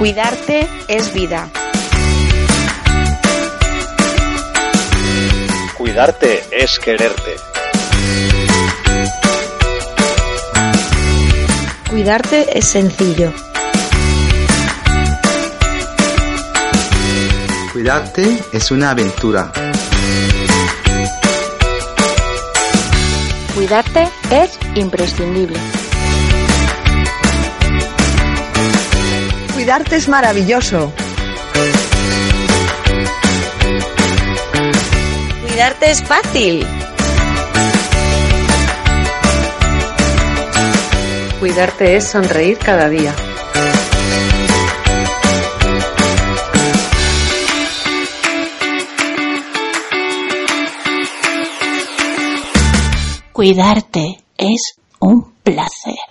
Cuidarte 0.00 0.66
es 0.88 1.12
vida. 1.12 1.50
Cuidarte 5.76 6.42
es 6.50 6.78
quererte. 6.78 7.36
Cuidarte 11.90 12.58
es 12.58 12.64
sencillo. 12.64 13.30
Cuidarte 17.74 18.42
es 18.54 18.70
una 18.70 18.92
aventura. 18.92 19.52
Cuidarte 23.54 24.08
es 24.30 24.58
imprescindible. 24.76 25.58
Cuidarte 29.60 29.96
es 29.96 30.08
maravilloso. 30.08 30.90
Cuidarte 35.46 35.90
es 35.90 36.02
fácil. 36.02 36.66
Cuidarte 41.38 41.96
es 41.96 42.08
sonreír 42.08 42.56
cada 42.56 42.88
día. 42.88 43.14
Cuidarte 53.34 54.24
es 54.38 54.80
un 55.00 55.34
placer. 55.42 56.09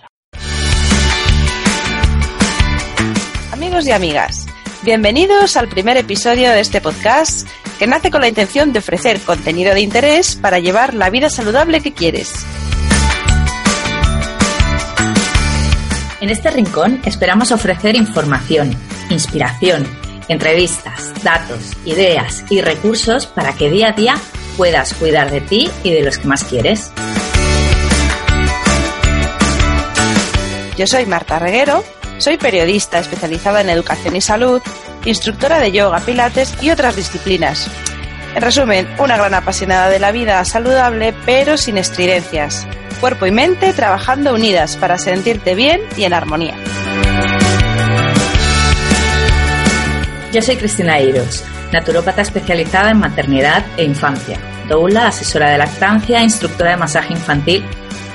Amigos 3.79 3.87
y 3.87 3.95
amigas, 3.95 4.45
bienvenidos 4.83 5.55
al 5.55 5.69
primer 5.69 5.95
episodio 5.95 6.51
de 6.51 6.59
este 6.59 6.81
podcast 6.81 7.47
que 7.77 7.87
nace 7.87 8.11
con 8.11 8.19
la 8.19 8.27
intención 8.27 8.73
de 8.73 8.79
ofrecer 8.79 9.21
contenido 9.21 9.73
de 9.73 9.79
interés 9.79 10.35
para 10.35 10.59
llevar 10.59 10.93
la 10.93 11.09
vida 11.09 11.29
saludable 11.29 11.79
que 11.79 11.93
quieres. 11.93 12.45
En 16.19 16.29
este 16.29 16.51
rincón 16.51 17.01
esperamos 17.05 17.53
ofrecer 17.53 17.95
información, 17.95 18.75
inspiración, 19.09 19.87
entrevistas, 20.27 21.13
datos, 21.23 21.71
ideas 21.85 22.43
y 22.49 22.59
recursos 22.59 23.27
para 23.27 23.53
que 23.53 23.69
día 23.69 23.91
a 23.91 23.93
día 23.93 24.15
puedas 24.57 24.93
cuidar 24.93 25.31
de 25.31 25.39
ti 25.39 25.71
y 25.85 25.93
de 25.93 26.03
los 26.03 26.17
que 26.17 26.27
más 26.27 26.43
quieres. 26.43 26.91
Yo 30.75 30.85
soy 30.85 31.05
Marta 31.05 31.39
Reguero, 31.39 31.81
soy 32.19 32.37
periodista 32.37 32.99
especializada 32.99 33.61
en 33.61 33.69
educación 33.69 34.15
y 34.15 34.21
salud, 34.21 34.61
instructora 35.05 35.59
de 35.59 35.71
yoga, 35.71 35.99
pilates 36.01 36.55
y 36.61 36.69
otras 36.69 36.95
disciplinas. 36.95 37.69
En 38.35 38.41
resumen, 38.41 38.87
una 38.99 39.17
gran 39.17 39.33
apasionada 39.33 39.89
de 39.89 39.99
la 39.99 40.11
vida 40.11 40.43
saludable 40.45 41.15
pero 41.25 41.57
sin 41.57 41.77
estridencias. 41.77 42.67
Cuerpo 42.99 43.25
y 43.25 43.31
mente 43.31 43.73
trabajando 43.73 44.33
unidas 44.33 44.75
para 44.75 44.97
sentirte 44.97 45.55
bien 45.55 45.81
y 45.97 46.03
en 46.03 46.13
armonía. 46.13 46.55
Yo 50.31 50.41
soy 50.41 50.57
Cristina 50.57 50.99
Iros, 50.99 51.43
naturópata 51.71 52.21
especializada 52.21 52.91
en 52.91 52.99
maternidad 52.99 53.65
e 53.77 53.83
infancia, 53.83 54.37
doula, 54.67 55.07
asesora 55.07 55.49
de 55.49 55.57
lactancia, 55.57 56.21
instructora 56.21 56.71
de 56.71 56.77
masaje 56.77 57.13
infantil, 57.13 57.65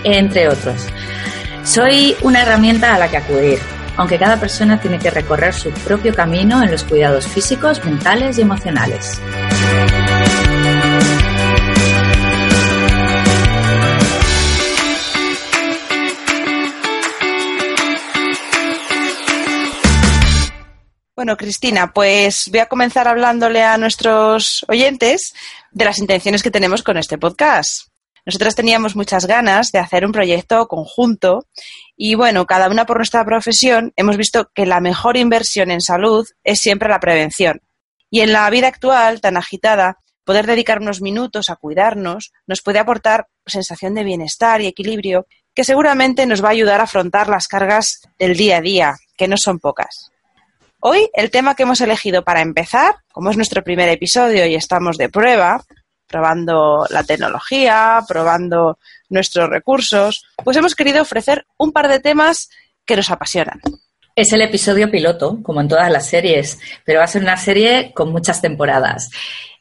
entre 0.05 0.48
otros. 0.48 0.86
Soy 1.64 2.14
una 2.20 2.42
herramienta 2.42 2.94
a 2.94 2.98
la 2.98 3.08
que 3.08 3.16
acudir, 3.16 3.58
aunque 3.96 4.18
cada 4.18 4.38
persona 4.38 4.80
tiene 4.80 4.98
que 4.98 5.10
recorrer 5.10 5.54
su 5.54 5.70
propio 5.70 6.14
camino 6.14 6.62
en 6.62 6.70
los 6.70 6.84
cuidados 6.84 7.27
físicos, 7.27 7.84
mentales 7.84 8.38
y 8.38 8.42
emocionales. 8.42 9.20
Bueno, 21.16 21.36
Cristina, 21.36 21.92
pues 21.92 22.50
voy 22.50 22.60
a 22.60 22.66
comenzar 22.66 23.08
hablándole 23.08 23.62
a 23.62 23.78
nuestros 23.78 24.64
oyentes 24.68 25.33
de 25.70 25.84
las 25.84 25.98
intenciones 25.98 26.42
que 26.42 26.50
tenemos 26.50 26.83
con 26.83 26.98
este 26.98 27.18
podcast. 27.18 27.88
Nosotros 28.27 28.54
teníamos 28.54 28.96
muchas 28.96 29.27
ganas 29.27 29.70
de 29.70 29.78
hacer 29.78 30.04
un 30.04 30.12
proyecto 30.12 30.66
conjunto 30.66 31.46
y 31.96 32.14
bueno, 32.14 32.46
cada 32.46 32.68
una 32.68 32.86
por 32.86 32.96
nuestra 32.96 33.24
profesión 33.24 33.92
hemos 33.96 34.16
visto 34.16 34.50
que 34.55 34.66
la 34.66 34.80
mejor 34.80 35.16
inversión 35.16 35.70
en 35.70 35.80
salud 35.80 36.27
es 36.42 36.60
siempre 36.60 36.88
la 36.88 37.00
prevención. 37.00 37.60
Y 38.10 38.20
en 38.20 38.32
la 38.32 38.48
vida 38.50 38.68
actual 38.68 39.20
tan 39.20 39.36
agitada, 39.36 39.98
poder 40.24 40.46
dedicar 40.46 40.80
unos 40.80 41.00
minutos 41.00 41.50
a 41.50 41.56
cuidarnos 41.56 42.33
nos 42.46 42.62
puede 42.62 42.78
aportar 42.78 43.28
sensación 43.46 43.94
de 43.94 44.04
bienestar 44.04 44.60
y 44.60 44.66
equilibrio 44.66 45.27
que 45.54 45.64
seguramente 45.64 46.27
nos 46.27 46.42
va 46.42 46.48
a 46.48 46.52
ayudar 46.52 46.80
a 46.80 46.84
afrontar 46.84 47.28
las 47.28 47.46
cargas 47.46 48.00
del 48.18 48.36
día 48.36 48.56
a 48.56 48.60
día, 48.60 48.94
que 49.16 49.28
no 49.28 49.36
son 49.36 49.60
pocas. 49.60 50.10
Hoy 50.80 51.08
el 51.14 51.30
tema 51.30 51.54
que 51.54 51.62
hemos 51.62 51.80
elegido 51.80 52.24
para 52.24 52.42
empezar, 52.42 52.96
como 53.12 53.30
es 53.30 53.36
nuestro 53.36 53.62
primer 53.62 53.88
episodio 53.88 54.46
y 54.46 54.54
estamos 54.54 54.98
de 54.98 55.08
prueba, 55.08 55.64
probando 56.06 56.86
la 56.90 57.04
tecnología, 57.04 58.00
probando 58.06 58.78
nuestros 59.08 59.48
recursos, 59.48 60.24
pues 60.42 60.56
hemos 60.56 60.74
querido 60.74 61.02
ofrecer 61.02 61.46
un 61.58 61.72
par 61.72 61.88
de 61.88 62.00
temas 62.00 62.50
que 62.84 62.96
nos 62.96 63.10
apasionan. 63.10 63.60
Es 64.16 64.32
el 64.32 64.42
episodio 64.42 64.90
piloto, 64.90 65.40
como 65.42 65.60
en 65.60 65.68
todas 65.68 65.90
las 65.90 66.08
series, 66.08 66.58
pero 66.84 66.98
va 66.98 67.04
a 67.04 67.08
ser 67.08 67.22
una 67.22 67.36
serie 67.36 67.92
con 67.94 68.12
muchas 68.12 68.40
temporadas. 68.40 69.10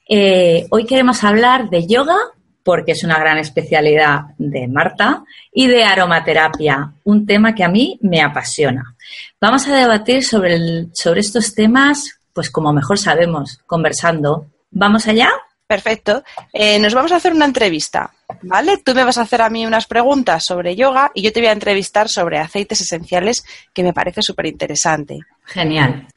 Eh, 0.07 0.67
hoy 0.69 0.85
queremos 0.85 1.23
hablar 1.23 1.69
de 1.69 1.87
yoga 1.87 2.17
porque 2.63 2.93
es 2.93 3.03
una 3.03 3.19
gran 3.19 3.37
especialidad 3.37 4.21
de 4.37 4.67
Marta, 4.67 5.23
y 5.51 5.67
de 5.67 5.83
aromaterapia, 5.83 6.93
un 7.03 7.25
tema 7.25 7.53
que 7.53 7.63
a 7.63 7.69
mí 7.69 7.99
me 8.01 8.21
apasiona. 8.21 8.95
Vamos 9.39 9.67
a 9.67 9.75
debatir 9.75 10.23
sobre, 10.23 10.87
estos 11.17 11.53
temas, 11.53 12.19
pues 12.33 12.49
como 12.49 12.73
mejor 12.73 12.97
sabemos, 12.97 13.59
conversando. 13.67 14.47
¿Vamos 14.71 15.07
allá? 15.07 15.29
Perfecto. 15.73 16.23
Eh, 16.53 16.77
nos 16.77 16.93
vamos 16.93 17.11
a 17.13 17.15
hacer 17.15 17.33
una 17.33 17.45
entrevista, 17.45 18.13
¿vale? 18.43 18.77
Tú 18.77 18.93
me 18.93 19.03
vas 19.03 19.17
a 19.17 19.23
hacer 19.23 19.41
a 19.41 19.49
mí 19.49 19.65
unas 19.65 19.87
preguntas 19.87 20.45
sobre 20.45 20.75
yoga 20.75 21.09
y 21.15 21.23
yo 21.23 21.33
te 21.33 21.39
voy 21.39 21.49
a 21.49 21.51
entrevistar 21.51 22.09
sobre 22.09 22.37
aceites 22.37 22.81
esenciales, 22.81 23.43
que 23.73 23.81
me 23.81 23.91
parece 23.91 24.21
súper 24.21 24.45
interesante. 24.45 25.17
Genial. 25.45 26.07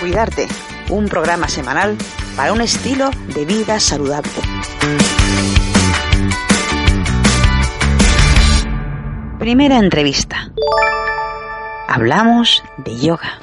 Cuidarte, 0.00 0.48
un 0.90 1.08
programa 1.08 1.46
semanal 1.46 1.96
para 2.36 2.52
un 2.52 2.60
estilo 2.60 3.10
de 3.32 3.44
vida 3.44 3.78
saludable. 3.78 4.32
Primera 9.38 9.78
entrevista. 9.78 10.52
Hablamos 11.86 12.64
de 12.78 12.98
yoga. 12.98 13.38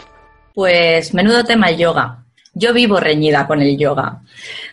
Pues 0.53 1.13
menudo 1.13 1.43
tema 1.45 1.71
yoga. 1.71 2.25
Yo 2.53 2.73
vivo 2.73 2.99
reñida 2.99 3.47
con 3.47 3.61
el 3.61 3.77
yoga. 3.77 4.21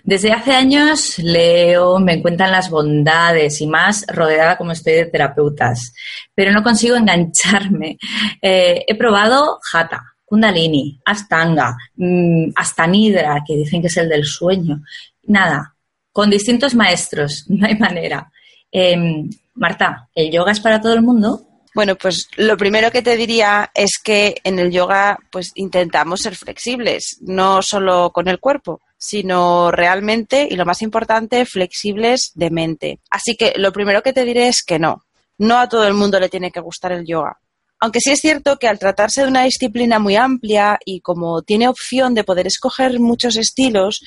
Desde 0.03 0.33
hace 0.33 0.53
años 0.53 1.19
leo, 1.19 2.01
me 2.01 2.15
encuentran 2.15 2.51
las 2.51 2.71
bondades 2.71 3.61
y 3.61 3.69
más 3.69 4.05
rodeada 4.09 4.59
como 4.59 4.73
estoy 4.73 4.95
de 4.95 5.07
terapeutas, 5.07 5.95
pero 6.35 6.51
no 6.51 6.65
consigo 6.65 6.97
engancharme. 6.97 7.99
Eh, 8.43 8.85
he 8.87 8.95
probado 8.97 9.61
Hatha, 9.73 10.03
Kundalini, 10.25 11.01
Astanga, 11.05 11.77
mmm, 11.97 12.51
Astanidra, 12.57 13.45
que 13.47 13.57
dicen 13.57 13.81
que 13.81 13.87
es 13.87 13.97
el 13.97 14.09
del 14.09 14.25
sueño. 14.25 14.83
Nada, 15.25 15.77
con 16.11 16.31
distintos 16.31 16.75
maestros, 16.75 17.45
no 17.49 17.67
hay 17.67 17.77
manera. 17.77 18.33
Eh, 18.73 19.25
Marta, 19.55 20.09
¿el 20.15 20.33
yoga 20.33 20.51
es 20.53 20.61
para 20.61 20.81
todo 20.81 20.95
el 20.95 21.03
mundo? 21.03 21.48
Bueno, 21.79 21.95
pues 21.95 22.29
lo 22.35 22.57
primero 22.57 22.91
que 22.91 23.03
te 23.03 23.17
diría 23.17 23.71
es 23.73 24.01
que 24.03 24.41
en 24.43 24.59
el 24.59 24.73
yoga 24.73 25.17
pues 25.31 25.53
intentamos 25.55 26.19
ser 26.19 26.35
flexibles, 26.35 27.19
no 27.21 27.63
solo 27.63 28.11
con 28.13 28.27
el 28.27 28.41
cuerpo, 28.41 28.81
sino 28.97 29.71
realmente, 29.71 30.49
y 30.51 30.57
lo 30.57 30.67
más 30.67 30.83
importante, 30.83 31.47
flexibles 31.47 32.33
de 32.35 32.51
mente. 32.51 32.99
Así 33.11 33.37
que 33.37 33.53
lo 33.55 33.73
primero 33.73 34.03
que 34.03 34.13
te 34.13 34.25
diré 34.25 34.49
es 34.49 34.65
que 34.65 34.81
no, 34.81 35.05
no 35.39 35.57
a 35.57 35.69
todo 35.69 35.87
el 35.87 35.95
mundo 35.95 36.19
le 36.19 36.29
tiene 36.29 36.51
que 36.51 36.59
gustar 36.59 36.91
el 36.91 37.07
yoga. 37.07 37.39
Aunque 37.79 38.01
sí 38.01 38.11
es 38.11 38.19
cierto 38.19 38.59
que 38.59 38.67
al 38.67 38.81
tratarse 38.81 39.23
de 39.23 39.29
una 39.29 39.45
disciplina 39.45 40.01
muy 40.01 40.17
amplia 40.17 40.81
y 40.85 41.01
como 41.01 41.43
tiene 41.43 41.69
opción 41.69 42.13
de 42.13 42.25
poder 42.25 42.49
escoger 42.49 42.99
muchos 42.99 43.37
estilos, 43.37 44.01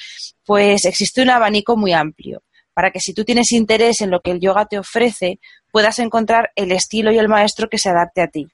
pues 0.44 0.83
existe 0.83 1.21
un 1.21 1.29
abanico 1.29 1.77
muy 1.77 1.94
amplio 1.94 2.44
para 2.81 2.89
que 2.89 3.00
si 3.00 3.13
tú 3.13 3.24
tienes 3.24 3.51
interés 3.51 4.01
en 4.01 4.10
lo 4.10 4.22
que 4.22 4.31
el 4.31 4.39
yoga 4.39 4.66
te 4.66 4.80
ofrece, 4.80 5.39
puedas 5.72 6.00
encontrar 6.00 6.50
el 6.56 6.72
estilo 6.72 7.12
y 7.12 7.19
el 7.19 7.30
maestro 7.30 7.69
que 7.69 7.78
se 7.78 7.89
adapte 7.89 8.24
a 8.24 8.28
ti. 8.28 8.48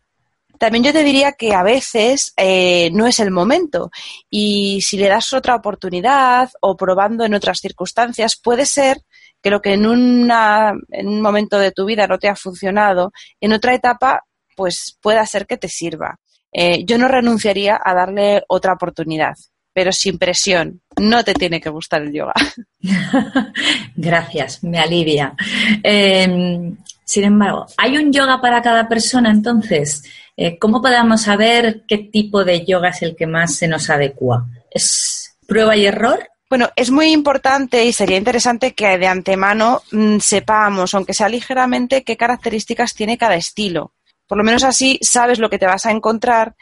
También 0.59 0.83
yo 0.83 0.91
te 0.91 1.01
diría 1.01 1.31
que 1.31 1.53
a 1.53 1.63
veces 1.63 2.33
eh, 2.35 2.89
no 2.91 3.07
es 3.07 3.19
el 3.19 3.31
momento 3.31 3.89
y 4.29 4.81
si 4.81 4.97
le 4.97 5.07
das 5.07 5.31
otra 5.31 5.55
oportunidad 5.55 6.49
o 6.59 6.75
probando 6.75 7.23
en 7.23 7.35
otras 7.35 7.59
circunstancias, 7.61 8.37
puede 8.43 8.65
ser 8.65 8.97
que 9.41 9.49
lo 9.49 9.61
que 9.61 9.75
en, 9.75 9.85
un 9.85 11.21
momento 11.21 11.57
de 11.57 11.71
tu 11.71 11.85
vida 11.85 12.05
no 12.05 12.19
te 12.19 12.27
ha 12.27 12.35
funcionado, 12.35 13.13
en 13.39 13.53
otra 13.53 13.75
etapa 13.75 14.25
pues 14.57 14.97
pueda 15.01 15.25
ser 15.25 15.47
que 15.47 15.55
te 15.55 15.69
sirva. 15.69 16.19
Eh, 16.51 16.83
yo 16.83 16.97
no 16.97 17.07
renunciaría 17.07 17.79
a 17.81 17.93
darle 17.93 18.43
otra 18.49 18.73
oportunidad, 18.73 19.35
pero 19.77 19.91
sin 19.91 20.17
presión. 20.17 20.81
No 20.99 21.23
te 21.23 21.35
tiene 21.35 21.61
que 21.61 21.69
gustar 21.69 22.01
el 22.01 22.11
yoga. 22.11 22.33
Gracias, 23.95 24.63
me 24.63 24.79
alivia. 24.79 25.35
Em, 25.83 26.75
sin 27.05 27.23
embargo, 27.23 27.67
¿hay 27.77 27.95
un 27.95 28.11
yoga 28.11 28.41
para 28.41 28.63
cada 28.63 28.89
persona 28.89 29.29
entonces? 29.29 30.03
Eh, 30.35 30.57
¿Cómo 30.57 30.81
podemos 30.81 31.21
saber 31.21 31.83
qué 31.87 31.99
tipo 31.99 32.43
de 32.43 32.65
yoga 32.65 32.89
es 32.89 33.03
el 33.03 33.15
que 33.15 33.27
más 33.27 33.53
se 33.53 33.67
nos 33.67 33.91
adecua? 33.91 34.47
¿Es 34.71 35.37
prueba 35.45 35.77
y 35.77 35.85
error? 35.85 36.27
Bueno, 36.49 36.69
es 36.75 36.89
muy 36.89 37.11
importante 37.11 37.85
y 37.85 37.93
sería 37.93 38.17
interesante 38.17 38.73
que 38.73 38.97
de 38.97 39.05
antemano 39.05 39.83
mm, 39.91 40.17
sepamos, 40.17 40.95
aunque 40.95 41.13
sea 41.13 41.29
ligeramente, 41.29 42.03
qué 42.03 42.17
características 42.17 42.95
tiene 42.95 43.19
cada 43.19 43.35
estilo. 43.35 43.93
Por 44.25 44.39
lo 44.39 44.43
menos 44.43 44.63
así 44.63 44.97
sabes 45.03 45.37
lo 45.37 45.51
que 45.51 45.59
te 45.59 45.67
vas 45.67 45.85
a 45.85 45.91
encontrar 45.91 46.55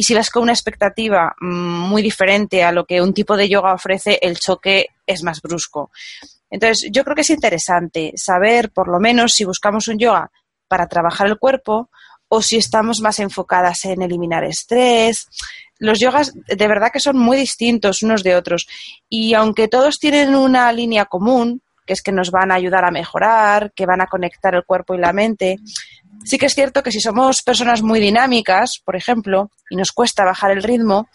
y 0.00 0.02
si 0.02 0.14
vas 0.14 0.30
con 0.30 0.44
una 0.44 0.54
expectativa 0.54 1.36
mm, 1.42 1.46
muy 1.90 2.00
diferente 2.00 2.64
a 2.64 2.72
lo 2.72 2.86
que 2.86 3.02
un 3.02 3.12
tipo 3.12 3.36
de 3.36 3.50
yoga 3.50 3.74
ofrece, 3.74 4.18
el 4.22 4.38
choque 4.38 4.86
es 5.06 5.22
más 5.22 5.42
brusco. 5.42 5.90
Entonces, 6.48 6.88
yo 6.90 7.04
creo 7.04 7.14
que 7.14 7.20
es 7.20 7.28
interesante 7.28 8.14
saber, 8.16 8.70
por 8.70 8.88
lo 8.88 8.98
menos, 8.98 9.34
si 9.34 9.44
buscamos 9.44 9.88
un 9.88 9.98
yoga 9.98 10.30
para 10.68 10.88
trabajar 10.88 11.26
el 11.26 11.38
cuerpo 11.38 11.90
o 12.28 12.40
si 12.40 12.56
estamos 12.56 13.00
más 13.02 13.18
enfocadas 13.18 13.84
en 13.84 14.00
eliminar 14.00 14.42
estrés, 14.42 15.28
los 15.78 16.00
yogas 16.00 16.32
de 16.32 16.66
verdad 16.66 16.90
que 16.90 17.00
son 17.00 17.18
muy 17.18 17.36
distintos 17.36 18.02
unos 18.02 18.22
de 18.22 18.36
otros 18.36 18.68
y 19.06 19.34
aunque 19.34 19.68
todos 19.68 19.98
tienen 19.98 20.34
una 20.34 20.72
línea 20.72 21.04
común, 21.04 21.60
que 21.90 21.94
es 21.94 22.02
que 22.02 22.12
nos 22.12 22.30
van 22.30 22.52
a 22.52 22.54
ayudar 22.54 22.84
a 22.84 22.92
mejorar, 22.92 23.72
que 23.74 23.84
van 23.84 24.00
a 24.00 24.06
conectar 24.06 24.54
el 24.54 24.62
cuerpo 24.62 24.94
y 24.94 24.98
la 24.98 25.12
mente, 25.12 25.56
sí 26.24 26.38
que 26.38 26.46
es 26.46 26.54
cierto 26.54 26.84
que 26.84 26.92
si 26.92 27.00
somos 27.00 27.42
personas 27.42 27.82
muy 27.82 27.98
dinámicas, 27.98 28.80
por 28.84 28.94
ejemplo, 28.94 29.50
y 29.68 29.74
nos 29.74 29.90
cuesta 29.90 30.24
bajar 30.24 30.52
el 30.52 30.62
ritmo, 30.62 31.08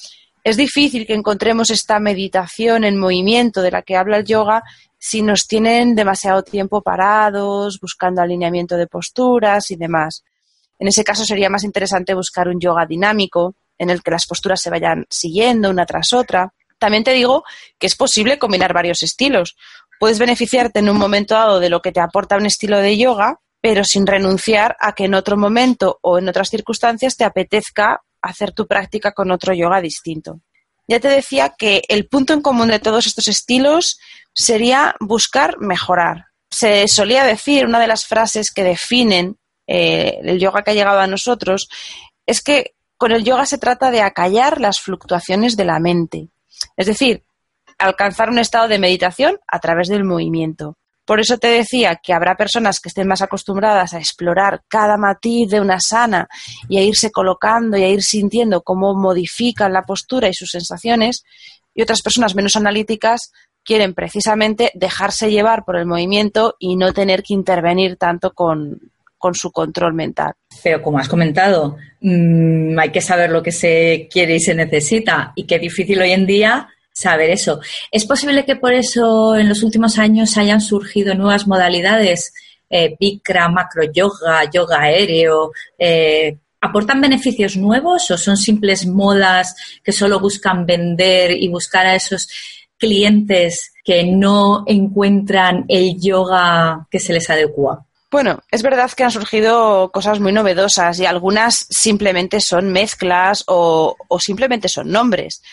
es 0.43 0.57
difícil 0.57 1.07
que 1.07 1.13
encontremos 1.13 1.69
esta 1.69 1.97
meditación 2.01 2.83
en 2.83 2.99
movimiento 2.99 3.61
de 3.61 3.71
la 3.71 3.83
que 3.83 3.95
habla 3.95 4.17
el 4.17 4.25
yoga 4.25 4.63
si 4.99 5.21
nos 5.21 5.47
tienen 5.47 5.95
demasiado 5.95 6.43
tiempo 6.43 6.81
parados, 6.81 7.79
buscando 7.79 8.21
alineamiento 8.21 8.75
de 8.75 8.87
posturas 8.87 9.71
y 9.71 9.77
demás. 9.77 10.25
En 10.77 10.89
ese 10.89 11.05
caso 11.05 11.23
sería 11.23 11.49
más 11.49 11.63
interesante 11.63 12.13
buscar 12.13 12.49
un 12.49 12.59
yoga 12.59 12.85
dinámico, 12.85 13.55
en 13.77 13.89
el 13.89 14.03
que 14.03 14.11
las 14.11 14.27
posturas 14.27 14.61
se 14.61 14.69
vayan 14.69 15.05
siguiendo 15.09 15.69
una 15.69 15.85
tras 15.85 16.11
otra. 16.11 16.53
También 16.77 17.05
te 17.05 17.13
digo 17.13 17.45
que 17.79 17.87
es 17.87 17.95
posible 17.95 18.37
combinar 18.37 18.73
varios 18.73 19.01
estilos. 19.03 19.55
Puedes 20.05 20.19
beneficiarte 20.19 20.77
en 20.77 20.89
un 20.89 20.99
momento 20.99 21.33
dado 21.33 21.59
de 21.59 21.67
lo 21.67 21.81
que 21.81 21.91
te 21.91 21.99
aporta 21.99 22.37
un 22.37 22.45
estilo 22.45 22.77
de 22.77 22.95
yoga, 22.95 23.39
pero 23.59 23.83
sin 23.83 24.05
renunciar 24.05 24.77
a 24.79 24.93
que 24.93 25.05
en 25.05 25.15
otro 25.15 25.35
momento 25.35 25.97
o 26.03 26.19
en 26.19 26.29
otras 26.29 26.49
circunstancias 26.49 27.17
te 27.17 27.23
apetezca 27.23 28.03
hacer 28.21 28.51
tu 28.51 28.67
práctica 28.67 29.13
con 29.13 29.31
otro 29.31 29.55
yoga 29.55 29.81
distinto. 29.81 30.41
Ya 30.87 30.99
te 30.99 31.07
decía 31.07 31.55
que 31.57 31.81
el 31.87 32.07
punto 32.07 32.33
en 32.33 32.43
común 32.43 32.67
de 32.67 32.77
todos 32.77 33.07
estos 33.07 33.27
estilos 33.27 33.97
sería 34.31 34.93
buscar 34.99 35.57
mejorar. 35.59 36.25
Se 36.51 36.87
solía 36.87 37.23
decir, 37.23 37.65
una 37.65 37.79
de 37.79 37.87
las 37.87 38.05
frases 38.05 38.51
que 38.53 38.63
definen 38.63 39.37
eh, 39.65 40.19
el 40.21 40.37
yoga 40.37 40.61
que 40.61 40.69
ha 40.69 40.75
llegado 40.75 40.99
a 40.99 41.07
nosotros, 41.07 41.67
es 42.27 42.43
que 42.43 42.75
con 42.97 43.11
el 43.11 43.23
yoga 43.23 43.47
se 43.47 43.57
trata 43.57 43.89
de 43.89 44.03
acallar 44.03 44.61
las 44.61 44.79
fluctuaciones 44.79 45.57
de 45.57 45.65
la 45.65 45.79
mente, 45.79 46.29
es 46.77 46.85
decir, 46.85 47.24
alcanzar 47.77 48.29
un 48.29 48.39
estado 48.39 48.67
de 48.67 48.79
meditación 48.79 49.37
a 49.47 49.59
través 49.59 49.87
del 49.87 50.03
movimiento. 50.03 50.77
Por 51.05 51.19
eso 51.19 51.37
te 51.37 51.47
decía 51.47 51.99
que 52.01 52.13
habrá 52.13 52.35
personas 52.35 52.79
que 52.79 52.89
estén 52.89 53.07
más 53.07 53.21
acostumbradas 53.21 53.93
a 53.93 53.99
explorar 53.99 54.63
cada 54.67 54.97
matiz 54.97 55.49
de 55.51 55.61
una 55.61 55.79
sana 55.79 56.27
y 56.67 56.79
a 56.79 56.81
irse 56.81 57.11
colocando 57.11 57.77
y 57.77 57.83
a 57.83 57.89
ir 57.89 58.01
sintiendo 58.01 58.63
cómo 58.63 58.95
modifican 58.95 59.71
la 59.71 59.83
postura 59.83 60.27
y 60.27 60.33
sus 60.33 60.49
sensaciones, 60.49 61.23
y 61.75 61.83
otras 61.83 62.01
personas 62.01 62.33
menos 62.33 62.55
analíticas 62.55 63.31
quieren 63.63 63.93
precisamente 63.93 64.71
dejarse 64.73 65.29
llevar 65.29 65.63
por 65.63 65.75
el 65.75 65.85
movimiento 65.85 66.55
y 66.59 66.75
no 66.75 66.93
tener 66.93 67.21
que 67.21 67.33
intervenir 67.33 67.97
tanto 67.97 68.31
con, 68.31 68.79
con 69.17 69.35
su 69.35 69.51
control 69.51 69.93
mental. 69.93 70.33
Pero 70.63 70.81
como 70.81 70.97
has 70.97 71.09
comentado, 71.09 71.77
mmm, 72.01 72.79
hay 72.79 72.91
que 72.91 73.01
saber 73.01 73.29
lo 73.29 73.43
que 73.43 73.51
se 73.51 74.07
quiere 74.11 74.35
y 74.35 74.39
se 74.39 74.55
necesita 74.55 75.33
y 75.35 75.45
qué 75.45 75.59
difícil 75.59 76.01
hoy 76.01 76.11
en 76.11 76.25
día 76.25 76.69
saber 76.95 77.29
eso. 77.29 77.59
¿Es 77.91 78.05
posible 78.05 78.45
que 78.45 78.55
por 78.55 78.73
eso 78.73 79.35
en 79.35 79.49
los 79.49 79.61
últimos 79.63 79.99
años 79.99 80.37
hayan 80.37 80.61
surgido 80.61 81.13
nuevas 81.13 81.45
modalidades? 81.45 82.33
Eh, 82.69 82.95
macro 83.51 83.83
yoga, 83.93 84.49
yoga 84.51 84.81
aéreo. 84.81 85.51
Eh, 85.77 86.37
¿Aportan 86.61 87.01
beneficios 87.01 87.57
nuevos 87.57 88.09
o 88.09 88.17
son 88.17 88.37
simples 88.37 88.87
modas 88.87 89.55
que 89.83 89.91
solo 89.91 90.19
buscan 90.19 90.65
vender 90.65 91.31
y 91.31 91.47
buscar 91.49 91.85
a 91.85 91.95
esos 91.95 92.27
clientes 92.77 93.73
que 93.83 94.03
no 94.05 94.63
encuentran 94.65 95.65
el 95.67 95.99
yoga 95.99 96.87
que 96.89 96.99
se 96.99 97.13
les 97.13 97.29
adecua? 97.29 97.85
Bueno, 98.15 98.39
es 98.49 98.63
verdad 98.63 98.89
que 98.91 99.03
han 99.03 99.11
surgido 99.11 99.91
cosas 99.91 100.21
muy 100.21 100.31
novedosas 100.31 100.99
y 100.99 101.05
algunas 101.05 101.67
simplemente 101.69 102.39
son 102.39 102.71
mezclas 102.71 103.43
o, 103.47 103.97
simplemente 104.19 104.69
son 104.69 104.89
nombres. 104.89 105.43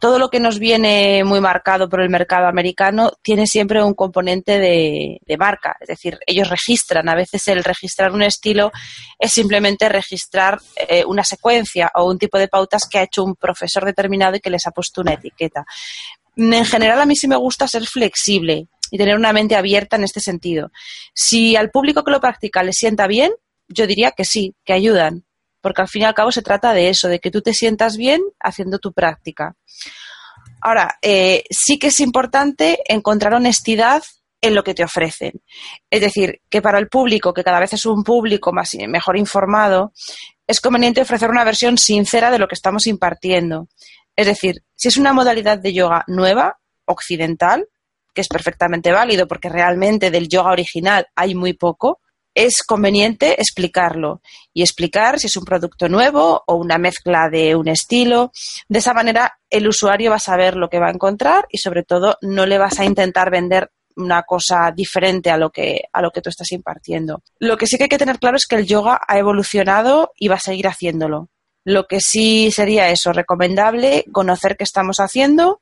Todo 0.00 0.18
lo 0.18 0.30
que 0.30 0.40
nos 0.40 0.58
viene 0.58 1.24
muy 1.24 1.40
marcado 1.40 1.88
por 1.88 2.00
el 2.00 2.08
mercado 2.08 2.46
americano 2.46 3.12
tiene 3.22 3.46
siempre 3.46 3.82
un 3.82 3.94
componente 3.94 4.58
de, 4.58 5.18
marca, 5.36 5.76
es 5.80 5.88
decir, 5.88 6.18
ellos 6.26 6.48
registran. 6.50 7.08
A 7.08 7.14
veces 7.14 7.48
el 7.48 7.64
registrar 7.64 8.12
un 8.12 8.22
estilo 8.22 8.70
es 9.18 9.32
simplemente 9.32 9.88
registrar 9.88 10.60
eh, 10.88 11.04
una 11.04 11.24
secuencia 11.24 11.90
o 11.94 12.04
un 12.04 12.18
tipo 12.18 12.38
de 12.38 12.48
pautas 12.48 12.82
que 12.88 12.98
ha 12.98 13.02
hecho 13.02 13.24
un 13.24 13.34
profesor 13.34 13.84
determinado 13.84 14.36
y 14.36 14.40
que 14.40 14.50
les 14.50 14.66
ha 14.66 14.70
puesto 14.70 15.00
una 15.00 15.14
etiqueta. 15.14 15.64
En 16.36 16.64
general, 16.64 17.00
a 17.00 17.06
mí 17.06 17.16
sí 17.16 17.28
me 17.28 17.36
gusta 17.36 17.66
ser 17.68 17.84
flexible 17.86 18.68
y 18.90 18.98
tener 18.98 19.16
una 19.16 19.32
mente 19.32 19.56
abierta 19.56 19.96
en 19.96 20.04
este 20.04 20.20
sentido. 20.20 20.70
Si 21.14 21.56
al 21.56 21.70
público 21.70 22.04
que 22.04 22.10
lo 22.10 22.20
practica 22.20 22.62
le 22.62 22.72
sienta 22.72 23.06
bien, 23.06 23.32
yo 23.68 23.86
diría 23.86 24.12
que 24.12 24.24
sí, 24.24 24.54
que 24.64 24.74
ayudan, 24.74 25.24
porque 25.62 25.80
al 25.80 25.88
fin 25.88 26.02
y 26.02 26.04
al 26.04 26.14
cabo 26.14 26.30
se 26.30 26.42
trata 26.42 26.74
de 26.74 26.90
eso, 26.90 27.08
de 27.08 27.20
que 27.20 27.30
tú 27.30 27.40
te 27.40 27.54
sientas 27.54 27.96
bien 27.96 28.20
haciendo 28.40 28.78
tu 28.78 28.92
práctica. 28.92 29.56
Ahora, 30.60 30.98
eh, 31.00 31.44
sí 31.50 31.78
que 31.78 31.86
es 31.86 32.00
importante 32.00 32.80
encontrar 32.86 33.34
honestidad 33.34 34.02
en 34.40 34.54
lo 34.54 34.64
que 34.64 34.74
te 34.74 34.84
ofrecen. 34.84 35.40
Es 35.88 36.00
decir, 36.00 36.42
que 36.50 36.60
para 36.60 36.78
el 36.78 36.88
público, 36.88 37.32
que 37.32 37.44
cada 37.44 37.60
vez 37.60 37.72
es 37.72 37.86
un 37.86 38.02
público 38.02 38.52
más, 38.52 38.74
mejor 38.88 39.16
informado, 39.16 39.92
es 40.46 40.60
conveniente 40.60 41.00
ofrecer 41.00 41.30
una 41.30 41.44
versión 41.44 41.78
sincera 41.78 42.30
de 42.30 42.38
lo 42.38 42.48
que 42.48 42.56
estamos 42.56 42.86
impartiendo. 42.86 43.68
Es 44.16 44.26
decir, 44.26 44.62
si 44.74 44.88
es 44.88 44.96
una 44.96 45.12
modalidad 45.12 45.58
de 45.58 45.72
yoga 45.72 46.04
nueva, 46.08 46.58
occidental, 46.84 47.68
que 48.12 48.20
es 48.20 48.28
perfectamente 48.28 48.92
válido 48.92 49.26
porque 49.26 49.48
realmente 49.48 50.10
del 50.10 50.28
yoga 50.28 50.50
original 50.50 51.06
hay 51.14 51.34
muy 51.34 51.54
poco, 51.54 52.00
es 52.34 52.62
conveniente 52.62 53.40
explicarlo 53.40 54.20
y 54.52 54.62
explicar 54.62 55.18
si 55.18 55.26
es 55.26 55.36
un 55.36 55.44
producto 55.44 55.88
nuevo 55.88 56.42
o 56.46 56.54
una 56.56 56.78
mezcla 56.78 57.28
de 57.28 57.54
un 57.56 57.68
estilo. 57.68 58.32
De 58.68 58.78
esa 58.78 58.94
manera 58.94 59.38
el 59.50 59.68
usuario 59.68 60.10
va 60.10 60.16
a 60.16 60.20
saber 60.20 60.56
lo 60.56 60.68
que 60.68 60.78
va 60.78 60.88
a 60.88 60.92
encontrar 60.92 61.46
y 61.50 61.58
sobre 61.58 61.82
todo 61.82 62.16
no 62.22 62.46
le 62.46 62.58
vas 62.58 62.78
a 62.80 62.84
intentar 62.84 63.30
vender 63.30 63.70
una 63.96 64.22
cosa 64.22 64.72
diferente 64.74 65.30
a 65.30 65.36
lo 65.36 65.50
que 65.50 65.82
a 65.92 66.00
lo 66.00 66.10
que 66.10 66.22
tú 66.22 66.30
estás 66.30 66.50
impartiendo. 66.52 67.22
Lo 67.38 67.56
que 67.56 67.66
sí 67.66 67.76
que 67.76 67.84
hay 67.84 67.88
que 67.88 67.98
tener 67.98 68.18
claro 68.18 68.36
es 68.36 68.46
que 68.46 68.56
el 68.56 68.66
yoga 68.66 69.00
ha 69.06 69.18
evolucionado 69.18 70.12
y 70.16 70.28
va 70.28 70.36
a 70.36 70.40
seguir 70.40 70.66
haciéndolo. 70.66 71.28
Lo 71.64 71.86
que 71.86 72.00
sí 72.00 72.50
sería 72.50 72.88
eso 72.88 73.12
recomendable 73.12 74.04
conocer 74.12 74.56
qué 74.56 74.64
estamos 74.64 74.98
haciendo, 74.98 75.60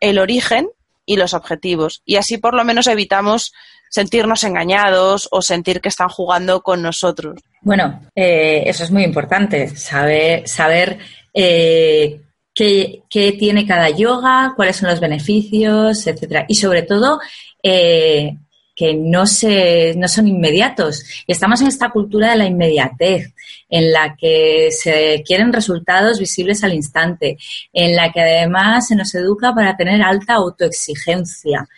el 0.00 0.18
origen 0.18 0.68
y 1.06 1.16
los 1.16 1.34
objetivos. 1.34 2.02
Y 2.04 2.16
así 2.16 2.38
por 2.38 2.54
lo 2.54 2.64
menos 2.64 2.86
evitamos 2.86 3.52
sentirnos 3.90 4.42
engañados 4.44 5.28
o 5.30 5.40
sentir 5.40 5.80
que 5.80 5.88
están 5.88 6.08
jugando 6.08 6.62
con 6.62 6.82
nosotros. 6.82 7.40
Bueno, 7.62 8.00
eh, 8.14 8.64
eso 8.66 8.84
es 8.84 8.90
muy 8.90 9.04
importante, 9.04 9.68
saber, 9.68 10.48
saber 10.48 10.98
eh, 11.32 12.20
qué, 12.52 13.02
qué, 13.08 13.32
tiene 13.32 13.66
cada 13.66 13.90
yoga, 13.90 14.52
cuáles 14.56 14.76
son 14.76 14.90
los 14.90 15.00
beneficios, 15.00 16.06
etcétera. 16.06 16.44
Y 16.48 16.56
sobre 16.56 16.82
todo, 16.82 17.20
eh, 17.62 18.36
que 18.74 18.94
no, 18.94 19.26
se, 19.26 19.94
no 19.96 20.08
son 20.08 20.28
inmediatos. 20.28 21.04
Y 21.26 21.32
estamos 21.32 21.60
en 21.60 21.68
esta 21.68 21.90
cultura 21.90 22.30
de 22.30 22.36
la 22.36 22.46
inmediatez, 22.46 23.34
en 23.68 23.92
la 23.92 24.16
que 24.16 24.70
se 24.70 25.22
quieren 25.26 25.52
resultados 25.52 26.18
visibles 26.18 26.64
al 26.64 26.74
instante, 26.74 27.38
en 27.72 27.96
la 27.96 28.12
que 28.12 28.20
además 28.20 28.88
se 28.88 28.96
nos 28.96 29.14
educa 29.14 29.54
para 29.54 29.76
tener 29.76 30.02
alta 30.02 30.34
autoexigencia. 30.34 31.68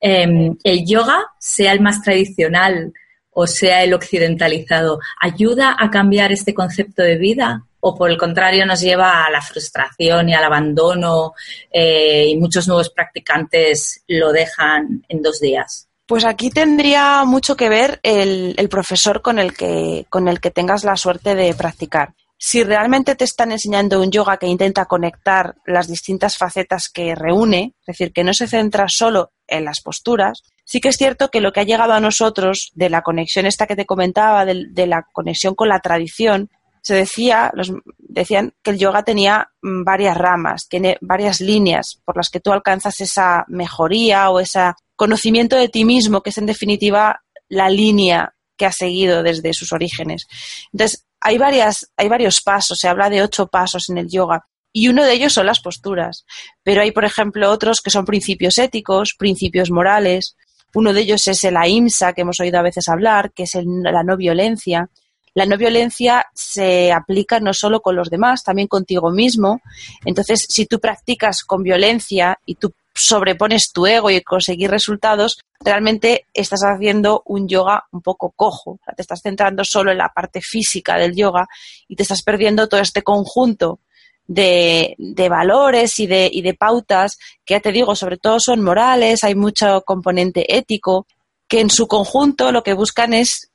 Em, 0.00 0.56
el 0.62 0.86
yoga, 0.86 1.24
sea 1.38 1.72
el 1.72 1.80
más 1.80 2.02
tradicional 2.02 2.92
o 3.38 3.46
sea 3.46 3.84
el 3.84 3.92
occidentalizado, 3.92 4.98
¿ayuda 5.20 5.76
a 5.78 5.90
cambiar 5.90 6.32
este 6.32 6.54
concepto 6.54 7.02
de 7.02 7.18
vida? 7.18 7.66
¿O 7.80 7.94
por 7.94 8.10
el 8.10 8.16
contrario 8.16 8.64
nos 8.64 8.80
lleva 8.80 9.26
a 9.26 9.30
la 9.30 9.42
frustración 9.42 10.30
y 10.30 10.34
al 10.34 10.42
abandono 10.42 11.34
eh, 11.70 12.28
y 12.28 12.36
muchos 12.38 12.66
nuevos 12.66 12.88
practicantes 12.88 14.02
lo 14.08 14.32
dejan 14.32 15.04
en 15.10 15.20
dos 15.20 15.38
días? 15.38 15.85
Pues 16.06 16.24
aquí 16.24 16.50
tendría 16.50 17.24
mucho 17.24 17.56
que 17.56 17.68
ver 17.68 17.98
el, 18.04 18.54
el 18.58 18.68
profesor 18.68 19.22
con 19.22 19.40
el, 19.40 19.56
que, 19.56 20.06
con 20.08 20.28
el 20.28 20.40
que 20.40 20.52
tengas 20.52 20.84
la 20.84 20.96
suerte 20.96 21.34
de 21.34 21.52
practicar. 21.54 22.14
Si 22.38 22.62
realmente 22.62 23.16
te 23.16 23.24
están 23.24 23.50
enseñando 23.50 24.00
un 24.00 24.10
yoga 24.10 24.36
que 24.36 24.46
intenta 24.46 24.84
conectar 24.84 25.56
las 25.64 25.88
distintas 25.88 26.36
facetas 26.36 26.90
que 26.90 27.14
reúne, 27.14 27.74
es 27.80 27.86
decir, 27.86 28.12
que 28.12 28.24
no 28.24 28.34
se 28.34 28.46
centra 28.46 28.86
solo 28.88 29.32
en 29.48 29.64
las 29.64 29.80
posturas, 29.80 30.42
sí 30.64 30.80
que 30.80 30.90
es 30.90 30.96
cierto 30.96 31.28
que 31.30 31.40
lo 31.40 31.52
que 31.52 31.60
ha 31.60 31.64
llegado 31.64 31.94
a 31.94 32.00
nosotros 32.00 32.70
de 32.74 32.90
la 32.90 33.02
conexión 33.02 33.46
esta 33.46 33.66
que 33.66 33.74
te 33.74 33.86
comentaba, 33.86 34.44
de, 34.44 34.66
de 34.70 34.86
la 34.86 35.06
conexión 35.12 35.54
con 35.54 35.70
la 35.70 35.80
tradición, 35.80 36.50
se 36.82 36.94
decía, 36.94 37.50
los, 37.54 37.72
decían 37.98 38.54
que 38.62 38.70
el 38.70 38.78
yoga 38.78 39.02
tenía 39.02 39.48
mm, 39.62 39.82
varias 39.82 40.16
ramas, 40.16 40.68
tiene 40.68 40.98
varias 41.00 41.40
líneas 41.40 42.00
por 42.04 42.16
las 42.16 42.30
que 42.30 42.38
tú 42.38 42.52
alcanzas 42.52 43.00
esa 43.00 43.44
mejoría 43.48 44.30
o 44.30 44.38
ese 44.38 44.72
conocimiento 44.96 45.56
de 45.56 45.68
ti 45.68 45.84
mismo, 45.84 46.22
que 46.22 46.30
es 46.30 46.38
en 46.38 46.46
definitiva 46.46 47.22
la 47.48 47.68
línea 47.68 48.34
que 48.56 48.66
ha 48.66 48.72
seguido 48.72 49.22
desde 49.22 49.52
sus 49.52 49.72
orígenes. 49.72 50.26
Entonces, 50.72 51.06
hay, 51.20 51.38
varias, 51.38 51.90
hay 51.96 52.08
varios 52.08 52.40
pasos, 52.40 52.78
se 52.78 52.88
habla 52.88 53.10
de 53.10 53.22
ocho 53.22 53.46
pasos 53.46 53.88
en 53.88 53.98
el 53.98 54.08
yoga, 54.08 54.46
y 54.72 54.88
uno 54.88 55.04
de 55.04 55.12
ellos 55.12 55.32
son 55.32 55.46
las 55.46 55.60
posturas. 55.60 56.24
Pero 56.62 56.82
hay, 56.82 56.92
por 56.92 57.04
ejemplo, 57.04 57.50
otros 57.50 57.80
que 57.80 57.90
son 57.90 58.04
principios 58.04 58.58
éticos, 58.58 59.14
principios 59.18 59.70
morales. 59.70 60.36
Uno 60.74 60.92
de 60.92 61.00
ellos 61.00 61.26
es 61.28 61.44
el 61.44 61.56
ahimsa, 61.56 62.12
que 62.12 62.22
hemos 62.22 62.40
oído 62.40 62.58
a 62.58 62.62
veces 62.62 62.88
hablar, 62.88 63.32
que 63.32 63.44
es 63.44 63.54
el, 63.54 63.64
la 63.82 64.02
no 64.02 64.16
violencia 64.16 64.90
la 65.36 65.44
no 65.44 65.58
violencia 65.58 66.24
se 66.32 66.90
aplica 66.90 67.40
no 67.40 67.52
solo 67.52 67.82
con 67.82 67.94
los 67.94 68.08
demás, 68.08 68.42
también 68.42 68.68
contigo 68.68 69.10
mismo. 69.10 69.60
Entonces, 70.06 70.46
si 70.48 70.64
tú 70.64 70.80
practicas 70.80 71.44
con 71.44 71.62
violencia 71.62 72.38
y 72.46 72.54
tú 72.54 72.72
sobrepones 72.96 73.70
tu 73.72 73.86
ego 73.86 74.10
y 74.10 74.20
conseguir 74.22 74.70
resultados, 74.70 75.38
realmente 75.60 76.26
estás 76.32 76.62
haciendo 76.62 77.22
un 77.26 77.46
yoga 77.46 77.84
un 77.92 78.00
poco 78.00 78.32
cojo. 78.34 78.78
te 78.96 79.02
estás 79.02 79.20
centrando 79.22 79.64
solo 79.64 79.92
en 79.92 79.98
la 79.98 80.08
parte 80.08 80.40
física 80.40 80.96
del 80.96 81.14
yoga 81.14 81.46
y 81.88 81.96
te 81.96 82.02
estás 82.02 82.22
perdiendo 82.22 82.68
todo 82.68 82.80
este 82.80 83.02
conjunto 83.02 83.80
de, 84.26 84.94
de 84.98 85.28
valores 85.28 85.98
y 85.98 86.06
de, 86.06 86.28
y 86.32 86.42
de 86.42 86.54
pautas 86.54 87.18
que 87.44 87.54
ya 87.54 87.60
te 87.60 87.72
digo, 87.72 87.94
sobre 87.94 88.16
todo 88.16 88.40
son 88.40 88.62
morales, 88.62 89.22
hay 89.24 89.34
mucho 89.34 89.82
componente 89.82 90.56
ético, 90.56 91.06
que 91.46 91.60
en 91.60 91.70
su 91.70 91.86
conjunto 91.86 92.50
lo 92.50 92.62
que 92.62 92.72
buscan 92.72 93.14
es 93.14 93.52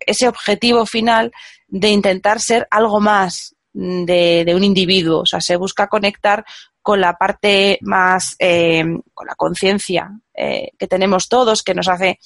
ese 0.00 0.28
objetivo 0.28 0.86
final 0.86 1.32
de 1.66 1.88
intentar 1.88 2.40
ser 2.40 2.68
algo 2.70 3.00
más 3.00 3.56
de, 3.72 4.44
de 4.44 4.54
un 4.54 4.62
individuo. 4.62 5.20
O 5.20 5.26
sea, 5.26 5.40
se 5.40 5.56
busca 5.56 5.88
conectar 5.88 6.44
con 6.82 7.00
la 7.00 7.14
parte 7.14 7.78
más, 7.80 8.34
eh, 8.38 8.84
con 9.14 9.26
la 9.26 9.34
conciencia 9.36 10.10
eh, 10.34 10.70
que 10.78 10.88
tenemos 10.88 11.28
todos, 11.28 11.62
que 11.62 11.74
nos 11.74 11.88
hace 11.88 12.18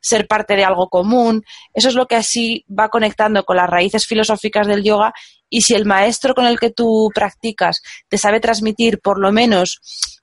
ser 0.00 0.26
parte 0.26 0.54
de 0.54 0.64
algo 0.64 0.88
común. 0.88 1.44
Eso 1.72 1.88
es 1.88 1.94
lo 1.94 2.06
que 2.06 2.16
así 2.16 2.64
va 2.68 2.88
conectando 2.88 3.44
con 3.44 3.56
las 3.56 3.70
raíces 3.70 4.06
filosóficas 4.06 4.66
del 4.66 4.82
yoga 4.82 5.14
y 5.48 5.62
si 5.62 5.74
el 5.74 5.86
maestro 5.86 6.34
con 6.34 6.46
el 6.46 6.58
que 6.58 6.70
tú 6.70 7.10
practicas 7.14 7.82
te 8.08 8.18
sabe 8.18 8.40
transmitir 8.40 9.00
por 9.00 9.18
lo 9.18 9.32
menos 9.32 9.80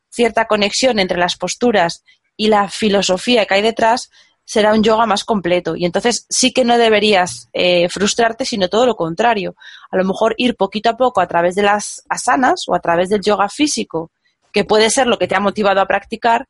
cierta 0.10 0.46
conexión 0.46 1.00
entre 1.00 1.17
las 1.17 1.36
posturas 1.38 2.03
y 2.36 2.48
la 2.48 2.69
filosofía 2.69 3.46
que 3.46 3.55
hay 3.55 3.62
detrás, 3.62 4.10
será 4.50 4.74
un 4.74 4.82
yoga 4.82 5.06
más 5.06 5.24
completo. 5.24 5.75
Y 5.75 5.86
entonces 5.86 6.25
sí 6.27 6.51
que 6.51 6.65
no 6.65 6.79
deberías 6.79 7.50
eh, 7.53 7.88
frustrarte, 7.88 8.46
sino 8.46 8.68
todo 8.68 8.88
lo 8.88 8.96
contrario. 8.96 9.56
A 9.91 9.98
lo 9.98 10.03
mejor 10.03 10.34
ir 10.39 10.56
poquito 10.56 10.89
a 10.89 10.98
poco 10.98 11.22
a 11.22 11.27
través 11.27 11.53
de 11.53 11.62
las 11.62 12.01
asanas 12.10 12.63
o 12.68 12.74
a 12.74 12.79
través 12.79 13.10
del 13.10 13.22
yoga 13.22 13.48
físico, 13.48 14.10
que 14.51 14.63
puede 14.63 14.89
ser 14.89 15.06
lo 15.06 15.20
que 15.20 15.27
te 15.27 15.36
ha 15.36 15.39
motivado 15.39 15.82
a 15.82 15.86
practicar, 15.86 16.48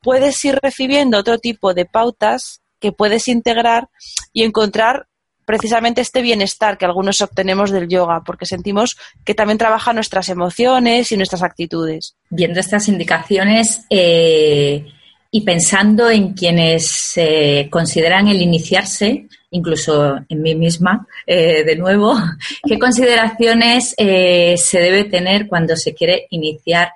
puedes 0.00 0.44
ir 0.44 0.60
recibiendo 0.62 1.18
otro 1.18 1.38
tipo 1.38 1.74
de 1.74 1.86
pautas 1.86 2.60
que 2.78 2.92
puedes 2.92 3.26
integrar 3.26 3.88
y 4.32 4.44
encontrar 4.44 5.08
precisamente 5.44 6.02
este 6.02 6.22
bienestar 6.22 6.78
que 6.78 6.84
algunos 6.84 7.20
obtenemos 7.20 7.72
del 7.72 7.88
yoga, 7.88 8.22
porque 8.24 8.46
sentimos 8.46 8.96
que 9.24 9.34
también 9.34 9.58
trabaja 9.58 9.92
nuestras 9.92 10.28
emociones 10.28 11.10
y 11.10 11.16
nuestras 11.16 11.42
actitudes. 11.42 12.14
Viendo 12.28 12.60
estas 12.60 12.86
indicaciones, 12.86 13.80
eh, 13.90 14.86
y 15.30 15.42
pensando 15.42 16.10
en 16.10 16.32
quienes 16.32 17.12
eh, 17.16 17.68
consideran 17.70 18.28
el 18.28 18.42
iniciarse, 18.42 19.28
incluso 19.50 20.18
en 20.28 20.42
mí 20.42 20.54
misma, 20.54 21.06
eh, 21.26 21.64
de 21.64 21.76
nuevo, 21.76 22.16
¿qué 22.66 22.78
consideraciones 22.78 23.94
eh, 23.96 24.56
se 24.56 24.80
debe 24.80 25.04
tener 25.04 25.46
cuando 25.46 25.76
se 25.76 25.94
quiere 25.94 26.26
iniciar 26.30 26.92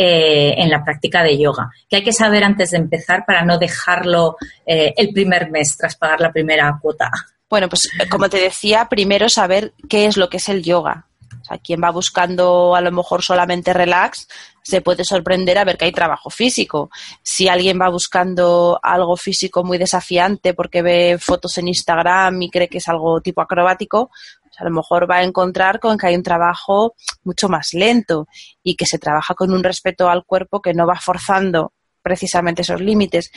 eh, 0.00 0.54
en 0.58 0.70
la 0.70 0.84
práctica 0.84 1.22
de 1.22 1.38
yoga? 1.38 1.72
¿Qué 1.88 1.96
hay 1.96 2.04
que 2.04 2.12
saber 2.12 2.44
antes 2.44 2.70
de 2.70 2.78
empezar 2.78 3.24
para 3.26 3.44
no 3.44 3.58
dejarlo 3.58 4.36
eh, 4.64 4.94
el 4.96 5.12
primer 5.12 5.50
mes 5.50 5.76
tras 5.76 5.96
pagar 5.96 6.20
la 6.20 6.32
primera 6.32 6.78
cuota? 6.80 7.10
Bueno, 7.50 7.68
pues 7.68 7.88
como 8.10 8.28
te 8.28 8.36
decía, 8.36 8.86
primero 8.88 9.28
saber 9.28 9.72
qué 9.88 10.06
es 10.06 10.16
lo 10.16 10.28
que 10.28 10.36
es 10.36 10.48
el 10.48 10.62
yoga. 10.62 11.06
Sea, 11.48 11.58
quien 11.58 11.80
va 11.82 11.90
buscando 11.90 12.74
a 12.74 12.80
lo 12.80 12.92
mejor 12.92 13.22
solamente 13.22 13.72
relax, 13.72 14.28
se 14.62 14.82
puede 14.82 15.02
sorprender 15.04 15.56
a 15.56 15.64
ver 15.64 15.78
que 15.78 15.86
hay 15.86 15.92
trabajo 15.92 16.28
físico. 16.28 16.90
Si 17.22 17.48
alguien 17.48 17.78
va 17.80 17.88
buscando 17.88 18.78
algo 18.82 19.16
físico 19.16 19.64
muy 19.64 19.78
desafiante 19.78 20.52
porque 20.52 20.82
ve 20.82 21.16
fotos 21.18 21.56
en 21.56 21.68
Instagram 21.68 22.42
y 22.42 22.50
cree 22.50 22.68
que 22.68 22.78
es 22.78 22.88
algo 22.88 23.20
tipo 23.22 23.40
acrobático, 23.40 24.10
pues 24.42 24.60
a 24.60 24.64
lo 24.64 24.70
mejor 24.70 25.10
va 25.10 25.16
a 25.16 25.22
encontrar 25.24 25.80
con 25.80 25.96
que 25.96 26.08
hay 26.08 26.16
un 26.16 26.22
trabajo 26.22 26.94
mucho 27.24 27.48
más 27.48 27.72
lento 27.72 28.28
y 28.62 28.76
que 28.76 28.84
se 28.84 28.98
trabaja 28.98 29.34
con 29.34 29.52
un 29.52 29.64
respeto 29.64 30.10
al 30.10 30.24
cuerpo 30.24 30.60
que 30.60 30.74
no 30.74 30.86
va 30.86 31.00
forzando 31.00 31.72
precisamente 32.02 32.62
esos 32.62 32.80
límites. 32.80 33.30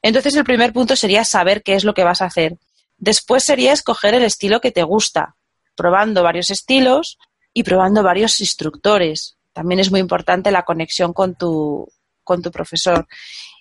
Entonces 0.00 0.34
el 0.36 0.44
primer 0.44 0.72
punto 0.72 0.96
sería 0.96 1.24
saber 1.24 1.62
qué 1.62 1.74
es 1.74 1.84
lo 1.84 1.92
que 1.92 2.04
vas 2.04 2.22
a 2.22 2.26
hacer. 2.26 2.56
Después 2.96 3.44
sería 3.44 3.72
escoger 3.72 4.14
el 4.14 4.24
estilo 4.24 4.60
que 4.60 4.72
te 4.72 4.82
gusta, 4.82 5.36
probando 5.76 6.22
varios 6.22 6.50
estilos 6.50 7.18
y 7.58 7.64
probando 7.64 8.04
varios 8.04 8.38
instructores 8.40 9.36
también 9.52 9.80
es 9.80 9.90
muy 9.90 9.98
importante 9.98 10.52
la 10.52 10.62
conexión 10.62 11.12
con 11.12 11.34
tu, 11.34 11.88
con 12.22 12.40
tu 12.40 12.52
profesor. 12.52 13.08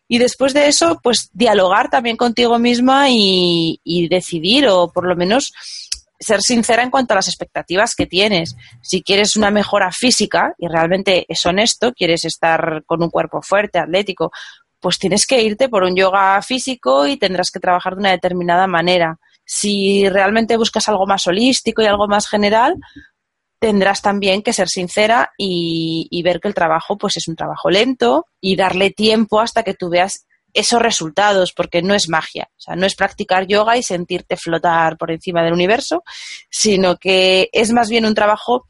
Y 0.07 0.19
después 0.19 0.53
de 0.53 0.67
eso, 0.67 0.99
pues 1.01 1.31
dialogar 1.33 1.89
también 1.89 2.15
contigo 2.15 2.59
misma 2.59 3.09
y, 3.09 3.81
y, 3.83 4.07
decidir 4.07 4.67
o 4.67 4.91
por 4.93 5.07
lo 5.07 5.15
menos 5.15 5.51
ser 6.19 6.41
sincera 6.41 6.83
en 6.83 6.91
cuanto 6.91 7.13
a 7.13 7.15
las 7.15 7.27
expectativas 7.27 7.95
que 7.95 8.05
tienes. 8.05 8.55
Si 8.83 9.01
quieres 9.01 9.35
una 9.35 9.49
mejora 9.49 9.91
física 9.91 10.53
y 10.59 10.67
realmente 10.67 11.25
es 11.27 11.43
honesto, 11.47 11.91
quieres 11.93 12.23
estar 12.25 12.83
con 12.85 13.01
un 13.01 13.09
cuerpo 13.09 13.41
fuerte, 13.41 13.79
atlético, 13.79 14.31
pues 14.79 14.99
tienes 14.99 15.25
que 15.25 15.41
irte 15.41 15.67
por 15.67 15.81
un 15.81 15.95
yoga 15.95 16.39
físico 16.43 17.07
y 17.07 17.17
tendrás 17.17 17.49
que 17.49 17.59
trabajar 17.59 17.95
de 17.95 18.01
una 18.01 18.11
determinada 18.11 18.67
manera. 18.67 19.17
Si 19.45 20.07
realmente 20.09 20.57
buscas 20.57 20.87
algo 20.87 21.07
más 21.07 21.25
holístico 21.25 21.81
y 21.81 21.87
algo 21.87 22.07
más 22.07 22.27
general, 22.27 22.75
tendrás 23.59 24.01
también 24.01 24.41
que 24.41 24.53
ser 24.53 24.69
sincera 24.69 25.31
y, 25.37 26.21
ver 26.23 26.39
que 26.39 26.47
el 26.47 26.53
trabajo 26.53 26.97
pues 26.97 27.17
es 27.17 27.27
un 27.27 27.35
trabajo 27.35 27.69
lento 27.69 28.25
y 28.41 28.55
darle 28.55 28.91
tiempo 28.91 29.39
hasta 29.39 29.63
que 29.63 29.73
tú 29.73 29.89
veas 29.89 30.25
esos 30.53 30.81
resultados, 30.81 31.53
porque 31.53 31.81
no 31.81 31.93
es 31.93 32.09
magia, 32.09 32.49
o 32.57 32.59
sea, 32.59 32.75
no 32.75 32.85
es 32.85 32.95
practicar 32.95 33.45
yoga 33.45 33.77
y 33.77 33.83
sentirte 33.83 34.37
flotar 34.37 34.97
por 34.97 35.11
encima 35.11 35.43
del 35.43 35.53
universo, 35.53 36.03
sino 36.49 36.97
que 36.97 37.49
es 37.51 37.71
más 37.71 37.89
bien 37.89 38.05
un 38.05 38.15
trabajo 38.15 38.65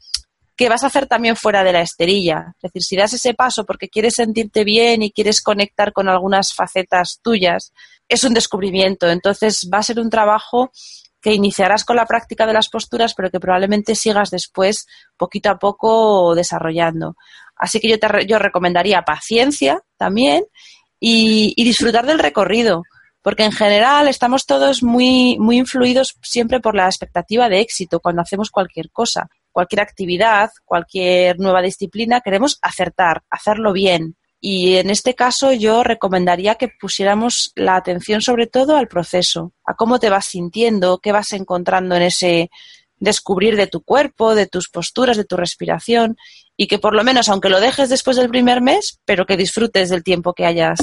que 0.54 0.68
vas 0.68 0.82
a 0.82 0.88
hacer 0.88 1.06
también 1.06 1.36
fuera 1.36 1.62
de 1.62 1.72
la 1.72 1.80
esterilla. 1.80 2.52
Es 2.56 2.62
decir, 2.62 2.82
si 2.82 2.96
das 2.96 3.12
ese 3.12 3.32
paso 3.32 3.64
porque 3.64 3.88
quieres 3.88 4.14
sentirte 4.14 4.64
bien 4.64 5.02
y 5.02 5.12
quieres 5.12 5.40
conectar 5.40 5.92
con 5.92 6.08
algunas 6.08 6.52
facetas 6.52 7.20
tuyas, 7.22 7.72
es 8.08 8.24
un 8.24 8.34
descubrimiento. 8.34 9.08
Entonces 9.08 9.70
va 9.72 9.78
a 9.78 9.84
ser 9.84 10.00
un 10.00 10.10
trabajo 10.10 10.72
que 11.20 11.32
iniciarás 11.32 11.84
con 11.84 11.96
la 11.96 12.06
práctica 12.06 12.46
de 12.46 12.52
las 12.52 12.68
posturas, 12.68 13.14
pero 13.14 13.30
que 13.30 13.40
probablemente 13.40 13.94
sigas 13.94 14.30
después 14.30 14.86
poquito 15.16 15.50
a 15.50 15.58
poco 15.58 16.34
desarrollando. 16.34 17.16
Así 17.56 17.80
que 17.80 17.88
yo, 17.88 17.98
te, 17.98 18.26
yo 18.26 18.38
recomendaría 18.38 19.02
paciencia 19.02 19.82
también 19.96 20.44
y, 21.00 21.54
disfrutar 21.62 22.06
del 22.06 22.18
recorrido, 22.18 22.82
porque 23.22 23.44
en 23.44 23.52
general 23.52 24.08
estamos 24.08 24.46
todos 24.46 24.82
muy, 24.82 25.36
muy 25.38 25.58
influidos 25.58 26.16
siempre 26.22 26.60
por 26.60 26.74
la 26.74 26.86
expectativa 26.86 27.48
de 27.48 27.60
éxito 27.60 28.00
cuando 28.00 28.22
hacemos 28.22 28.50
cualquier 28.50 28.90
cosa, 28.90 29.28
cualquier 29.50 29.80
actividad, 29.80 30.50
cualquier 30.64 31.38
nueva 31.40 31.62
disciplina, 31.62 32.20
queremos 32.20 32.58
acertar, 32.62 33.22
hacerlo 33.28 33.72
bien, 33.72 34.16
y 34.40 34.76
en 34.76 34.90
este 34.90 35.14
caso 35.14 35.52
yo 35.52 35.82
recomendaría 35.82 36.54
que 36.54 36.68
pusiéramos 36.68 37.52
la 37.56 37.76
atención 37.76 38.20
sobre 38.20 38.46
todo 38.46 38.76
al 38.76 38.88
proceso, 38.88 39.52
a 39.64 39.74
cómo 39.74 39.98
te 39.98 40.10
vas 40.10 40.26
sintiendo, 40.26 40.98
qué 40.98 41.12
vas 41.12 41.32
encontrando 41.32 41.96
en 41.96 42.02
ese 42.02 42.50
descubrir 43.00 43.56
de 43.56 43.66
tu 43.66 43.82
cuerpo, 43.82 44.34
de 44.34 44.46
tus 44.46 44.68
posturas, 44.68 45.16
de 45.16 45.24
tu 45.24 45.36
respiración 45.36 46.16
y 46.56 46.66
que 46.66 46.78
por 46.78 46.94
lo 46.94 47.04
menos, 47.04 47.28
aunque 47.28 47.48
lo 47.48 47.60
dejes 47.60 47.88
después 47.88 48.16
del 48.16 48.28
primer 48.28 48.60
mes, 48.60 49.00
pero 49.04 49.26
que 49.26 49.36
disfrutes 49.36 49.88
del 49.88 50.04
tiempo 50.04 50.34
que 50.34 50.46
hayas 50.46 50.78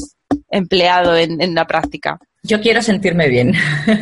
empleado 0.49 1.15
en, 1.15 1.41
en 1.41 1.55
la 1.55 1.65
práctica. 1.65 2.19
Yo 2.43 2.61
quiero 2.61 2.81
sentirme 2.81 3.27
bien. 3.27 3.53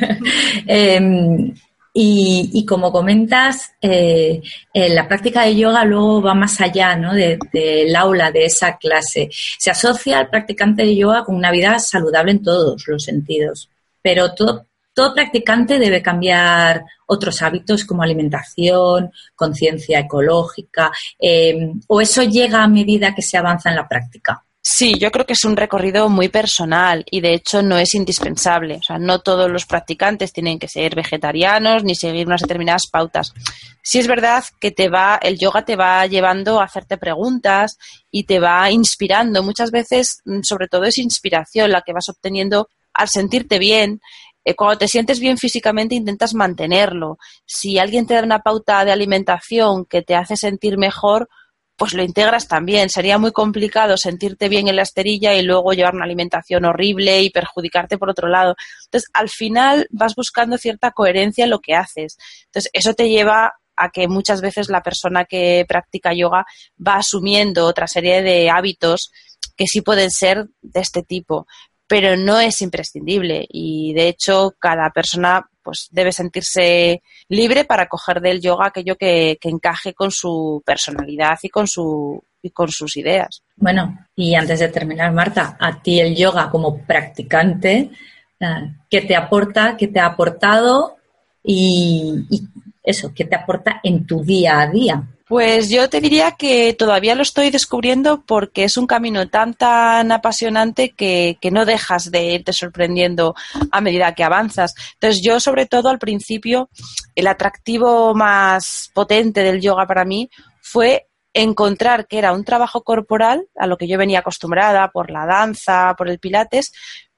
eh, 0.68 1.54
Y, 1.96 2.66
como 2.66 2.92
comentas, 2.92 3.74
eh, 3.80 4.42
la 4.74 5.08
práctica 5.08 5.44
de 5.44 5.56
yoga 5.56 5.86
luego 5.86 6.24
va 6.24 6.34
más 6.34 6.60
allá 6.60 6.96
¿no? 6.96 7.14
del 7.14 7.96
aula, 7.96 8.32
de 8.32 8.46
esa 8.46 8.78
clase. 8.78 9.30
Se 9.32 9.70
asocia 9.70 10.18
al 10.18 10.30
practicante 10.30 10.84
de 10.84 10.96
yoga 10.96 11.24
con 11.24 11.36
una 11.36 11.52
vida 11.52 11.78
saludable 11.78 12.32
en 12.32 12.42
todos 12.42 12.84
los 12.88 13.04
sentidos. 13.04 13.70
Pero 14.02 14.34
todo, 14.34 14.66
todo 14.94 15.14
practicante 15.14 15.80
debe 15.80 16.02
cambiar 16.02 16.84
otros 17.08 17.42
hábitos 17.42 17.84
como 17.86 18.04
alimentación, 18.04 19.12
conciencia 19.36 20.00
ecológica, 20.00 20.92
eh, 21.20 21.74
o 21.88 22.02
eso 22.02 22.24
llega 22.24 22.64
a 22.64 22.68
medida 22.68 23.14
que 23.14 23.22
se 23.22 23.38
avanza 23.38 23.70
en 23.70 23.76
la 23.76 23.88
práctica. 23.88 24.44
Sí, 24.66 24.98
yo 24.98 25.12
creo 25.12 25.26
que 25.26 25.34
es 25.34 25.44
un 25.44 25.58
recorrido 25.58 26.08
muy 26.08 26.30
personal 26.30 27.04
y 27.12 27.20
de 27.20 27.34
hecho 27.34 27.62
no 27.62 27.78
es 27.78 27.94
indispensable. 27.96 28.78
O 28.78 28.82
sea, 28.82 28.98
no 28.98 29.20
todos 29.20 29.52
los 29.52 29.66
practicantes 29.66 30.32
tienen 30.32 30.58
que 30.58 30.70
ser 30.70 30.96
vegetarianos 30.96 31.84
ni 31.84 31.96
seguir 31.96 32.28
unas 32.28 32.40
determinadas 32.40 32.88
pautas. 32.90 33.34
Sí 33.82 34.00
es 34.00 34.08
verdad 34.08 34.42
que 34.62 34.72
te 34.72 34.88
va, 34.88 35.20
el 35.22 35.38
yoga 35.38 35.66
te 35.66 35.76
va 35.76 36.08
llevando 36.08 36.62
a 36.62 36.64
hacerte 36.64 36.98
preguntas 36.98 37.78
y 38.10 38.24
te 38.24 38.40
va 38.40 38.72
inspirando. 38.72 39.44
Muchas 39.44 39.70
veces, 39.70 40.22
mm, 40.24 40.44
sobre 40.44 40.70
todo, 40.70 40.86
es 40.86 40.98
inspiración 40.98 41.70
la 41.70 41.82
que 41.82 41.92
vas 41.92 42.08
obteniendo 42.08 42.70
al 42.94 43.10
sentirte 43.10 43.60
bien. 43.60 44.00
Eh, 44.46 44.56
cuando 44.56 44.78
te 44.78 44.88
sientes 44.88 45.20
bien 45.20 45.38
físicamente 45.38 45.96
intentas 45.96 46.34
mantenerlo. 46.34 47.18
Si 47.46 47.80
alguien 47.80 48.08
te 48.08 48.14
da 48.14 48.24
una 48.24 48.40
pauta 48.40 48.86
de 48.86 48.94
alimentación 48.94 49.84
que 49.84 50.04
te 50.04 50.16
hace 50.16 50.38
sentir 50.38 50.78
mejor, 50.78 51.28
pues 51.76 51.94
lo 51.94 52.04
integras 52.04 52.48
también. 52.48 52.90
Sería 52.90 53.18
muy 53.18 53.32
complicado 53.32 53.98
sentirte 53.98 54.50
bien 54.50 54.68
en 54.68 54.76
la 54.76 54.84
esterilla 54.84 55.34
y 55.34 55.42
luego 55.42 55.74
llevar 55.74 55.96
una 55.96 56.06
alimentación 56.06 56.66
horrible 56.66 57.22
y 57.22 57.30
perjudicarte 57.30 57.98
por 57.98 58.10
otro 58.10 58.28
lado. 58.28 58.56
Entonces, 58.86 59.10
al 59.14 59.30
final 59.30 59.88
vas 59.92 60.16
buscando 60.16 60.58
cierta 60.58 60.92
coherencia 60.92 61.46
en 61.46 61.50
lo 61.50 61.60
que 61.60 61.76
haces. 61.76 62.18
Entonces, 62.46 62.70
eso 62.74 62.94
te 62.94 63.10
lleva 63.10 63.54
a 63.76 63.90
que 63.90 64.08
muchas 64.08 64.42
veces 64.42 64.70
la 64.70 64.84
persona 64.84 65.26
que 65.26 65.66
practica 65.68 66.14
yoga 66.14 66.46
va 66.86 66.96
asumiendo 66.96 67.66
otra 67.66 67.88
serie 67.88 68.22
de 68.22 68.50
hábitos 68.50 69.12
que 69.56 69.66
sí 69.68 69.82
pueden 69.82 70.12
ser 70.12 70.48
de 70.62 70.80
este 70.80 71.04
tipo, 71.04 71.48
pero 71.94 72.18
no 72.18 72.40
es 72.40 72.60
imprescindible 72.64 73.46
y 73.48 73.94
de 73.94 74.08
hecho 74.08 74.56
cada 74.58 74.90
persona 74.90 75.48
pues 75.62 75.90
debe 75.92 76.12
sentirse 76.12 77.04
libre 77.30 77.66
para 77.66 77.88
coger 77.88 78.20
del 78.20 78.42
yoga 78.42 78.70
aquello 78.70 78.96
que, 78.96 79.38
encaje 79.44 79.94
con 79.94 80.10
su 80.10 80.64
personalidad 80.66 81.38
y 81.44 81.50
con 81.50 81.68
su 81.68 82.20
y 82.42 82.50
con 82.50 82.70
sus 82.70 82.98
ideas. 82.98 83.44
Bueno, 83.58 83.96
y 84.16 84.34
antes 84.34 84.62
de 84.62 84.70
terminar, 84.70 85.14
Marta, 85.14 85.56
a 85.60 85.84
ti 85.84 86.00
el 86.00 86.16
yoga 86.16 86.50
como 86.50 86.80
practicante, 86.80 87.92
eh, 88.40 88.74
¿qué 88.90 89.02
te 89.02 89.16
aporta, 89.16 89.78
qué 89.78 89.88
te 89.88 90.00
ha 90.00 90.08
aportado 90.08 90.96
y, 91.44 92.26
y 92.32 92.42
eso, 92.84 93.12
qué 93.16 93.26
te 93.26 93.36
aporta 93.36 93.80
en 93.84 94.06
tu 94.06 94.24
día 94.24 94.60
a 94.60 94.68
día? 94.68 95.04
Pues 95.26 95.70
yo 95.70 95.90
te 95.90 96.02
diría 96.02 96.34
que 96.34 96.74
todavía 96.74 97.16
lo 97.16 97.22
estoy 97.22 97.50
descubriendo 97.50 98.24
porque 98.26 98.66
es 98.66 98.76
un 98.76 98.86
camino 98.86 99.30
tan 99.30 99.54
tan 99.54 100.12
apasionante 100.12 100.90
que, 100.90 101.38
no 101.52 101.66
dejas 101.66 102.12
de 102.12 102.34
irte 102.34 102.52
sorprendiendo 102.52 103.34
a 103.72 103.80
medida 103.80 104.14
que 104.14 104.24
avanzas. 104.24 104.76
Entonces 104.94 105.24
yo 105.24 105.40
sobre 105.40 105.66
todo 105.66 105.90
al 105.90 105.98
principio 105.98 106.70
el 107.16 107.28
atractivo 107.28 108.14
más 108.14 108.92
potente 108.94 109.44
del 109.44 109.62
yoga 109.62 109.88
para 109.88 110.04
mí 110.04 110.30
fue 110.62 111.08
encontrar 111.34 112.06
que 112.06 112.20
era 112.20 112.34
un 112.34 112.44
trabajo 112.44 112.84
corporal 112.84 113.48
a 113.56 113.66
lo 113.66 113.78
que 113.78 113.88
yo 113.88 113.98
venía 113.98 114.20
acostumbrada 114.20 114.92
por 114.92 115.10
la 115.10 115.26
danza, 115.26 115.96
por 115.98 116.10
el 116.10 116.20
pilates, 116.20 116.74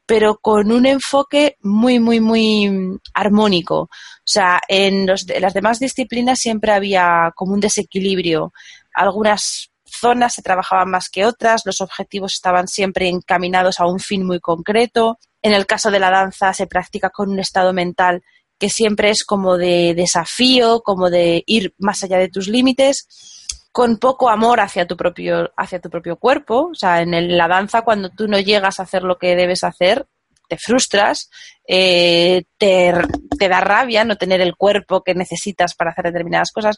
pero 0.05 0.37
con 0.37 0.71
un 0.71 0.85
enfoque 0.85 1.57
muy, 1.61 1.99
muy, 1.99 2.19
muy 2.19 2.99
armónico. 3.13 3.81
O 3.81 3.89
sea, 4.23 4.59
en, 4.67 5.07
las 5.07 5.53
demás 5.53 5.79
disciplinas 5.79 6.39
siempre 6.39 6.71
había 6.71 7.31
como 7.35 7.53
un 7.53 7.59
desequilibrio. 7.59 8.53
Algunas 8.93 9.71
zonas 9.83 10.33
se 10.33 10.41
trabajaban 10.41 10.89
más 10.89 11.09
que 11.09 11.25
otras, 11.25 11.61
los 11.65 11.81
objetivos 11.81 12.33
estaban 12.33 12.67
siempre 12.67 13.07
encaminados 13.07 13.79
a 13.79 13.87
un 13.87 13.99
fin 13.99 14.25
muy 14.25 14.39
concreto. 14.39 15.17
En 15.41 15.53
el 15.53 15.65
caso 15.65 15.91
de 15.91 15.99
la 15.99 16.11
danza 16.11 16.53
se 16.53 16.67
practica 16.67 17.09
con 17.09 17.29
un 17.29 17.39
estado 17.39 17.73
mental 17.73 18.23
que 18.59 18.69
siempre 18.69 19.09
es 19.09 19.25
como 19.25 19.57
de 19.57 19.93
desafío, 19.95 20.81
como 20.81 21.09
de 21.09 21.43
ir 21.45 21.73
más 21.77 22.03
allá 22.03 22.17
de 22.17 22.29
tus 22.29 22.47
límites 22.47 23.07
con 23.75 23.97
poco 23.97 24.29
amor 24.29 24.61
hacia 24.61 24.87
tu 24.87 24.95
propio, 24.95 25.51
hacia 25.57 25.81
tu 25.81 25.89
propio 25.89 26.15
cuerpo. 26.15 26.69
O 26.71 26.75
sea, 26.75 27.01
en 27.01 27.37
la 27.37 27.49
danza, 27.49 27.81
cuando 27.81 28.07
tú 28.07 28.25
no 28.25 28.39
llegas 28.39 28.79
a 28.79 28.83
hacer 28.83 29.03
lo 29.03 29.17
que 29.17 29.35
debes 29.35 29.65
hacer, 29.65 30.07
te 30.47 30.57
frustras, 30.57 31.29
eh, 31.67 32.43
te, 32.57 32.93
te, 33.37 33.49
da 33.49 33.59
rabia 33.59 34.05
no 34.05 34.15
tener 34.15 34.39
el 34.39 34.55
cuerpo 34.55 35.03
que 35.03 35.13
necesitas 35.13 35.75
para 35.75 35.91
hacer 35.91 36.05
determinadas 36.05 36.53
cosas. 36.53 36.77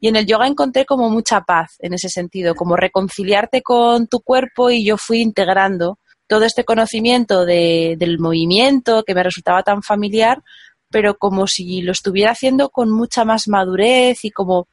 Y 0.00 0.08
en 0.08 0.16
el 0.16 0.26
yoga 0.26 0.48
encontré 0.48 0.84
como 0.84 1.08
mucha 1.10 1.42
paz 1.42 1.76
en 1.78 1.94
ese 1.94 2.08
sentido, 2.08 2.56
como 2.56 2.74
reconciliarte 2.74 3.62
con 3.62 4.08
tu 4.08 4.18
cuerpo 4.18 4.68
y 4.68 4.84
yo 4.84 4.96
fui 4.96 5.20
integrando 5.20 6.00
todo 6.26 6.44
este 6.44 6.64
conocimiento 6.64 7.44
de, 7.44 7.94
del 7.96 8.18
movimiento 8.18 9.04
que 9.04 9.14
me 9.14 9.22
resultaba 9.22 9.62
tan 9.62 9.80
familiar, 9.84 10.42
pero 10.90 11.16
como 11.18 11.46
si 11.46 11.82
lo 11.82 11.92
estuviera 11.92 12.32
haciendo 12.32 12.70
con 12.70 12.90
mucha 12.90 13.24
más 13.24 13.46
madurez 13.46 14.24
y 14.24 14.32
como 14.32 14.66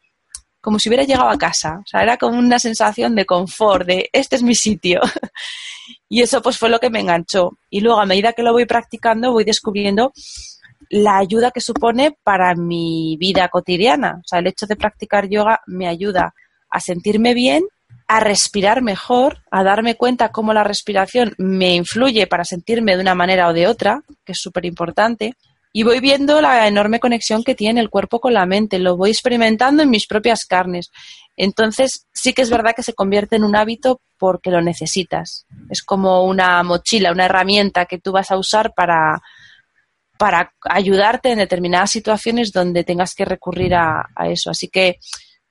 como 0.61 0.79
si 0.79 0.89
hubiera 0.89 1.03
llegado 1.03 1.29
a 1.29 1.37
casa. 1.37 1.79
O 1.83 1.87
sea, 1.87 2.01
era 2.01 2.17
como 2.17 2.37
una 2.37 2.59
sensación 2.59 3.15
de 3.15 3.25
confort, 3.25 3.85
de 3.85 4.09
este 4.11 4.35
es 4.35 4.43
mi 4.43 4.55
sitio. 4.55 4.99
y 6.09 6.21
eso 6.21 6.41
pues 6.41 6.57
fue 6.57 6.69
lo 6.69 6.79
que 6.79 6.89
me 6.89 6.99
enganchó. 6.99 7.57
Y 7.69 7.81
luego 7.81 7.99
a 7.99 8.05
medida 8.05 8.33
que 8.33 8.43
lo 8.43 8.53
voy 8.53 8.65
practicando 8.65 9.31
voy 9.31 9.43
descubriendo 9.43 10.11
la 10.89 11.17
ayuda 11.17 11.51
que 11.51 11.61
supone 11.61 12.17
para 12.23 12.55
mi 12.55 13.15
vida 13.19 13.47
cotidiana. 13.49 14.19
O 14.19 14.27
sea, 14.27 14.39
el 14.39 14.47
hecho 14.47 14.65
de 14.65 14.75
practicar 14.75 15.29
yoga 15.29 15.61
me 15.67 15.87
ayuda 15.87 16.33
a 16.69 16.79
sentirme 16.79 17.33
bien, 17.33 17.63
a 18.07 18.19
respirar 18.19 18.81
mejor, 18.81 19.43
a 19.51 19.63
darme 19.63 19.95
cuenta 19.95 20.31
cómo 20.31 20.51
la 20.53 20.63
respiración 20.63 21.33
me 21.37 21.75
influye 21.75 22.25
para 22.27 22.43
sentirme 22.43 22.95
de 22.95 23.01
una 23.01 23.13
manera 23.13 23.47
o 23.47 23.53
de 23.53 23.67
otra, 23.67 24.01
que 24.25 24.31
es 24.31 24.39
súper 24.41 24.65
importante, 24.65 25.33
y 25.71 25.83
voy 25.83 25.99
viendo 25.99 26.41
la 26.41 26.67
enorme 26.67 26.99
conexión 26.99 27.43
que 27.43 27.55
tiene 27.55 27.79
el 27.79 27.89
cuerpo 27.89 28.19
con 28.19 28.33
la 28.33 28.45
mente, 28.45 28.79
lo 28.79 28.97
voy 28.97 29.11
experimentando 29.11 29.83
en 29.83 29.89
mis 29.89 30.07
propias 30.07 30.45
carnes. 30.45 30.89
Entonces, 31.37 32.07
sí 32.11 32.33
que 32.33 32.41
es 32.41 32.49
verdad 32.49 32.73
que 32.75 32.83
se 32.83 32.93
convierte 32.93 33.35
en 33.35 33.43
un 33.43 33.55
hábito 33.55 34.01
porque 34.17 34.51
lo 34.51 34.61
necesitas. 34.61 35.45
Es 35.69 35.83
como 35.83 36.25
una 36.25 36.61
mochila, 36.63 37.11
una 37.11 37.25
herramienta 37.25 37.85
que 37.85 37.99
tú 37.99 38.11
vas 38.11 38.31
a 38.31 38.37
usar 38.37 38.73
para, 38.73 39.21
para 40.17 40.51
ayudarte 40.63 41.31
en 41.31 41.37
determinadas 41.37 41.91
situaciones 41.91 42.51
donde 42.51 42.83
tengas 42.83 43.13
que 43.13 43.25
recurrir 43.25 43.75
a, 43.75 44.09
eso. 44.25 44.49
Así 44.49 44.67
que 44.67 44.97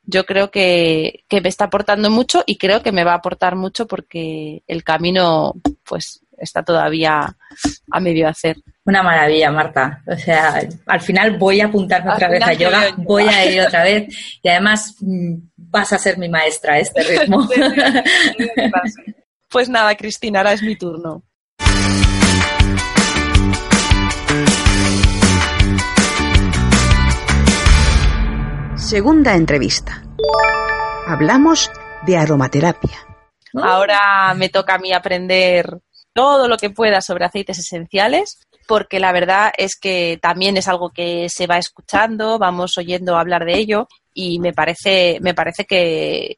yo 0.03 0.27
creo 0.27 0.51
que, 0.51 1.25
que, 1.29 1.41
me 1.41 1.49
está 1.49 1.67
aportando 1.67 2.11
mucho 2.11 2.43
y 2.45 2.59
creo 2.59 2.83
que 2.83 2.93
me 2.93 3.05
va 3.05 3.13
a 3.13 3.17
aportar 3.17 3.57
mucho 3.57 3.87
porque 3.87 4.63
el 4.67 4.83
camino, 4.83 5.55
pues, 5.85 6.21
está 6.39 6.63
todavía 6.63 7.37
a 7.91 8.01
medio 8.01 8.29
hacer. 8.29 8.57
Una 8.85 9.03
maravilla, 9.03 9.51
Marta. 9.51 10.03
O 10.07 10.17
sea, 10.17 10.63
al 10.87 11.01
final 11.01 11.37
voy 11.37 11.61
a 11.61 11.67
apuntarme 11.67 12.13
otra 12.13 12.29
vez 12.29 12.43
a 12.43 12.53
yoga, 12.53 12.95
voy 12.97 13.25
a 13.25 13.51
ir 13.51 13.61
otra 13.61 13.85
vez 13.85 14.39
y 14.43 14.49
además 14.49 14.97
mm, 15.01 15.35
vas 15.57 15.93
a 15.93 15.99
ser 15.99 16.19
mi 16.19 16.29
maestra 16.29 16.75
a 16.75 16.79
este 16.79 17.03
ritmo. 17.03 17.47
pues 19.51 19.69
nada, 19.69 19.95
Cristina, 19.97 20.41
ahora 20.41 20.53
es 20.53 20.63
mi 20.63 20.77
turno. 20.77 21.23
Segunda 28.77 29.35
entrevista. 29.35 30.03
Hablamos 31.07 31.71
de 32.07 32.17
aromaterapia. 32.17 32.97
Ahora 33.55 34.33
me 34.35 34.49
toca 34.49 34.77
a 34.77 34.79
mí 34.79 34.93
aprender 34.93 35.79
todo 36.19 36.49
lo 36.49 36.57
que 36.57 36.71
pueda 36.71 37.01
sobre 37.01 37.27
aceites 37.27 37.61
esenciales, 37.61 38.41
porque 38.67 38.99
la 38.99 39.13
verdad 39.13 39.53
es 39.57 39.77
que 39.81 40.19
también 40.21 40.57
es 40.57 40.67
algo 40.67 40.91
que 40.91 41.29
se 41.29 41.47
va 41.47 41.59
escuchando, 41.59 42.41
vamos 42.41 42.77
oyendo 42.77 43.17
hablar 43.17 43.45
de 43.45 43.57
ello 43.57 43.87
y 44.13 44.41
me 44.41 44.53
parece, 44.53 45.19
me 45.21 45.33
parece 45.33 45.65
que, 45.65 46.35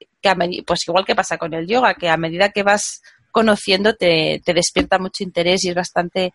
pues 0.66 0.80
igual 0.86 1.06
que 1.06 1.14
pasa 1.14 1.38
con 1.38 1.54
el 1.54 1.66
yoga, 1.66 1.94
que 1.94 2.10
a 2.10 2.18
medida 2.18 2.50
que 2.50 2.62
vas 2.62 3.00
conociendo 3.32 3.94
te, 3.94 4.42
despierta 4.44 4.98
mucho 4.98 5.24
interés 5.24 5.64
y 5.64 5.70
es 5.70 5.74
bastante 5.74 6.34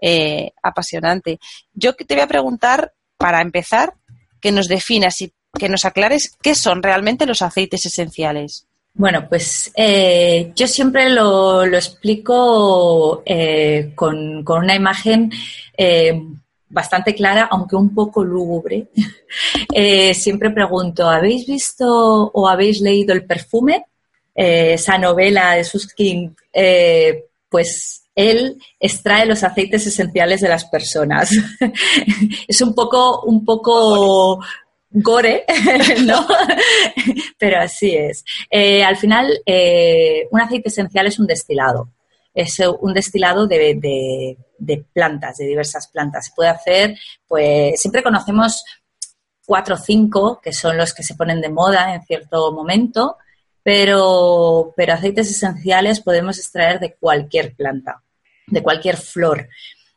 eh, 0.00 0.52
apasionante. 0.62 1.38
Yo 1.74 1.92
te 1.92 2.14
voy 2.14 2.22
a 2.22 2.28
preguntar, 2.28 2.94
para 3.18 3.42
empezar, 3.42 3.92
que 4.40 4.52
nos 4.52 4.68
definas 4.68 5.20
y 5.20 5.34
que 5.58 5.68
nos 5.68 5.84
aclares 5.84 6.34
qué 6.40 6.54
son 6.54 6.82
realmente 6.82 7.26
los 7.26 7.42
aceites 7.42 7.84
esenciales. 7.84 8.65
Bueno, 8.98 9.28
pues 9.28 9.70
eh, 9.76 10.52
yo 10.56 10.66
siempre 10.66 11.10
lo, 11.10 11.64
explico 11.64 13.22
eh, 13.26 13.92
con, 13.94 14.42
una 14.48 14.74
imagen 14.74 15.30
eh, 15.76 16.18
bastante 16.70 17.14
clara, 17.14 17.46
aunque 17.50 17.76
un 17.76 17.94
poco 17.94 18.24
lúgubre. 18.24 18.86
siempre 20.14 20.50
pregunto, 20.50 21.08
¿habéis 21.10 21.46
visto 21.46 21.86
o 22.32 22.48
habéis 22.48 22.80
leído 22.80 23.12
El 23.12 23.26
perfume? 23.26 23.84
esa 24.34 24.98
novela 24.98 25.52
de 25.52 25.64
Susskind, 25.64 26.36
pues 27.48 28.02
él 28.14 28.58
extrae 28.80 29.24
los 29.24 29.42
aceites 29.42 29.86
esenciales 29.86 30.40
de 30.40 30.48
las 30.48 30.64
personas. 30.66 31.30
es 32.48 32.60
un 32.60 32.74
poco, 32.74 33.22
un 33.22 33.44
poco 33.46 34.40
gore, 35.02 35.44
¿no? 36.04 36.26
Pero 37.38 37.60
así 37.60 37.94
es. 37.94 38.24
Eh, 38.50 38.82
al 38.82 38.96
final, 38.96 39.40
eh, 39.44 40.26
un 40.30 40.40
aceite 40.40 40.68
esencial 40.68 41.06
es 41.06 41.18
un 41.18 41.26
destilado. 41.26 41.90
Es 42.34 42.58
un 42.80 42.92
destilado 42.92 43.46
de, 43.46 43.78
de, 44.58 44.84
plantas, 44.92 45.38
de 45.38 45.46
diversas 45.46 45.88
plantas. 45.88 46.26
Se 46.26 46.32
puede 46.34 46.50
hacer, 46.50 46.98
pues, 47.26 47.80
siempre 47.80 48.02
conocemos 48.02 48.62
cuatro 49.46 49.76
o 49.76 49.78
cinco, 49.78 50.40
que 50.42 50.52
son 50.52 50.76
los 50.76 50.92
que 50.92 51.02
se 51.02 51.14
ponen 51.14 51.40
de 51.40 51.48
moda 51.48 51.94
en 51.94 52.02
cierto 52.02 52.52
momento, 52.52 53.16
pero, 53.62 54.74
pero 54.76 54.92
aceites 54.92 55.30
esenciales 55.30 56.00
podemos 56.00 56.38
extraer 56.38 56.78
de 56.78 56.94
cualquier 56.94 57.54
planta, 57.54 58.02
de 58.46 58.62
cualquier 58.62 58.98
flor. 58.98 59.48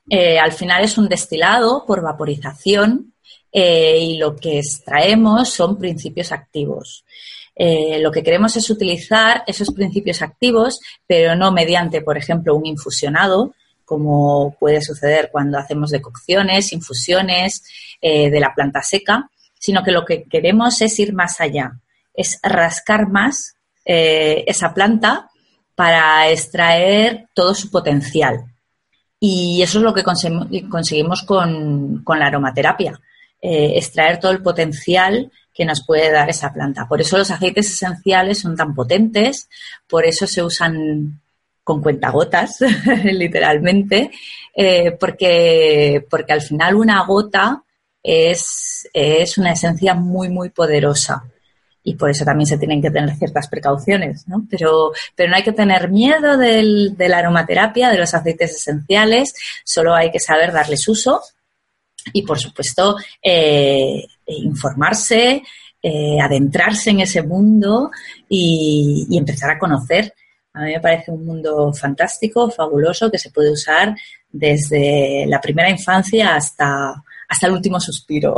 Eh, 0.10 0.40
al 0.40 0.54
final 0.54 0.84
es 0.84 0.98
un 0.98 1.10
destilado 1.10 1.86
por 1.86 2.02
vaporización 2.02 3.14
eh, 3.52 3.98
y 4.00 4.18
lo 4.18 4.36
que 4.36 4.60
extraemos 4.60 5.50
son 5.50 5.78
principios 5.78 6.32
activos. 6.32 7.04
Eh, 7.56 8.00
lo 8.00 8.12
que 8.12 8.24
queremos 8.24 8.56
es 8.56 8.70
utilizar 8.70 9.44
esos 9.48 9.72
principios 9.72 10.22
activos, 10.22 10.80
pero 11.06 11.36
no 11.36 11.52
mediante, 11.52 12.02
por 12.02 12.18
ejemplo, 12.18 12.56
un 12.56 12.66
infusionado, 12.66 13.54
como 13.84 14.56
puede 14.60 14.82
suceder 14.82 15.30
cuando 15.32 15.58
hacemos 15.58 15.90
decocciones, 15.90 16.74
infusiones 16.74 17.64
de 18.02 18.40
la 18.40 18.54
planta 18.54 18.82
seca, 18.82 19.30
sino 19.60 19.84
que 19.84 19.92
lo 19.92 20.06
que 20.06 20.24
queremos 20.24 20.82
es 20.82 20.98
ir 21.00 21.14
más 21.14 21.42
allá, 21.42 21.74
es 22.14 22.40
rascar 22.42 23.10
más 23.10 23.56
eh, 23.86 24.44
esa 24.48 24.74
planta 24.74 25.30
para 25.76 26.30
extraer 26.30 27.28
todo 27.34 27.54
su 27.54 27.70
potencial. 27.70 28.46
Y 29.20 29.62
eso 29.62 29.80
es 29.80 29.84
lo 29.84 29.94
que 29.94 30.04
conseguimos 30.04 31.24
con, 31.24 32.04
la 32.06 32.28
aromaterapia, 32.28 33.00
eh, 33.42 33.74
extraer 33.76 34.20
todo 34.20 34.32
el 34.32 34.42
potencial 34.42 35.32
que 35.54 35.66
nos 35.66 35.86
puede 35.86 36.12
dar 36.12 36.30
esa 36.30 36.54
planta. 36.54 36.88
Por 36.88 37.02
eso 37.02 37.18
los 37.18 37.32
aceites 37.32 37.68
esenciales 37.68 38.40
son 38.40 38.56
tan 38.56 38.74
potentes, 38.74 39.50
por 39.88 40.06
eso 40.06 40.28
se 40.28 40.42
usan 40.42 41.22
con 41.64 41.82
cuentagotas, 41.82 42.58
literalmente, 43.04 44.12
eh, 44.56 44.92
porque, 45.00 46.06
porque 46.10 46.34
al 46.34 46.42
final 46.42 46.76
una 46.76 47.06
gota 47.06 47.64
es, 48.02 48.90
una 49.38 49.52
esencia 49.52 49.94
muy, 49.94 50.30
muy 50.30 50.50
poderosa 50.50 51.24
y 51.84 51.96
por 51.96 52.10
eso 52.10 52.26
también 52.26 52.48
se 52.48 52.58
tienen 52.58 52.82
que 52.82 52.92
tener 52.92 53.16
ciertas 53.16 53.48
precauciones, 53.48 54.28
¿no? 54.28 54.46
Pero, 54.50 54.92
pero 55.16 55.30
no 55.30 55.36
hay 55.36 55.44
que 55.44 55.54
tener 55.54 55.90
miedo 55.90 56.38
de 56.38 57.08
la 57.08 57.18
aromaterapia, 57.18 57.90
de 57.90 57.98
los 57.98 58.14
aceites 58.14 58.56
esenciales, 58.56 59.34
solo 59.64 59.94
hay 59.94 60.12
que 60.12 60.20
saber 60.20 60.52
darles 60.52 60.88
uso 60.88 61.22
y, 62.14 62.24
por 62.24 62.40
supuesto, 62.40 62.96
eh, 63.22 64.06
informarse, 64.28 65.44
eh, 65.82 66.20
adentrarse 66.22 66.90
en 66.92 67.02
ese 67.02 67.22
mundo 67.22 67.92
y, 68.28 69.08
y, 69.10 69.18
empezar 69.18 69.50
a 69.52 69.60
conocer. 69.60 70.14
A 70.54 70.64
mí 70.64 70.74
me 70.74 70.80
parece 70.80 71.12
un 71.12 71.26
mundo 71.26 71.74
fantástico, 71.74 72.50
fabuloso, 72.50 73.10
que 73.10 73.18
se 73.18 73.32
puede 73.32 73.52
usar 73.52 73.96
desde 74.32 75.26
la 75.28 75.40
primera 75.40 75.70
infancia 75.70 76.36
hasta, 76.36 77.04
hasta 77.28 77.48
el 77.48 77.54
último 77.54 77.80
suspiro. 77.80 78.36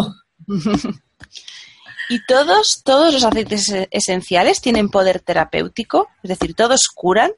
¿Y 2.09 2.25
todos, 2.25 2.81
todos 2.83 3.13
los 3.13 3.23
aceites 3.23 3.73
esenciales 3.89 4.59
tienen 4.59 4.89
poder 4.89 5.21
terapéutico? 5.21 6.09
Es 6.23 6.29
decir, 6.29 6.55
¿todos 6.55 6.81
curan? 6.93 7.31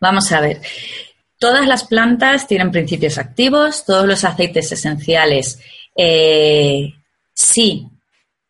Vamos 0.00 0.32
a 0.32 0.40
ver. 0.40 0.60
Todas 1.38 1.66
las 1.66 1.84
plantas 1.84 2.46
tienen 2.46 2.70
principios 2.70 3.18
activos, 3.18 3.84
todos 3.84 4.06
los 4.06 4.24
aceites 4.24 4.72
esenciales 4.72 5.60
eh, 5.94 6.94
sí 7.34 7.86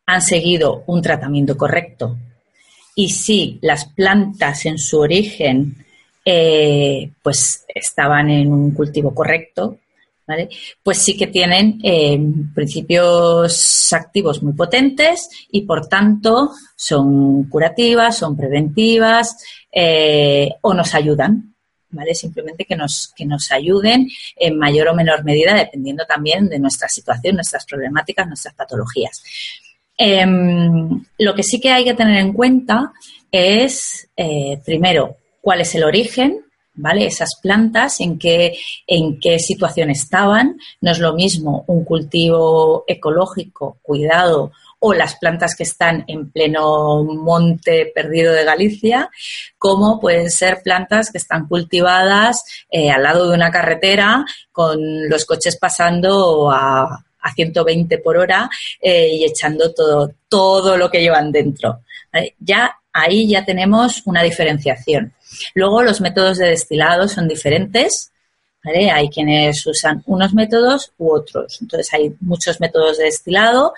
han 0.07 0.23
seguido 0.23 0.85
un 0.87 1.03
tratamiento 1.03 1.57
correcto. 1.57 2.17
Y 2.95 3.11
sí 3.11 3.59
las 3.61 3.87
plantas 3.87 4.67
en 4.67 4.79
su 4.79 5.01
origen 5.01 5.85
eh, 6.25 7.11
pues 7.23 7.65
estaban 7.75 8.31
en 8.31 8.53
un 8.53 8.71
cultivo 8.71 9.13
correcto, 9.15 9.79
pues 10.83 10.99
sí 10.99 11.17
que 11.17 11.29
tienen 11.29 11.79
eh, 11.85 12.19
principios 12.55 13.93
activos 13.93 14.43
muy 14.43 14.55
potentes 14.55 15.29
y 15.53 15.63
por 15.63 15.87
tanto 15.87 16.51
son 16.75 17.45
curativas, 17.45 18.19
son 18.19 18.37
preventivas 18.37 19.37
o 20.63 20.75
nos 20.75 20.95
ayudan, 20.95 21.56
Simplemente 22.15 22.65
que 22.65 22.77
nos, 22.77 23.13
que 23.17 23.25
nos 23.25 23.51
ayuden 23.51 24.09
en 24.37 24.59
mayor 24.59 24.89
o 24.89 24.95
menor 24.95 25.25
medida 25.25 25.55
dependiendo 25.55 26.05
también 26.07 26.49
de 26.49 26.59
nuestra 26.59 26.89
situación, 26.89 27.37
nuestras 27.37 27.65
problemáticas, 27.65 28.27
nuestras 28.27 28.55
patologías. 28.55 29.23
Em, 29.99 31.05
lo 31.19 31.35
que 31.35 31.43
sí 31.43 31.61
que 31.61 31.71
hay 31.71 31.85
que 31.85 31.95
tener 31.95 32.19
en 32.19 32.33
cuenta 32.33 32.93
es, 33.31 34.09
eh, 34.17 34.61
primero, 34.65 35.17
cuál 35.41 35.61
es 35.61 35.75
el 35.75 35.85
origen 35.85 36.47
¿vale? 36.77 37.07
Esas 37.07 37.37
plantas, 37.41 38.01
en 38.01 38.19
qué, 38.19 38.57
en 38.87 39.19
qué 39.19 39.39
situación 39.39 39.91
estaban. 39.91 40.59
No 40.81 40.93
es 40.93 40.99
lo 40.99 41.15
mismo 41.15 41.65
un 41.67 41.85
cultivo 41.85 42.85
ecológico, 42.87 43.79
cuidado, 43.83 44.53
o 44.79 44.95
las 44.95 45.17
plantas 45.17 45.55
que 45.57 45.63
están 45.63 46.05
en 46.07 46.31
pleno 46.31 47.03
monte 47.05 47.91
perdido 47.95 48.33
de 48.33 48.45
Galicia, 48.45 49.11
como 49.59 50.01
pueden 50.01 50.31
ser 50.31 50.63
plantas 50.63 51.11
que 51.11 51.19
están 51.19 51.47
cultivadas 51.47 52.45
eh, 52.71 52.91
al 52.91 53.03
lado 53.03 53.29
de 53.29 53.35
una 53.35 53.51
carretera 53.51 54.25
con 54.53 55.09
los 55.09 55.25
coches 55.25 55.57
pasando 55.59 56.51
a, 56.51 57.03
120 57.35 57.99
por 57.99 58.17
hora 58.19 58.49
eh, 58.81 59.09
y 59.13 59.25
echando 59.25 59.75
todo, 59.75 60.13
todo 60.29 60.77
lo 60.77 60.89
que 60.89 61.01
llevan 61.01 61.33
dentro. 61.33 61.81
Ya 62.39 62.73
ahí 62.93 63.29
ya 63.29 63.45
tenemos 63.45 64.03
una 64.07 64.23
diferenciación. 64.23 65.13
Luego 65.55 65.83
los 65.83 66.01
métodos 66.01 66.39
de 66.39 66.49
destilado 66.49 67.09
son 67.09 67.29
diferentes. 67.29 68.13
Hay 68.67 69.09
quienes 69.09 69.65
usan 69.67 70.03
unos 70.07 70.35
métodos 70.35 70.93
u 70.99 71.15
otros. 71.15 71.59
Entonces 71.61 71.93
hay 71.95 72.15
muchos 72.21 72.61
métodos 72.61 72.99
de 72.99 73.05
destilado. 73.05 73.73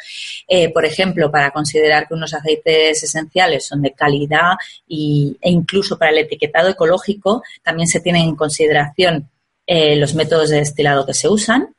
Eh, 0.46 0.72
por 0.72 0.84
ejemplo, 0.84 1.30
para 1.30 1.50
considerar 1.50 2.08
que 2.08 2.14
unos 2.14 2.34
aceites 2.34 3.02
esenciales 3.02 3.66
son 3.66 3.82
de 3.82 3.92
calidad 3.92 4.54
y, 4.86 5.36
e 5.40 5.50
incluso 5.50 5.98
para 5.98 6.10
el 6.10 6.18
etiquetado 6.18 6.68
ecológico 6.68 7.42
también 7.62 7.88
se 7.88 8.00
tienen 8.00 8.22
en 8.22 8.36
consideración 8.36 9.28
eh, 9.66 9.96
los 9.96 10.14
métodos 10.14 10.50
de 10.50 10.58
destilado 10.58 11.04
que 11.04 11.14
se 11.14 11.28
usan. 11.28 11.74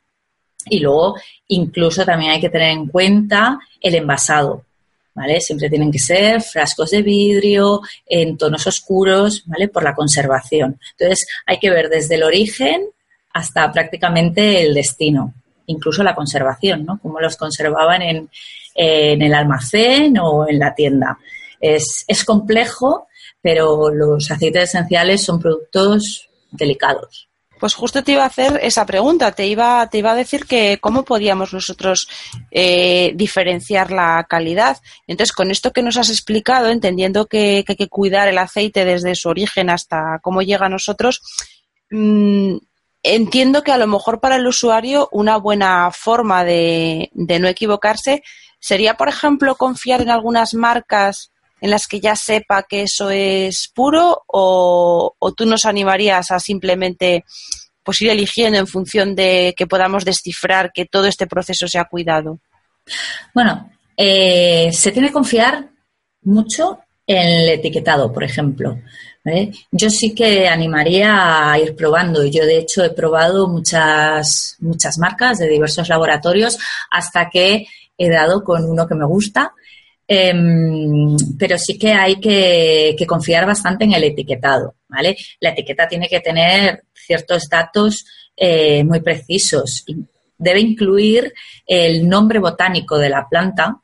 Y 0.66 0.80
luego 0.80 1.16
incluso 1.48 2.04
también 2.04 2.32
hay 2.32 2.40
que 2.40 2.50
tener 2.50 2.70
en 2.70 2.86
cuenta 2.86 3.58
el 3.80 3.94
envasado. 3.94 4.64
¿vale? 5.14 5.40
Siempre 5.40 5.68
tienen 5.68 5.90
que 5.90 5.98
ser 5.98 6.40
frascos 6.40 6.90
de 6.90 7.02
vidrio 7.02 7.80
en 8.06 8.36
tonos 8.36 8.66
oscuros, 8.66 9.42
¿vale? 9.46 9.68
Por 9.68 9.82
la 9.82 9.94
conservación. 9.94 10.78
Entonces, 10.92 11.26
hay 11.46 11.58
que 11.58 11.70
ver 11.70 11.88
desde 11.88 12.14
el 12.14 12.22
origen 12.22 12.88
hasta 13.32 13.70
prácticamente 13.72 14.62
el 14.62 14.74
destino, 14.74 15.34
incluso 15.66 16.02
la 16.02 16.14
conservación, 16.14 16.84
¿no? 16.84 16.98
Cómo 17.00 17.20
los 17.20 17.36
conservaban 17.36 18.02
en, 18.02 18.30
el 18.74 19.34
almacén 19.34 20.18
o 20.18 20.48
en 20.48 20.58
la 20.58 20.74
tienda. 20.74 21.18
Es, 21.60 22.04
es 22.06 22.24
complejo, 22.24 23.08
pero 23.42 23.90
los 23.90 24.30
aceites 24.30 24.64
esenciales 24.64 25.22
son 25.22 25.40
productos 25.40 26.28
delicados. 26.50 27.30
Pues 27.60 27.74
justo 27.74 28.02
te 28.02 28.12
iba 28.12 28.22
a 28.22 28.26
hacer 28.26 28.58
esa 28.62 28.86
pregunta, 28.86 29.32
te 29.32 29.46
iba, 29.46 29.86
te 29.90 29.98
iba 29.98 30.12
a 30.12 30.16
decir 30.16 30.46
que 30.46 30.78
cómo 30.80 31.04
podíamos 31.04 31.52
nosotros 31.52 32.08
eh, 32.50 33.12
diferenciar 33.14 33.90
la 33.90 34.26
calidad. 34.28 34.78
Entonces, 35.06 35.34
con 35.34 35.50
esto 35.50 35.70
que 35.70 35.82
nos 35.82 35.98
has 35.98 36.08
explicado, 36.08 36.70
entendiendo 36.70 37.26
que, 37.26 37.62
hay 37.68 37.76
que 37.76 37.88
cuidar 37.88 38.28
el 38.28 38.38
aceite 38.38 38.86
desde 38.86 39.14
su 39.14 39.28
origen 39.28 39.68
hasta 39.68 40.20
cómo 40.22 40.40
llega 40.40 40.66
a 40.66 40.70
nosotros, 40.70 41.20
mm, 41.90 42.56
entiendo 43.02 43.62
que 43.62 43.72
a 43.72 43.78
lo 43.78 43.86
mejor 43.86 44.20
para 44.20 44.36
el 44.36 44.46
usuario 44.46 45.08
una 45.12 45.36
buena 45.36 45.90
forma 45.92 46.44
de, 46.44 47.10
no 47.14 47.48
equivocarse 47.48 48.22
sería, 48.58 48.96
por 48.96 49.08
ejemplo, 49.08 49.54
confiar 49.54 50.02
en 50.02 50.10
algunas 50.10 50.54
marcas 50.54 51.32
en 51.60 51.70
las 51.70 51.86
que 51.86 52.00
ya 52.00 52.16
sepa 52.16 52.62
que 52.62 52.82
eso 52.82 53.10
es 53.10 53.70
puro 53.74 54.22
o, 54.26 55.14
o, 55.18 55.32
tú 55.32 55.44
nos 55.44 55.66
animarías 55.66 56.30
a 56.30 56.40
simplemente 56.40 57.24
pues 57.82 58.00
ir 58.02 58.10
eligiendo 58.10 58.58
en 58.58 58.66
función 58.66 59.14
de 59.14 59.54
que 59.56 59.66
podamos 59.66 60.04
descifrar 60.04 60.72
que 60.72 60.86
todo 60.86 61.06
este 61.06 61.26
proceso 61.26 61.66
se 61.68 61.78
ha 61.78 61.84
cuidado? 61.84 62.38
Bueno, 63.34 63.70
eh, 63.96 64.70
se 64.72 64.92
tiene 64.92 65.08
que 65.08 65.14
confiar 65.14 65.70
mucho 66.22 66.80
el 67.18 67.48
etiquetado, 67.48 68.12
por 68.12 68.24
ejemplo. 68.24 68.78
Yo 69.70 69.90
sí 69.90 70.14
que 70.14 70.48
animaría 70.48 71.52
a 71.52 71.58
ir 71.58 71.76
probando. 71.76 72.24
Yo, 72.24 72.44
de 72.46 72.58
hecho, 72.58 72.84
he 72.84 72.90
probado 72.90 73.48
muchas, 73.48 74.56
muchas 74.60 74.98
marcas 74.98 75.38
de 75.38 75.48
diversos 75.48 75.88
laboratorios 75.88 76.58
hasta 76.90 77.28
que 77.28 77.66
he 77.98 78.08
dado 78.08 78.42
con 78.42 78.64
uno 78.64 78.86
que 78.86 78.94
me 78.94 79.06
gusta. 79.06 79.52
Em, 80.12 81.16
pero 81.38 81.56
sí 81.56 81.78
que 81.78 81.92
hay 81.92 82.16
que, 82.18 82.96
que, 82.98 83.06
confiar 83.06 83.46
bastante 83.46 83.84
en 83.84 83.92
el 83.92 84.02
etiquetado, 84.02 84.74
¿vale? 84.88 85.16
La 85.38 85.50
etiqueta 85.50 85.86
tiene 85.86 86.08
que 86.08 86.18
tener 86.18 86.82
ciertos 86.92 87.48
datos 87.48 88.04
eh, 88.36 88.82
muy 88.82 89.00
precisos. 89.02 89.84
Debe 90.36 90.58
incluir 90.58 91.32
el 91.64 92.08
nombre 92.08 92.40
botánico 92.40 92.98
de 92.98 93.08
la 93.08 93.28
planta, 93.28 93.80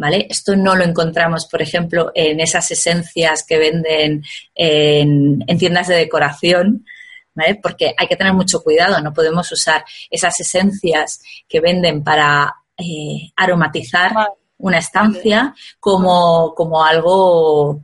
¿vale? 0.00 0.26
Esto 0.30 0.56
no 0.56 0.74
lo 0.74 0.82
encontramos, 0.82 1.46
por 1.46 1.60
ejemplo, 1.60 2.10
en 2.14 2.40
esas 2.40 2.70
esencias 2.70 3.44
que 3.46 3.58
venden 3.58 4.24
en, 4.54 5.44
tiendas 5.58 5.88
de 5.88 5.96
decoración, 5.96 6.86
¿vale? 7.34 7.56
Porque 7.62 7.94
hay 7.94 8.08
que 8.08 8.16
tener 8.16 8.32
mucho 8.32 8.62
cuidado, 8.62 8.98
no 9.02 9.12
podemos 9.12 9.52
usar 9.52 9.84
esas 10.08 10.40
esencias 10.40 11.20
que 11.46 11.60
venden 11.60 12.02
para 12.02 12.50
eh, 12.78 13.30
aromatizar 13.36 14.14
una 14.56 14.78
estancia 14.78 15.54
como, 15.78 16.54
como 16.54 16.82
algo 16.82 17.82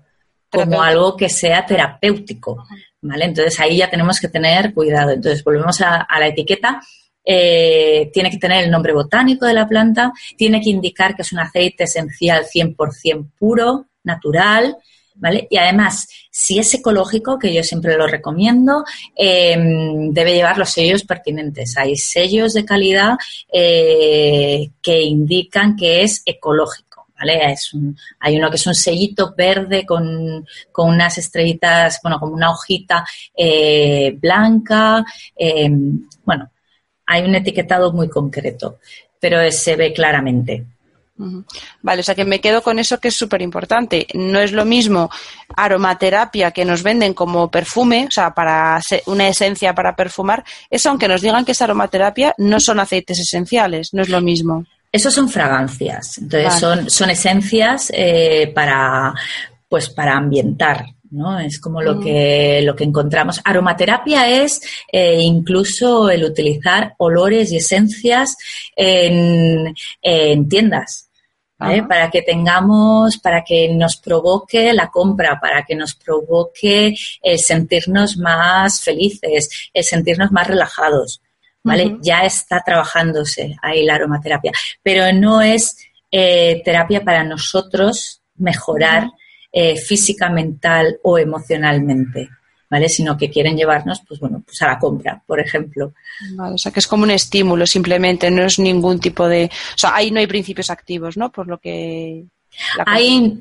como 0.50 0.80
algo 0.80 1.18
que 1.18 1.28
sea 1.28 1.66
terapéutico, 1.66 2.64
¿vale? 3.02 3.26
Entonces 3.26 3.60
ahí 3.60 3.76
ya 3.76 3.90
tenemos 3.90 4.18
que 4.18 4.28
tener 4.28 4.72
cuidado. 4.72 5.10
Entonces 5.10 5.44
volvemos 5.44 5.82
a, 5.82 6.06
la 6.18 6.28
etiqueta. 6.28 6.80
Eh, 7.28 8.08
tiene 8.12 8.30
que 8.30 8.38
tener 8.38 8.64
el 8.64 8.70
nombre 8.70 8.92
botánico 8.92 9.46
de 9.46 9.54
la 9.54 9.66
planta, 9.66 10.12
tiene 10.36 10.60
que 10.60 10.70
indicar 10.70 11.16
que 11.16 11.22
es 11.22 11.32
un 11.32 11.40
aceite 11.40 11.84
esencial 11.84 12.46
100% 12.46 13.32
puro, 13.36 13.86
natural, 14.04 14.76
¿vale? 15.16 15.46
Y 15.50 15.56
además, 15.56 16.08
si 16.30 16.58
es 16.58 16.72
ecológico, 16.74 17.38
que 17.38 17.52
yo 17.52 17.62
siempre 17.62 17.96
lo 17.96 18.06
recomiendo, 18.06 18.84
em, 19.14 20.12
debe 20.12 20.34
llevar 20.34 20.58
los 20.58 20.70
sellos 20.70 21.02
pertinentes. 21.04 21.76
Hay 21.76 21.96
sellos 21.96 22.54
de 22.54 22.64
calidad 22.64 23.16
eh, 23.52 24.70
que 24.80 25.02
indican 25.02 25.76
que 25.76 26.02
es 26.02 26.22
ecológico. 26.24 26.86
¿vale? 27.18 27.52
Es 27.52 27.72
hay 28.20 28.36
uno 28.36 28.50
que 28.50 28.56
es 28.56 28.66
un 28.66 28.74
sellito 28.74 29.34
verde 29.36 29.86
con, 29.86 30.46
unas 30.76 31.18
estrellitas, 31.18 31.98
bueno, 32.02 32.20
como 32.20 32.34
una 32.34 32.50
hojita 32.50 33.04
eh, 33.34 34.14
blanca. 34.20 35.04
Eh, 35.34 35.70
bueno, 36.24 36.50
hay 37.06 37.24
un 37.24 37.34
etiquetado 37.34 37.92
muy 37.92 38.08
concreto, 38.08 38.78
pero 39.20 39.50
se 39.50 39.76
ve 39.76 39.92
claramente. 39.92 40.64
Vale, 41.80 42.00
o 42.00 42.02
sea 42.02 42.14
que 42.14 42.26
me 42.26 42.40
quedo 42.40 42.62
con 42.62 42.78
eso 42.78 42.98
que 42.98 43.08
es 43.08 43.14
súper 43.14 43.40
importante. 43.40 44.06
No 44.14 44.38
es 44.38 44.52
lo 44.52 44.64
mismo 44.64 45.10
aromaterapia 45.56 46.50
que 46.50 46.64
nos 46.64 46.82
venden 46.82 47.14
como 47.14 47.50
perfume, 47.50 48.06
o 48.08 48.10
sea, 48.10 48.34
para 48.34 48.80
una 49.06 49.28
esencia 49.28 49.74
para 49.74 49.96
perfumar. 49.96 50.44
Eso, 50.68 50.90
aunque 50.90 51.08
nos 51.08 51.22
digan 51.22 51.44
que 51.44 51.52
es 51.52 51.62
aromaterapia, 51.62 52.34
no 52.36 52.60
son 52.60 52.80
aceites 52.80 53.18
esenciales, 53.18 53.94
no 53.94 54.02
es 54.02 54.10
lo 54.10 54.20
mismo. 54.20 54.66
Eso 54.92 55.10
son 55.10 55.28
fragancias, 55.28 56.18
entonces 56.18 56.54
son, 56.54 56.88
son 56.88 57.10
esencias 57.10 57.90
eh, 57.94 58.50
para, 58.54 59.12
pues 59.68 59.90
para 59.90 60.16
ambientar, 60.16 60.86
¿no? 61.16 61.38
Es 61.38 61.58
como 61.58 61.82
lo, 61.82 61.96
mm. 61.96 62.02
que, 62.02 62.60
lo 62.62 62.76
que 62.76 62.84
encontramos. 62.84 63.40
Aromaterapia 63.44 64.28
es 64.28 64.60
eh, 64.92 65.18
incluso 65.20 66.10
el 66.10 66.24
utilizar 66.24 66.94
olores 66.98 67.50
y 67.52 67.56
esencias 67.56 68.36
en, 68.76 69.74
tiendas. 70.48 71.04
Para 71.58 72.10
que 72.10 72.20
tengamos, 72.20 73.16
para 73.16 73.42
que 73.42 73.72
nos 73.72 73.96
provoque 73.96 74.74
la 74.74 74.90
compra, 74.90 75.40
para 75.40 75.64
que 75.64 75.74
nos 75.74 75.94
provoque 75.94 76.94
el 77.22 77.38
sentirnos 77.38 78.18
más 78.18 78.82
felices, 78.82 79.70
el 79.72 79.82
sentirnos 79.82 80.30
más 80.32 80.46
relajados. 80.46 81.22
¿vale? 81.62 81.96
Ya 82.02 82.24
está 82.24 82.62
trabajándose 82.64 83.56
ahí 83.62 83.84
la 83.84 83.94
aromaterapia, 83.94 84.52
pero 84.82 85.10
no 85.14 85.40
es 85.40 85.78
eh, 86.10 86.60
terapia 86.62 87.02
para 87.02 87.24
nosotros 87.24 88.20
mejorar 88.36 89.08
eh, 89.58 89.76
física, 89.76 90.28
mental 90.28 90.98
o 91.02 91.16
emocionalmente. 91.16 92.28
¿vale? 92.68 92.88
Sino 92.88 93.16
que 93.16 93.30
quieren 93.30 93.56
llevarnos, 93.56 94.02
pues 94.06 94.20
bueno, 94.20 94.42
pues 94.44 94.60
a 94.60 94.66
la 94.66 94.78
compra, 94.78 95.22
por 95.24 95.40
ejemplo. 95.40 95.94
o 96.38 96.58
sea, 96.58 96.72
que 96.72 96.80
es 96.80 96.86
como 96.86 97.04
un 97.04 97.10
estímulo 97.10 97.66
simplemente, 97.66 98.30
no 98.30 98.42
es 98.42 98.58
ningún 98.58 99.00
tipo 99.00 99.26
de... 99.28 99.46
O 99.46 99.78
sea, 99.78 99.94
ahí 99.94 100.10
no 100.10 100.18
hay 100.18 100.26
principios 100.26 100.68
activos, 100.68 101.16
¿no? 101.16 101.30
Por 101.30 101.46
lo 101.46 101.58
que... 101.58 102.24
Ahí 102.84 103.38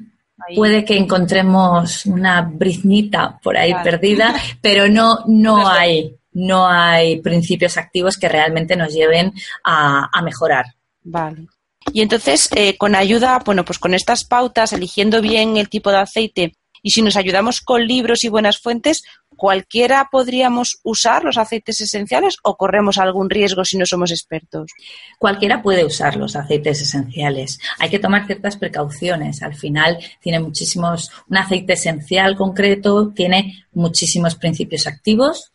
puede 0.55 0.85
que 0.85 0.95
encontremos 0.95 2.05
una 2.05 2.41
briznita 2.43 3.37
por 3.41 3.57
ahí 3.57 3.73
perdida, 3.83 4.33
pero 4.61 4.87
no, 4.87 5.19
no 5.27 5.67
hay 5.67 6.15
no 6.35 6.67
hay 6.67 7.21
principios 7.21 7.77
activos 7.77 8.17
que 8.17 8.27
realmente 8.27 8.75
nos 8.75 8.93
lleven 8.93 9.33
a, 9.63 10.21
mejorar. 10.21 10.65
Vale. 11.03 11.47
Y 11.93 12.01
entonces, 12.01 12.49
eh, 12.55 12.77
con 12.77 12.95
ayuda, 12.95 13.41
bueno, 13.45 13.63
pues 13.63 13.79
con 13.79 13.93
estas 13.93 14.25
pautas, 14.25 14.73
eligiendo 14.73 15.21
bien 15.21 15.57
el 15.57 15.69
tipo 15.69 15.91
de 15.91 15.97
aceite 15.97 16.57
y 16.85 16.91
si 16.91 17.01
nos 17.01 17.15
ayudamos 17.15 17.61
con 17.61 17.87
libros 17.87 18.23
y 18.23 18.29
buenas 18.29 18.59
fuentes, 18.59 19.03
¿cualquiera 19.35 20.07
podríamos 20.11 20.77
usar 20.83 21.23
los 21.23 21.39
aceites 21.39 21.81
esenciales 21.81 22.37
o 22.43 22.57
corremos 22.57 22.99
algún 22.99 23.27
riesgo 23.27 23.65
si 23.65 23.75
no 23.75 23.87
somos 23.87 24.11
expertos? 24.11 24.71
Cualquiera 25.17 25.63
puede 25.63 25.83
usar 25.83 26.15
los 26.15 26.35
aceites 26.35 26.81
esenciales. 26.81 27.57
Hay 27.79 27.89
que 27.89 27.97
tomar 27.97 28.27
ciertas 28.27 28.57
precauciones. 28.57 29.41
Al 29.41 29.55
final 29.55 29.97
tiene 30.21 30.39
muchísimos, 30.39 31.09
un 31.27 31.37
aceite 31.37 31.73
esencial 31.73 32.35
concreto 32.35 33.11
tiene 33.15 33.65
muchísimos 33.73 34.35
principios 34.35 34.85
activos 34.85 35.51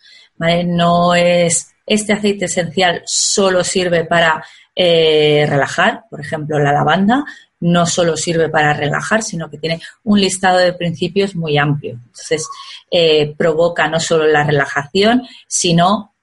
no 0.67 1.15
es 1.15 1.69
este 1.87 2.13
aceite 2.13 2.45
esencial 2.47 3.03
solo 3.05 3.65
sirve 3.65 4.05
para 4.05 4.45
eh, 4.75 5.47
relajar, 5.49 6.05
por 6.09 6.21
ejemplo, 6.21 6.59
la 6.59 6.73
lavanda 6.73 7.25
no 7.61 7.85
solo 7.87 8.17
sirve 8.17 8.49
para 8.49 8.73
relajar, 8.73 9.23
sino 9.23 9.51
que 9.51 9.59
tiene 9.59 9.81
un 10.05 10.21
listado 10.21 10.59
de 10.59 10.73
principios 10.73 11.35
muy 11.35 11.59
amplio. 11.59 11.93
Entonces, 12.07 12.49
eh, 12.91 13.35
provoca 13.37 13.89
no 13.89 14.01
solo 14.01 14.27
la 14.27 14.45
relajación, 14.45 15.27
sino 15.47 16.15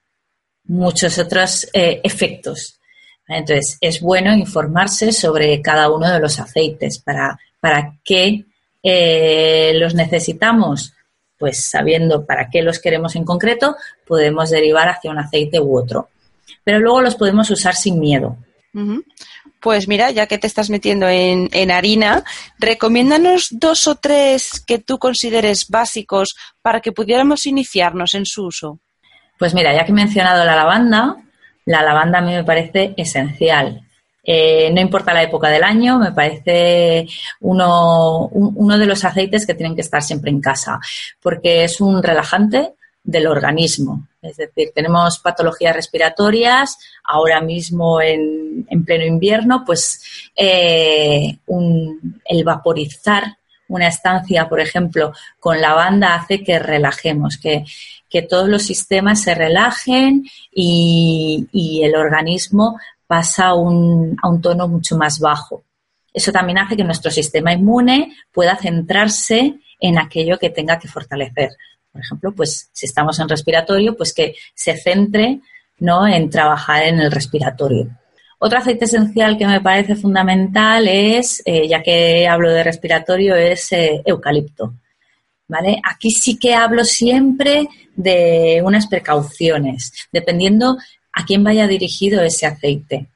muchos 0.64 1.18
otros 1.18 1.68
eh, 1.72 2.00
efectos. 2.02 2.80
Entonces, 3.28 3.78
es 3.80 4.00
bueno 4.00 4.34
informarse 4.34 5.12
sobre 5.12 5.60
cada 5.62 5.90
uno 5.90 6.10
de 6.10 6.18
los 6.18 6.40
aceites. 6.40 6.98
¿Para, 6.98 7.38
para 7.60 7.94
qué 8.04 8.44
los 9.74 9.94
necesitamos? 9.94 10.94
pues 11.38 11.64
sabiendo 11.64 12.26
para 12.26 12.50
qué 12.50 12.62
los 12.62 12.80
queremos 12.80 13.16
en 13.16 13.24
concreto, 13.24 13.76
podemos 14.06 14.50
derivar 14.50 14.88
hacia 14.88 15.10
un 15.10 15.18
aceite 15.18 15.60
u 15.60 15.78
otro. 15.78 16.08
Pero 16.64 16.80
luego 16.80 17.00
los 17.00 17.16
podemos 17.16 17.50
usar 17.50 17.74
sin 17.74 17.98
miedo. 18.00 18.36
Pues 19.60 19.88
mira, 19.88 20.10
ya 20.10 20.26
que 20.26 20.38
te 20.38 20.46
estás 20.46 20.70
metiendo 20.70 21.08
en, 21.08 21.70
harina, 21.70 22.22
recomiéndanos 22.58 23.48
dos 23.50 23.86
o 23.88 23.96
tres 23.96 24.62
que 24.64 24.78
tú 24.78 24.98
consideres 24.98 25.68
básicos 25.68 26.36
para 26.62 26.80
que 26.80 26.92
pudiéramos 26.92 27.46
iniciarnos 27.46 28.14
en 28.14 28.24
su 28.24 28.46
uso. 28.46 28.78
Pues 29.38 29.54
mira, 29.54 29.74
ya 29.74 29.84
que 29.84 29.90
he 29.90 29.94
mencionado 29.94 30.44
la 30.44 30.54
lavanda, 30.54 31.16
la 31.64 31.82
lavanda 31.82 32.18
a 32.18 32.22
mí 32.22 32.32
me 32.32 32.44
parece 32.44 32.94
esencial. 32.96 33.82
Eh, 34.22 34.70
no 34.72 34.80
importa 34.80 35.14
la 35.14 35.22
época 35.22 35.48
del 35.48 35.64
año, 35.64 35.98
me 35.98 36.12
parece 36.12 37.06
uno, 37.40 38.26
uno 38.28 38.78
de 38.78 38.86
los 38.86 39.04
aceites 39.04 39.46
que 39.46 39.54
tienen 39.54 39.74
que 39.74 39.80
estar 39.80 40.02
siempre 40.02 40.30
en 40.30 40.40
casa, 40.40 40.78
porque 41.20 41.64
es 41.64 41.80
un 41.80 42.02
relajante 42.02 42.74
del 43.02 43.26
organismo. 43.26 44.08
Es 44.20 44.36
decir, 44.36 44.72
tenemos 44.74 45.18
patologías 45.18 45.74
respiratorias, 45.74 46.78
ahora 47.04 47.40
mismo 47.40 48.00
en, 48.00 48.66
pleno 48.84 49.04
invierno, 49.04 49.64
pues 49.64 50.30
eh, 50.36 51.38
el 52.24 52.44
vaporizar 52.44 53.38
una 53.68 53.88
estancia, 53.88 54.48
por 54.48 54.60
ejemplo, 54.60 55.12
con 55.38 55.60
lavanda 55.60 56.14
hace 56.14 56.42
que 56.42 56.58
relajemos, 56.58 57.38
que, 57.38 57.64
todos 58.28 58.48
los 58.48 58.62
sistemas 58.62 59.22
se 59.22 59.34
relajen 59.34 60.24
y, 60.50 61.80
el 61.82 61.94
organismo 61.94 62.78
pasa 63.06 63.54
un, 63.54 64.16
a 64.22 64.28
un 64.28 64.40
tono 64.40 64.66
mucho 64.66 64.96
más 64.96 65.20
bajo. 65.20 65.64
Eso 66.12 66.32
también 66.32 66.58
hace 66.58 66.76
que 66.76 66.84
nuestro 66.84 67.10
sistema 67.10 67.52
inmune 67.52 68.16
pueda 68.32 68.56
centrarse 68.56 69.60
en 69.78 69.98
aquello 69.98 70.38
que 70.38 70.50
tenga 70.50 70.78
que 70.78 70.88
fortalecer. 70.88 71.50
Por 71.92 72.00
ejemplo, 72.00 72.32
pues 72.32 72.68
si 72.72 72.86
estamos 72.86 73.18
en 73.18 73.28
respiratorio, 73.28 73.96
pues 73.96 74.12
que 74.12 74.34
se 74.54 74.76
centre 74.76 75.40
¿no? 75.80 76.06
en 76.06 76.30
trabajar 76.30 76.84
en 76.84 77.00
el 77.00 77.10
respiratorio. 77.10 77.88
Otro 78.40 78.58
aceite 78.58 78.84
esencial 78.84 79.36
que 79.36 79.46
me 79.46 79.60
parece 79.60 79.96
fundamental 79.96 80.86
es, 80.86 81.42
eh, 81.44 81.66
ya 81.66 81.82
que 81.82 82.28
hablo 82.28 82.50
de 82.52 82.62
respiratorio, 82.62 83.34
es 83.34 83.72
eh, 83.72 84.00
eucalipto. 84.04 84.74
¿Vale? 85.48 85.80
Aquí 85.82 86.10
sí 86.10 86.38
que 86.38 86.54
hablo 86.54 86.84
siempre 86.84 87.68
de 87.96 88.60
unas 88.62 88.86
precauciones, 88.86 89.92
dependiendo 90.12 90.76
a 91.12 91.24
quién 91.24 91.42
vaya 91.42 91.66
dirigido 91.66 92.22
ese 92.22 92.46
aceite. 92.46 93.08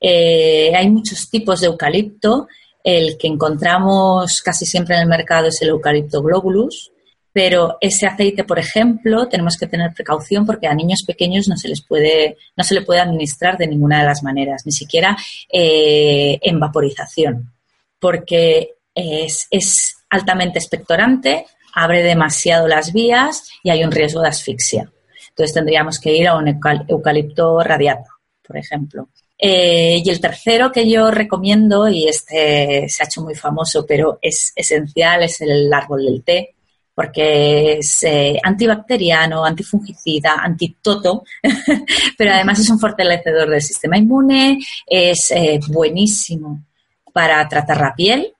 Eh, 0.00 0.72
hay 0.74 0.88
muchos 0.88 1.28
tipos 1.28 1.60
de 1.60 1.66
eucalipto. 1.66 2.48
El 2.82 3.18
que 3.18 3.26
encontramos 3.26 4.40
casi 4.40 4.64
siempre 4.66 4.94
en 4.94 5.02
el 5.02 5.08
mercado 5.08 5.48
es 5.48 5.60
el 5.62 5.70
eucalipto 5.70 6.22
globulus, 6.22 6.90
pero 7.34 7.78
ese 7.80 8.06
aceite, 8.06 8.44
por 8.44 8.60
ejemplo, 8.60 9.26
tenemos 9.26 9.56
que 9.56 9.66
tener 9.66 9.92
precaución 9.92 10.46
porque 10.46 10.68
a 10.68 10.74
niños 10.74 11.02
pequeños 11.04 11.48
no 11.48 11.56
se 11.56 11.66
les 11.66 11.82
puede, 11.82 12.36
no 12.56 12.62
se 12.62 12.74
le 12.74 12.82
puede 12.82 13.00
administrar 13.00 13.58
de 13.58 13.66
ninguna 13.66 13.98
de 13.98 14.06
las 14.06 14.22
maneras, 14.22 14.62
ni 14.64 14.70
siquiera 14.70 15.16
eh, 15.52 16.38
en 16.40 16.60
vaporización, 16.60 17.52
porque 17.98 18.74
es, 18.94 19.96
altamente 20.10 20.60
expectorante, 20.60 21.46
abre 21.74 22.04
demasiado 22.04 22.68
las 22.68 22.92
vías 22.92 23.50
y 23.64 23.70
hay 23.70 23.82
un 23.82 23.90
riesgo 23.90 24.22
de 24.22 24.28
asfixia. 24.28 24.92
Entonces 25.30 25.54
tendríamos 25.54 25.98
que 25.98 26.16
ir 26.16 26.28
a 26.28 26.36
un 26.36 26.46
eucalipto 26.86 27.64
radiata, 27.64 28.10
por 28.46 28.56
ejemplo. 28.56 29.08
Eh, 29.36 30.00
y 30.04 30.08
el 30.08 30.20
tercero 30.20 30.70
que 30.70 30.88
yo 30.88 31.10
recomiendo, 31.10 31.88
y 31.88 32.06
este 32.06 32.88
se 32.88 33.02
ha 33.02 33.06
hecho 33.06 33.22
muy 33.22 33.34
famoso, 33.34 33.84
pero 33.84 34.20
es 34.22 34.52
esencial, 34.54 35.24
es 35.24 35.40
el 35.40 35.72
árbol 35.72 36.04
del 36.04 36.22
té, 36.22 36.53
porque 36.94 37.78
es 37.78 38.04
eh, 38.04 38.38
antibacteriano, 38.42 39.44
antifungicida, 39.44 40.36
antitoto, 40.36 41.24
pero 42.18 42.32
además 42.32 42.60
es 42.60 42.70
un 42.70 42.78
fortalecedor 42.78 43.50
del 43.50 43.62
sistema 43.62 43.98
inmune, 43.98 44.58
es 44.86 45.30
eh, 45.32 45.58
buenísimo 45.68 46.64
para 47.12 47.46
tratar 47.48 47.80
la 47.80 47.94
piel, 47.94 48.32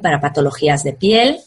para 0.00 0.20
patologías 0.20 0.84
de 0.84 0.92
piel, 0.92 1.38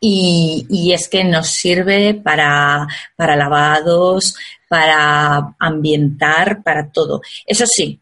y, 0.00 0.92
es 0.92 1.08
que 1.08 1.24
nos 1.24 1.48
sirve 1.48 2.14
para, 2.14 2.86
para 3.16 3.34
lavados, 3.34 4.36
para 4.68 5.56
ambientar, 5.58 6.62
para 6.62 6.90
todo. 6.90 7.20
Eso 7.44 7.66
sí, 7.66 8.00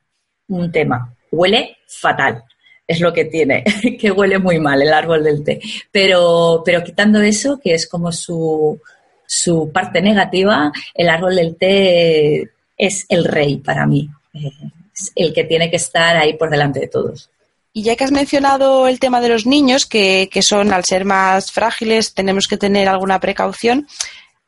un 0.49 0.71
tema, 0.71 1.15
huele 1.31 1.79
fatal 1.87 2.45
es 2.87 3.01
lo 3.01 3.13
que 3.13 3.25
tiene, 3.25 3.65
que 4.01 4.11
huele 4.11 4.39
muy 4.39 4.59
mal 4.59 4.81
el 4.81 4.93
árbol 4.93 5.25
del 5.25 5.43
té. 5.43 5.61
Pero, 5.91 6.63
pero 6.65 6.85
quitando 6.85 7.21
eso, 7.21 7.59
que 7.63 7.75
es 7.75 7.87
como 7.87 8.13
su, 8.13 8.81
su 9.27 9.71
parte 9.73 10.01
negativa, 10.01 10.73
el 10.95 11.09
árbol 11.09 11.37
del 11.37 11.57
té 11.57 12.51
es 12.77 13.07
el 13.09 13.25
rey 13.25 13.57
para 13.59 13.87
mí, 13.87 14.09
es 14.33 15.13
el 15.15 15.33
que 15.33 15.45
tiene 15.45 15.71
que 15.71 15.77
estar 15.77 16.17
ahí 16.17 16.35
por 16.35 16.51
delante 16.51 16.81
de 16.81 16.89
todos. 16.89 17.31
Y 17.73 17.83
ya 17.83 17.95
que 17.95 18.05
has 18.05 18.13
mencionado 18.13 18.89
el 18.89 18.99
tema 18.99 19.21
de 19.21 19.29
los 19.29 19.45
niños, 19.45 19.85
que, 19.85 20.31
que 20.33 20.41
son 20.41 20.73
al 20.73 20.85
ser 20.85 21.05
más 21.05 21.53
frágiles, 21.53 22.15
tenemos 22.15 22.47
que 22.47 22.57
tener 22.57 22.89
alguna 22.89 23.21
precaución, 23.21 23.87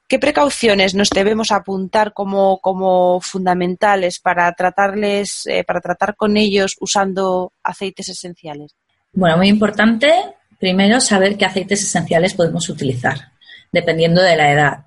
¿Qué 0.09 0.19
precauciones 0.19 0.95
nos 0.95 1.11
debemos 1.11 1.53
apuntar 1.53 2.15
como, 2.15 3.21
fundamentales 3.21 4.19
para 4.21 4.51
tratarles, 4.53 5.47
eh, 5.47 5.65
para 5.65 5.83
tratar 5.83 6.17
con 6.17 6.39
ellos 6.39 6.77
usando 6.81 7.53
aceites 7.63 8.09
esenciales? 8.09 8.75
Bueno, 9.13 9.37
muy 9.37 9.49
importante, 9.49 10.11
primero 10.59 10.99
saber 11.03 11.37
qué 11.37 11.45
aceites 11.45 11.83
esenciales 11.83 12.33
podemos 12.33 12.71
utilizar, 12.71 13.33
dependiendo 13.71 14.23
de 14.23 14.37
la 14.37 14.51
edad. 14.51 14.79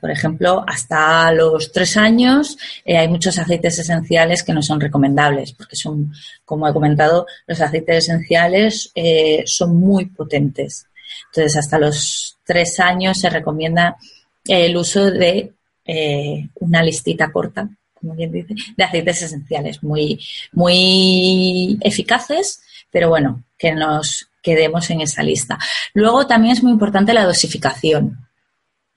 Por 0.00 0.10
ejemplo, 0.10 0.64
hasta 0.66 1.30
los 1.32 1.70
tres 1.70 1.98
años 1.98 2.56
eh, 2.86 2.96
hay 2.96 3.08
muchos 3.08 3.38
aceites 3.38 3.78
esenciales 3.78 4.42
que 4.42 4.54
no 4.54 4.62
son 4.62 4.80
recomendables, 4.80 5.52
porque 5.52 5.76
son, 5.76 6.14
como 6.46 6.66
he 6.66 6.72
comentado, 6.72 7.26
los 7.46 7.60
aceites 7.60 8.08
esenciales 8.08 8.90
eh, 8.94 9.42
son 9.44 9.78
muy 9.78 10.06
potentes. 10.06 10.86
Entonces, 11.26 11.58
hasta 11.58 11.78
los 11.78 12.38
tres 12.44 12.80
años 12.80 13.20
se 13.20 13.28
recomienda 13.28 13.96
el 14.44 14.76
uso 14.76 15.10
de 15.10 15.52
eh, 15.84 16.48
una 16.56 16.82
listita 16.82 17.32
corta, 17.32 17.68
como 17.94 18.14
bien 18.14 18.32
dice, 18.32 18.54
de 18.76 18.84
aceites 18.84 19.22
esenciales 19.22 19.82
muy, 19.82 20.20
muy 20.52 21.78
eficaces, 21.80 22.62
pero 22.90 23.08
bueno, 23.08 23.44
que 23.58 23.72
nos 23.72 24.28
quedemos 24.42 24.88
en 24.90 25.02
esa 25.02 25.22
lista. 25.22 25.58
Luego 25.94 26.26
también 26.26 26.54
es 26.54 26.62
muy 26.62 26.72
importante 26.72 27.12
la 27.12 27.24
dosificación. 27.24 28.26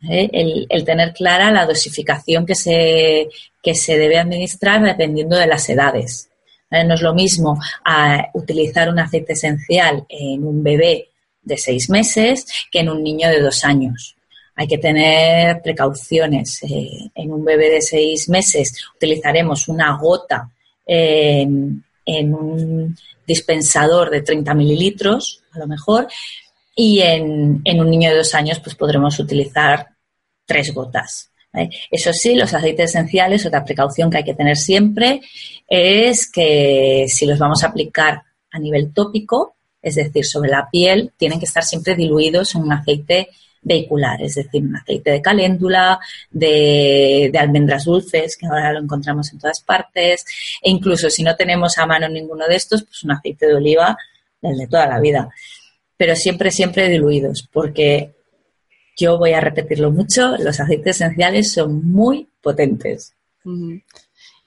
¿eh? 0.09 0.29
El, 0.69 0.85
tener 0.85 1.13
clara 1.13 1.51
la 1.51 1.65
dosificación 1.65 2.45
que 2.45 2.55
se, 2.55 3.29
que 3.61 3.75
se 3.75 3.97
debe 3.97 4.17
administrar 4.17 4.81
dependiendo 4.81 5.37
de 5.37 5.47
las 5.47 5.67
edades. 5.69 6.29
¿eh? 6.71 6.83
No 6.83 6.93
es 6.93 7.01
lo 7.01 7.13
mismo 7.13 7.59
utilizar 8.33 8.89
un 8.89 8.99
aceite 8.99 9.33
esencial 9.33 10.05
en 10.09 10.45
un 10.45 10.63
bebé 10.63 11.09
de 11.41 11.57
seis 11.57 11.89
meses 11.89 12.45
que 12.71 12.79
en 12.79 12.89
un 12.89 13.03
niño 13.03 13.27
de 13.29 13.41
dos 13.41 13.65
años 13.65 14.15
hay 14.55 14.67
que 14.67 14.77
tener 14.77 15.61
precauciones. 15.61 16.61
Eh, 16.63 17.09
en 17.15 17.31
un 17.31 17.43
bebé 17.43 17.69
de 17.69 17.81
seis 17.81 18.29
meses 18.29 18.73
utilizaremos 18.95 19.67
una 19.67 19.97
gota 19.97 20.49
en, 20.85 21.83
un 22.05 22.95
dispensador 23.25 24.09
de 24.09 24.21
30 24.21 24.53
mililitros, 24.53 25.43
a 25.53 25.59
lo 25.59 25.67
mejor, 25.67 26.07
y 26.75 26.99
en, 27.01 27.61
un 27.65 27.89
niño 27.89 28.09
de 28.09 28.17
dos 28.17 28.35
años 28.35 28.59
pues 28.59 28.75
podremos 28.75 29.17
utilizar 29.19 29.87
tres 30.45 30.73
gotas. 30.73 31.29
Eso 31.91 32.11
sí, 32.13 32.33
los 32.33 32.53
aceites 32.53 32.89
esenciales, 32.89 33.45
otra 33.45 33.63
precaución 33.63 34.09
que 34.09 34.17
hay 34.17 34.23
que 34.23 34.33
tener 34.33 34.57
siempre 34.57 35.21
es 35.67 36.29
que 36.29 37.05
si 37.07 37.27
los 37.27 37.37
vamos 37.37 37.63
a 37.63 37.67
aplicar 37.67 38.23
a 38.51 38.59
nivel 38.59 38.91
tópico, 38.91 39.55
es 39.79 39.95
decir, 39.95 40.25
sobre 40.25 40.49
la 40.49 40.67
piel, 40.71 41.11
tienen 41.15 41.39
que 41.39 41.45
estar 41.45 41.63
siempre 41.63 41.95
diluidos 41.95 42.55
en 42.55 42.63
un 42.63 42.73
aceite 42.73 43.29
vehicular, 43.63 44.21
es 44.21 44.35
decir, 44.35 44.61
un 44.63 44.75
aceite 44.75 45.11
de 45.11 45.21
caléndula, 45.21 45.99
de, 46.29 47.31
almendras 47.39 47.85
dulces, 47.85 48.37
que 48.37 48.45
ahora 48.45 48.73
lo 48.73 48.79
encontramos 48.79 49.31
en 49.31 49.39
todas 49.39 49.61
partes, 49.61 50.25
e 50.61 50.69
incluso 50.69 51.09
si 51.09 51.23
no 51.23 51.35
tenemos 51.35 51.77
a 51.77 51.85
mano 51.85 52.07
ninguno 52.09 52.45
de 52.47 52.55
estos, 52.55 52.83
pues 52.83 53.03
un 53.03 53.11
aceite 53.11 53.47
de 53.47 53.55
oliva, 53.55 53.97
el 54.41 54.57
de 54.57 54.67
toda 54.67 54.87
la 54.87 54.99
vida. 54.99 55.29
Pero 55.97 56.15
siempre, 56.15 56.51
siempre 56.51 56.89
diluidos, 56.89 57.47
porque 57.51 58.11
yo 58.97 59.17
voy 59.17 59.33
a 59.33 59.39
repetirlo 59.39 59.91
mucho, 59.91 60.37
los 60.37 60.59
aceites 60.59 60.97
esenciales 60.97 61.53
son 61.53 61.85
muy 61.89 62.27
potentes. 62.41 63.13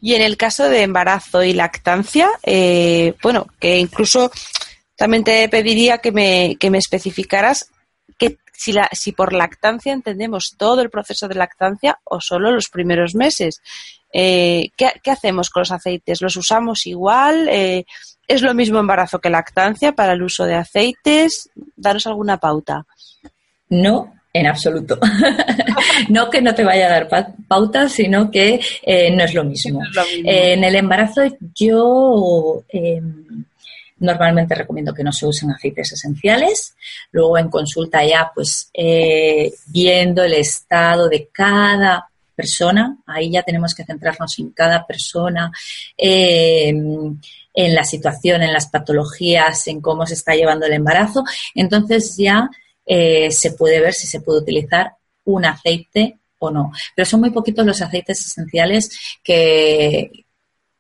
Y 0.01 0.15
en 0.15 0.23
el 0.23 0.37
caso 0.37 0.69
de 0.69 0.83
embarazo 0.83 1.43
y 1.43 1.53
lactancia, 1.53 2.29
eh, 2.43 3.15
bueno, 3.23 3.47
que 3.59 3.79
incluso 3.79 4.31
también 4.97 5.25
te 5.25 5.49
pediría 5.49 5.99
que 5.99 6.13
me, 6.13 6.57
que 6.59 6.71
me 6.71 6.79
especificaras 6.79 7.71
que 8.19 8.39
si, 8.53 8.73
la, 8.73 8.89
si 8.93 9.13
por 9.13 9.33
lactancia 9.33 9.93
entendemos 9.93 10.55
todo 10.57 10.81
el 10.81 10.91
proceso 10.91 11.29
de 11.29 11.35
lactancia 11.35 11.99
o 12.05 12.21
solo 12.21 12.51
los 12.51 12.69
primeros 12.69 13.15
meses. 13.15 13.63
Eh, 14.13 14.71
¿qué, 14.77 15.11
hacemos 15.11 15.51
con 15.51 15.63
los 15.63 15.73
aceites? 15.73 16.23
¿Los 16.23 16.37
usamos 16.37 16.87
igual? 16.87 17.49
Eh, 17.51 17.85
¿Es 18.27 18.43
lo 18.43 18.55
mismo 18.55 18.79
embarazo 18.79 19.21
que 19.21 19.31
lactancia 19.31 19.93
para 19.93 20.15
el 20.15 20.23
uso 20.23 20.45
de 20.45 20.55
aceites? 20.55 21.51
Danos 21.77 22.07
alguna 22.07 22.39
pauta. 22.39 22.87
No, 23.69 24.15
en 24.33 24.47
absoluto. 24.47 24.99
no 26.09 26.31
que 26.31 26.41
no 26.41 26.55
te 26.55 26.65
vaya 26.65 26.87
a 26.87 26.91
dar 26.91 27.09
pauta, 27.49 27.89
sino 27.89 28.31
que 28.31 28.61
eh, 28.83 29.11
no 29.15 29.25
es 29.25 29.35
lo 29.35 29.45
mismo. 29.45 29.81
en 30.25 30.65
el 30.65 30.77
embarazo 30.77 31.23
yo 31.55 32.65
em, 32.69 33.45
Normalmente 33.99 34.55
recomiendo 34.55 34.93
que 34.93 35.05
no 35.05 35.13
se 35.13 35.27
usen 35.27 35.51
aceites 35.51 35.93
esenciales. 35.93 36.75
Luego 37.13 37.39
en 37.39 37.49
consulta 37.49 38.05
ya, 38.05 38.31
pues 38.35 38.71
eh, 38.75 39.53
viendo 39.67 40.23
el 40.23 40.35
estado 40.35 41.09
de 41.09 41.29
cada 41.33 42.09
persona, 42.35 42.99
ahí 43.07 43.31
ya 43.31 43.43
tenemos 43.43 43.75
que 43.75 43.85
centrarnos 43.85 44.39
en 44.39 44.51
cada 44.51 44.87
persona, 44.87 45.51
en 45.97 47.75
la 47.75 47.85
situación, 47.85 48.43
en 48.43 48.53
las 48.53 48.69
patologías, 48.69 49.67
en 49.67 49.81
cómo 49.81 50.07
se 50.07 50.15
está 50.15 50.35
llevando 50.35 50.67
el 50.67 50.75
embarazo. 50.75 51.25
Entonces 51.55 52.15
ya 52.19 52.51
eh, 52.85 53.31
se 53.31 53.53
puede 53.53 53.81
ver 53.81 53.95
si 53.95 54.07
se 54.07 54.21
puede 54.21 54.41
utilizar 54.41 54.93
un 55.25 55.47
aceite 55.47 56.19
o 56.39 56.51
no. 56.51 56.71
Pero 56.95 57.07
son 57.07 57.21
muy 57.21 57.31
poquitos 57.31 57.65
los 57.65 57.81
aceites 57.81 58.21
esenciales 58.21 58.91
que, 59.25 60.27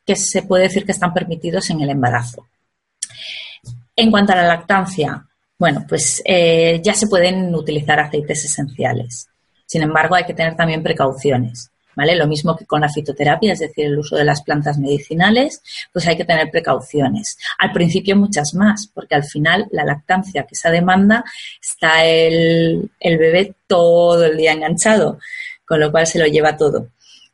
que 0.04 0.16
se 0.16 0.42
puede 0.42 0.64
decir 0.64 0.84
que 0.84 0.92
están 0.92 1.14
permitidos 1.14 1.70
en 1.70 1.80
el 1.80 1.90
embarazo. 1.90 2.46
En 3.94 4.10
cuanto 4.10 4.32
a 4.32 4.36
la 4.36 4.46
lactancia, 4.46 5.26
bueno, 5.58 5.84
pues 5.88 6.22
eh, 6.24 6.80
ya 6.84 6.92
se 6.94 7.06
pueden 7.06 7.54
utilizar 7.54 7.98
aceites 7.98 8.44
esenciales. 8.44 9.28
Sin 9.64 9.82
embargo, 9.82 10.14
hay 10.14 10.24
que 10.24 10.34
tener 10.34 10.54
también 10.54 10.82
precauciones. 10.82 11.70
¿Vale? 11.94 12.14
Lo 12.14 12.26
mismo 12.26 12.54
que 12.54 12.66
con 12.66 12.82
la 12.82 12.90
fitoterapia, 12.90 13.54
es 13.54 13.60
decir, 13.60 13.86
el 13.86 13.98
uso 13.98 14.16
de 14.16 14.24
las 14.24 14.42
plantas 14.42 14.76
medicinales, 14.76 15.62
pues 15.94 16.06
hay 16.06 16.14
que 16.14 16.26
tener 16.26 16.50
precauciones. 16.50 17.38
Al 17.58 17.72
principio 17.72 18.14
muchas 18.16 18.52
más, 18.52 18.90
porque 18.92 19.14
al 19.14 19.24
final 19.24 19.66
la 19.70 19.82
lactancia 19.82 20.42
que 20.42 20.54
esa 20.54 20.70
demanda 20.70 21.24
está 21.58 22.04
el, 22.04 22.90
el 23.00 23.16
bebé 23.16 23.54
todo 23.66 24.26
el 24.26 24.36
día 24.36 24.52
enganchado, 24.52 25.18
con 25.64 25.80
lo 25.80 25.90
cual 25.90 26.06
se 26.06 26.18
lo 26.18 26.26
lleva 26.26 26.58
todo. 26.58 26.88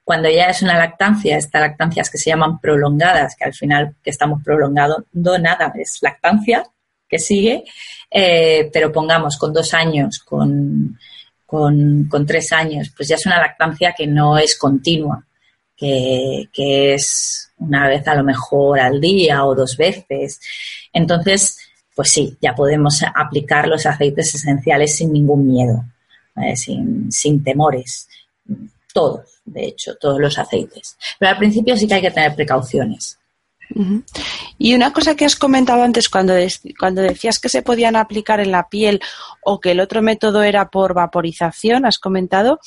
Cuando 0.05 0.29
ya 0.29 0.47
es 0.47 0.63
una 0.63 0.77
lactancia, 0.77 1.37
estas 1.37 1.61
lactancias 1.61 2.11
que 2.11 2.19
se 2.19 2.31
llaman 2.31 2.59
prolongadas, 2.59 3.37
que 3.37 3.45
al 3.45 3.55
final 3.55 3.95
que 4.03 4.11
estamos 4.11 4.43
prolongando 4.43 5.05
nada, 5.39 5.73
es 5.77 5.99
lactancia 6.03 6.65
que 7.09 7.19
sigue, 7.19 7.65
eh, 8.11 8.69
pero 8.73 8.91
pongamos 8.91 9.37
con 9.37 9.53
dos 9.53 9.75
años, 9.75 10.19
con, 10.19 10.99
con, 11.47 12.27
tres 12.27 12.51
años, 12.53 12.91
pues 12.97 13.09
ya 13.09 13.17
es 13.17 13.27
una 13.27 13.39
lactancia 13.39 13.95
que 13.97 14.07
no 14.07 14.39
es 14.39 14.59
continua, 14.59 15.25
que, 15.77 16.49
que 16.53 16.95
es 16.95 17.53
una 17.59 17.87
vez 17.87 18.07
a 18.09 18.15
lo 18.15 18.25
mejor 18.25 18.81
al 18.81 19.01
día 19.01 19.45
o 19.45 19.55
dos 19.55 19.77
veces. 19.77 20.41
Entonces, 20.93 21.59
pues 21.95 22.11
sí, 22.11 22.37
ya 22.41 22.55
podemos 22.55 23.03
aplicar 23.15 23.69
los 23.69 23.87
aceites 23.87 24.35
esenciales 24.35 24.97
sin 24.97 25.13
ningún 25.13 25.47
miedo, 25.47 25.85
sin, 26.57 27.13
sin 27.13 27.45
temores 27.45 28.09
todos, 28.93 29.41
de 29.45 29.67
hecho, 29.67 29.95
todos 29.97 30.21
los 30.21 30.39
aceites. 30.39 30.97
Pero 31.19 31.33
al 31.33 31.39
principio 31.39 31.77
sí 31.77 31.87
que 31.87 31.95
hay 31.95 32.03
que 32.03 32.11
tener 32.11 32.35
precauciones. 32.35 33.19
Y 34.59 34.75
una 34.75 34.93
cosa 34.93 35.15
que 35.15 35.25
has 35.25 35.37
comentado 35.37 35.83
antes 35.83 36.09
cuando, 36.09 36.35
cuando 36.79 37.03
decías 37.03 37.39
que 37.39 37.49
se 37.49 37.63
podían 37.63 37.97
aplicar 37.97 38.41
en 38.41 38.51
la 38.51 38.69
piel 38.69 39.01
o 39.43 39.61
que 39.61 39.71
el 39.71 39.81
otro 39.81 40.03
método 40.03 40.43
era 40.43 40.69
por 40.69 40.95
vaporización, 40.95 41.87
has 41.87 41.99
comentado, 41.99 42.61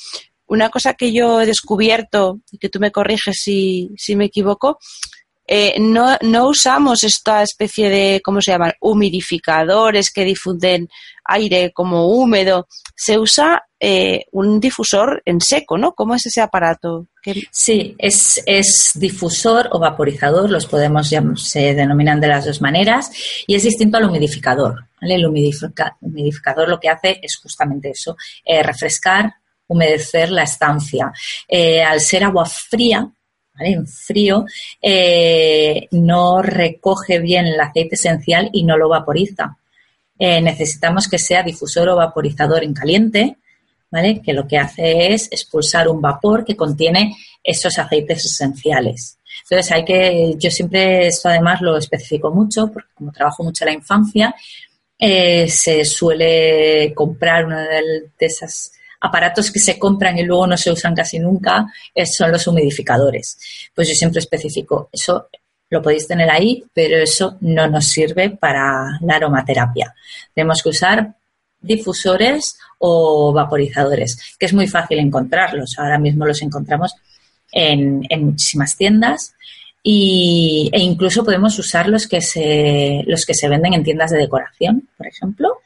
una 0.46 0.68
cosa 0.68 0.94
que 0.94 1.12
yo 1.12 1.40
he 1.40 1.46
descubierto, 1.46 2.40
y 2.50 2.58
que 2.58 2.68
tú 2.68 2.80
me 2.80 2.92
corriges 2.92 3.40
si, 3.42 3.90
si 3.96 4.16
me 4.16 4.26
equivoco, 4.26 4.78
eh, 5.46 5.76
no, 5.78 6.16
no 6.22 6.48
usamos 6.48 7.04
esta 7.04 7.42
especie 7.42 7.88
de, 7.90 8.20
¿cómo 8.24 8.40
se 8.40 8.52
llaman? 8.52 8.72
Humidificadores 8.80 10.10
que 10.12 10.24
difunden 10.24 10.88
aire 11.24 11.72
como 11.72 12.08
húmedo. 12.08 12.68
Se 12.94 13.18
usa 13.18 13.64
eh, 13.78 14.24
un 14.32 14.58
difusor 14.60 15.22
en 15.24 15.40
seco, 15.40 15.76
¿no? 15.76 15.92
¿Cómo 15.92 16.14
es 16.14 16.24
ese 16.26 16.40
aparato? 16.40 17.06
¿Qué- 17.22 17.42
Sí, 17.50 17.94
es, 17.98 18.42
es 18.46 18.92
difusor 18.94 19.68
o 19.72 19.78
vaporizador, 19.78 20.50
los 20.50 20.66
podemos 20.66 21.10
llam- 21.12 21.36
se 21.36 21.74
denominan 21.74 22.20
de 22.20 22.28
las 22.28 22.46
dos 22.46 22.60
maneras, 22.60 23.10
y 23.46 23.54
es 23.54 23.64
distinto 23.64 23.96
al 23.98 24.04
humidificador. 24.04 24.86
El 25.00 25.26
humidifica- 25.26 25.96
humidificador 26.00 26.68
lo 26.68 26.80
que 26.80 26.88
hace 26.88 27.18
es 27.22 27.36
justamente 27.36 27.90
eso, 27.90 28.16
eh, 28.44 28.62
refrescar, 28.62 29.34
humedecer 29.68 30.30
la 30.30 30.44
estancia. 30.44 31.12
Eh, 31.48 31.82
al 31.82 32.00
ser 32.00 32.22
agua 32.24 32.46
fría, 32.46 33.06
¿vale? 33.56 33.72
en 33.72 33.86
frío, 33.86 34.44
eh, 34.80 35.88
no 35.92 36.42
recoge 36.42 37.18
bien 37.18 37.46
el 37.46 37.60
aceite 37.60 37.94
esencial 37.94 38.50
y 38.52 38.64
no 38.64 38.76
lo 38.76 38.88
vaporiza. 38.88 39.56
Eh, 40.18 40.40
necesitamos 40.40 41.08
que 41.08 41.18
sea 41.18 41.42
difusor 41.42 41.88
o 41.88 41.96
vaporizador 41.96 42.64
en 42.64 42.72
caliente, 42.72 43.36
¿vale? 43.90 44.22
Que 44.22 44.32
lo 44.32 44.46
que 44.46 44.58
hace 44.58 45.12
es 45.12 45.28
expulsar 45.30 45.88
un 45.88 46.00
vapor 46.00 46.44
que 46.44 46.56
contiene 46.56 47.16
esos 47.42 47.78
aceites 47.78 48.24
esenciales. 48.24 49.18
Entonces 49.42 49.72
hay 49.72 49.84
que, 49.84 50.34
yo 50.38 50.50
siempre 50.50 51.06
esto 51.08 51.28
además 51.28 51.60
lo 51.60 51.76
especifico 51.76 52.30
mucho, 52.30 52.70
porque 52.72 52.88
como 52.94 53.12
trabajo 53.12 53.44
mucho 53.44 53.64
en 53.64 53.68
la 53.70 53.74
infancia, 53.74 54.34
eh, 54.98 55.48
se 55.48 55.84
suele 55.84 56.92
comprar 56.94 57.44
uno 57.44 57.58
de, 57.58 58.10
esos 58.18 58.72
aparatos 59.00 59.50
que 59.50 59.60
se 59.60 59.78
compran 59.78 60.18
y 60.18 60.24
luego 60.24 60.46
no 60.46 60.56
se 60.56 60.70
usan 60.70 60.94
casi 60.94 61.18
nunca, 61.18 61.66
son 62.04 62.32
los 62.32 62.46
humidificadores. 62.46 63.38
Pues 63.74 63.88
yo 63.88 63.94
siempre 63.94 64.20
especifico, 64.20 64.88
eso 64.92 65.28
lo 65.70 65.82
podéis 65.82 66.06
tener 66.06 66.30
ahí, 66.30 66.64
pero 66.72 66.96
eso 66.98 67.36
no 67.40 67.66
nos 67.68 67.86
sirve 67.86 68.30
para 68.30 68.98
la 69.00 69.16
aromaterapia. 69.16 69.94
Tenemos 70.34 70.62
que 70.62 70.68
usar 70.68 71.14
difusores 71.60 72.56
o 72.78 73.32
vaporizadores, 73.32 74.36
que 74.38 74.46
es 74.46 74.52
muy 74.52 74.68
fácil 74.68 74.98
encontrarlos. 74.98 75.74
Ahora 75.78 75.98
mismo 75.98 76.24
los 76.24 76.42
encontramos 76.42 76.94
en, 77.52 78.02
en 78.08 78.24
muchísimas 78.26 78.76
tiendas 78.76 79.34
y, 79.88 80.68
e 80.72 80.80
incluso 80.80 81.24
podemos 81.24 81.58
usar 81.58 81.88
los 81.88 82.08
que 82.08 82.20
se, 82.20 83.02
los 83.06 83.24
que 83.24 83.34
se 83.34 83.48
venden 83.48 83.74
en 83.74 83.84
tiendas 83.84 84.10
de 84.10 84.18
decoración, 84.18 84.88
por 84.96 85.06
ejemplo. 85.06 85.60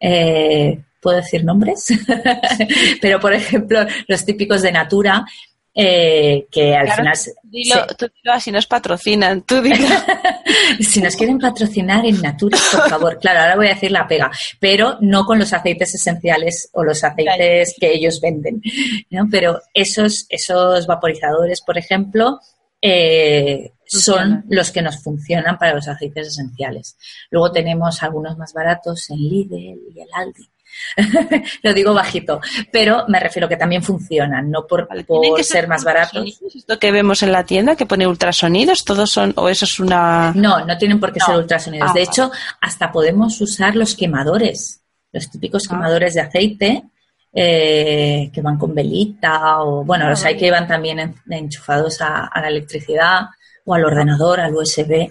Eh, 0.00 0.80
¿Puedo 1.00 1.18
decir 1.18 1.44
nombres? 1.44 1.86
Pero, 3.00 3.20
por 3.20 3.32
ejemplo, 3.32 3.86
los 4.06 4.24
típicos 4.24 4.62
de 4.62 4.72
Natura, 4.72 5.24
eh, 5.74 6.46
que 6.50 6.74
al 6.74 6.86
Claro, 6.86 7.02
final... 7.02 7.18
Dilo, 7.42 7.86
tú 7.98 8.06
dilo 8.22 8.34
así 8.34 8.50
nos 8.50 8.66
patrocinan. 8.66 9.42
Tú 9.42 9.62
dilo. 9.62 9.76
si 10.80 11.00
nos 11.00 11.16
quieren 11.16 11.38
patrocinar 11.38 12.04
en 12.04 12.20
Natura, 12.20 12.58
por 12.72 12.88
favor. 12.88 13.18
Claro, 13.18 13.40
ahora 13.40 13.56
voy 13.56 13.66
a 13.68 13.74
decir 13.74 13.90
la 13.92 14.06
pega, 14.06 14.30
pero 14.58 14.98
no 15.00 15.24
con 15.24 15.38
los 15.38 15.52
aceites 15.52 15.94
esenciales 15.94 16.68
o 16.72 16.84
los 16.84 17.02
aceites 17.02 17.74
que 17.80 17.92
ellos 17.92 18.20
venden. 18.20 18.60
¿no? 19.10 19.26
Pero 19.30 19.60
esos, 19.72 20.26
esos 20.28 20.86
vaporizadores, 20.86 21.62
por 21.62 21.78
ejemplo, 21.78 22.40
eh, 22.82 23.72
son 23.90 24.44
los 24.48 24.70
que 24.70 24.82
nos 24.82 25.02
funcionan 25.02 25.58
para 25.58 25.74
los 25.74 25.88
aceites 25.88 26.28
esenciales. 26.28 26.96
Luego 27.30 27.50
tenemos 27.50 28.02
algunos 28.02 28.36
más 28.38 28.52
baratos 28.52 29.10
en 29.10 29.18
Lidl 29.18 29.54
y 29.94 30.00
el 30.00 30.08
Aldi. 30.14 30.48
Lo 31.64 31.74
digo 31.74 31.92
bajito, 31.92 32.40
pero 32.70 33.04
me 33.08 33.18
refiero 33.18 33.48
que 33.48 33.56
también 33.56 33.82
funcionan, 33.82 34.48
no 34.50 34.66
por, 34.68 34.86
Vale, 34.88 35.02
¿tienen 35.02 35.30
por 35.30 35.36
que 35.38 35.42
ser 35.44 35.66
más 35.66 35.82
baratos. 35.82 36.40
Esto 36.54 36.78
que 36.78 36.92
vemos 36.92 37.24
en 37.24 37.32
la 37.32 37.44
tienda 37.44 37.74
que 37.74 37.86
pone 37.86 38.06
ultrasonidos, 38.06 38.84
todos 38.84 39.10
son, 39.10 39.32
o 39.36 39.48
eso 39.48 39.64
es 39.64 39.80
una. 39.80 40.32
No, 40.36 40.64
no 40.64 40.78
tienen 40.78 41.00
por 41.00 41.12
qué 41.12 41.18
No. 41.18 41.26
ser 41.26 41.36
ultrasonidos. 41.38 41.90
Ah, 41.90 41.92
de 41.92 42.00
vale. 42.00 42.10
hecho, 42.10 42.30
hasta 42.60 42.92
podemos 42.92 43.40
usar 43.40 43.74
los 43.74 43.96
quemadores, 43.96 44.80
los 45.12 45.28
típicos 45.28 45.64
Ah. 45.66 45.70
quemadores 45.74 46.14
de 46.14 46.20
aceite 46.20 46.84
eh, 47.32 48.30
que 48.32 48.40
van 48.42 48.58
con 48.58 48.74
velita 48.74 49.60
o, 49.62 49.84
bueno, 49.84 50.06
Ah, 50.06 50.10
los 50.10 50.24
hay 50.24 50.34
vale. 50.34 50.44
que 50.44 50.50
van 50.50 50.66
también 50.68 50.98
en- 50.98 51.14
enchufados 51.30 52.00
a, 52.00 52.26
a 52.26 52.40
la 52.40 52.48
electricidad 52.48 53.22
o 53.64 53.74
al 53.74 53.84
ordenador, 53.84 54.40
al 54.40 54.54
USB. 54.54 55.10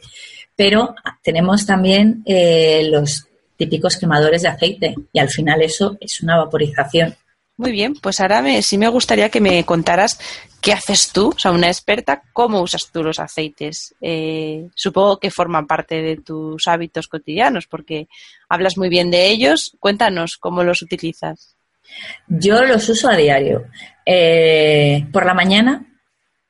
Pero 0.56 0.96
tenemos 1.24 1.66
también 1.66 2.22
eh, 2.26 2.88
los 2.90 3.26
típicos 3.56 3.98
quemadores 3.98 4.42
de 4.42 4.50
aceite 4.50 4.96
y 5.12 5.20
al 5.20 5.30
final 5.30 5.62
eso 5.62 5.98
es 6.00 6.22
una 6.22 6.38
vaporización. 6.38 7.16
Muy 7.58 7.74
bien, 7.74 7.94
pues 7.94 8.22
ahora 8.22 8.42
me, 8.42 8.62
sí 8.62 8.78
me 8.78 8.88
gustaría 8.88 9.28
que 9.28 9.42
me 9.42 9.66
contaras 9.66 10.18
qué 10.62 10.72
haces 10.72 11.12
tú, 11.12 11.34
o 11.36 11.38
sea, 11.40 11.52
una 11.52 11.68
experta, 11.68 12.24
cómo 12.32 12.62
usas 12.62 12.90
tú 12.90 13.04
los 13.04 13.20
aceites. 13.20 13.94
Eh, 14.00 14.70
supongo 14.76 15.20
que 15.20 15.30
forman 15.30 15.68
parte 15.68 16.02
de 16.02 16.16
tus 16.16 16.68
hábitos 16.70 17.10
cotidianos, 17.10 17.68
porque 17.68 18.08
hablas 18.48 18.78
muy 18.78 18.88
bien 18.88 19.12
de 19.12 19.28
ellos. 19.28 19.76
Cuéntanos 19.80 20.38
cómo 20.38 20.64
los 20.64 20.82
utilizas. 20.82 21.58
Yo 22.28 22.64
los 22.64 22.88
uso 22.88 23.10
a 23.10 23.18
diario. 23.18 23.66
Eh, 24.06 25.06
por 25.12 25.26
la 25.26 25.34
mañana, 25.34 25.86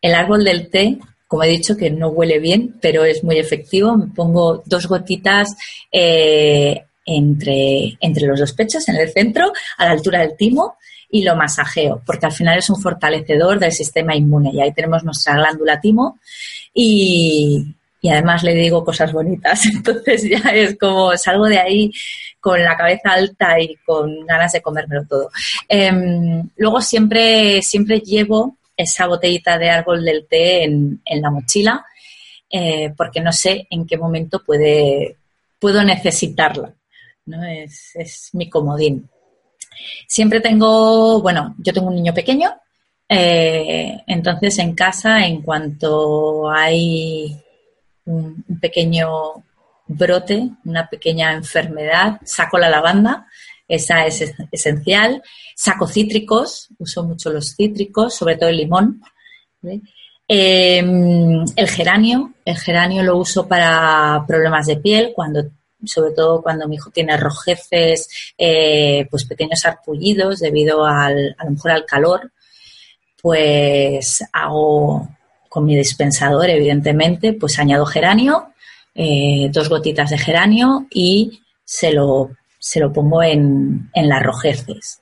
el 0.01 0.13
árbol 0.13 0.43
del 0.43 0.69
té, 0.69 0.99
como 1.29 1.43
he 1.43 1.49
dicho, 1.49 1.77
que 1.77 1.91
no 1.91 2.07
huele 2.07 2.39
bien, 2.39 2.75
pero 2.81 3.05
es 3.05 3.23
muy 3.23 3.37
efectivo. 3.37 3.95
Me 3.95 4.07
pongo 4.07 4.63
dos 4.65 4.87
gotitas 4.87 5.55
eh, 5.91 6.85
entre, 7.05 7.99
entre 8.01 8.25
los 8.25 8.39
dos 8.39 8.53
pechos, 8.53 8.89
en 8.89 8.95
el 8.95 9.11
centro, 9.11 9.53
a 9.77 9.85
la 9.85 9.91
altura 9.91 10.21
del 10.21 10.35
timo, 10.35 10.77
y 11.11 11.21
lo 11.23 11.35
masajeo, 11.35 12.01
porque 12.03 12.25
al 12.25 12.31
final 12.31 12.57
es 12.57 12.67
un 12.71 12.81
fortalecedor 12.81 13.59
del 13.59 13.71
sistema 13.71 14.15
inmune. 14.15 14.49
Y 14.51 14.59
ahí 14.59 14.73
tenemos 14.73 15.03
nuestra 15.03 15.35
glándula 15.35 15.79
timo 15.79 16.17
y, 16.73 17.75
y 18.01 18.09
además 18.09 18.41
le 18.41 18.55
digo 18.55 18.83
cosas 18.83 19.13
bonitas. 19.13 19.63
Entonces 19.71 20.27
ya 20.27 20.49
es 20.49 20.79
como 20.79 21.15
salgo 21.15 21.45
de 21.45 21.59
ahí 21.59 21.91
con 22.39 22.63
la 22.63 22.75
cabeza 22.75 23.11
alta 23.11 23.59
y 23.59 23.75
con 23.85 24.25
ganas 24.25 24.51
de 24.53 24.63
comérmelo 24.63 25.05
todo. 25.07 25.29
Em, 25.67 26.49
luego 26.57 26.81
siempre, 26.81 27.61
siempre 27.61 27.99
llevo 27.99 28.57
esa 28.83 29.07
botellita 29.07 29.57
de 29.57 29.69
árbol 29.69 30.05
del 30.05 30.25
té 30.27 30.63
en, 30.63 31.01
en 31.03 31.21
la 31.21 31.29
mochila 31.29 31.85
eh, 32.49 32.91
porque 32.97 33.21
no 33.21 33.31
sé 33.31 33.67
en 33.69 33.85
qué 33.85 33.97
momento 33.97 34.43
puede, 34.43 35.17
puedo 35.59 35.83
necesitarla. 35.83 36.73
¿no? 37.25 37.43
Es, 37.43 37.95
es 37.95 38.29
mi 38.33 38.49
comodín. 38.49 39.07
Siempre 40.07 40.41
tengo, 40.41 41.21
bueno, 41.21 41.55
yo 41.59 41.71
tengo 41.71 41.87
un 41.87 41.95
niño 41.95 42.13
pequeño, 42.13 42.51
eh, 43.07 44.01
entonces 44.07 44.57
en 44.59 44.73
casa, 44.73 45.25
en 45.25 45.41
cuanto 45.41 46.49
hay 46.49 47.37
un, 48.05 48.43
un 48.47 48.59
pequeño 48.59 49.43
brote, 49.87 50.49
una 50.65 50.89
pequeña 50.89 51.33
enfermedad, 51.33 52.19
saco 52.23 52.57
la 52.57 52.69
lavanda, 52.69 53.27
esa 53.69 54.05
es 54.05 54.19
es- 54.21 54.35
esencial. 54.51 55.21
Saco 55.55 55.87
cítricos, 55.87 56.67
uso 56.79 57.03
mucho 57.03 57.29
los 57.31 57.55
cítricos, 57.55 58.15
sobre 58.15 58.35
todo 58.35 58.49
el 58.49 58.57
limón. 58.57 59.01
Eh, 60.27 60.79
el 61.55 61.69
geranio, 61.69 62.33
el 62.45 62.57
geranio 62.57 63.03
lo 63.03 63.17
uso 63.17 63.47
para 63.47 64.23
problemas 64.27 64.67
de 64.67 64.77
piel, 64.77 65.11
cuando, 65.15 65.43
sobre 65.85 66.11
todo 66.13 66.41
cuando 66.41 66.67
mi 66.67 66.75
hijo 66.75 66.91
tiene 66.91 67.17
rojeces, 67.17 68.07
eh, 68.37 69.07
pues 69.09 69.25
pequeños 69.25 69.65
arpullidos 69.65 70.39
debido 70.39 70.85
al, 70.85 71.35
a 71.37 71.45
lo 71.45 71.51
mejor 71.51 71.71
al 71.71 71.85
calor, 71.85 72.31
pues 73.21 74.23
hago 74.31 75.07
con 75.49 75.65
mi 75.65 75.75
dispensador, 75.75 76.49
evidentemente, 76.49 77.33
pues 77.33 77.57
añado 77.59 77.85
geranio, 77.85 78.53
eh, 78.93 79.49
dos 79.51 79.67
gotitas 79.67 80.11
de 80.11 80.17
geranio 80.17 80.85
y 80.91 81.41
se 81.65 81.91
lo, 81.91 82.31
se 82.59 82.79
lo 82.79 82.93
pongo 82.93 83.23
en, 83.23 83.89
en 83.93 84.09
las 84.09 84.21
rojeces. 84.21 85.01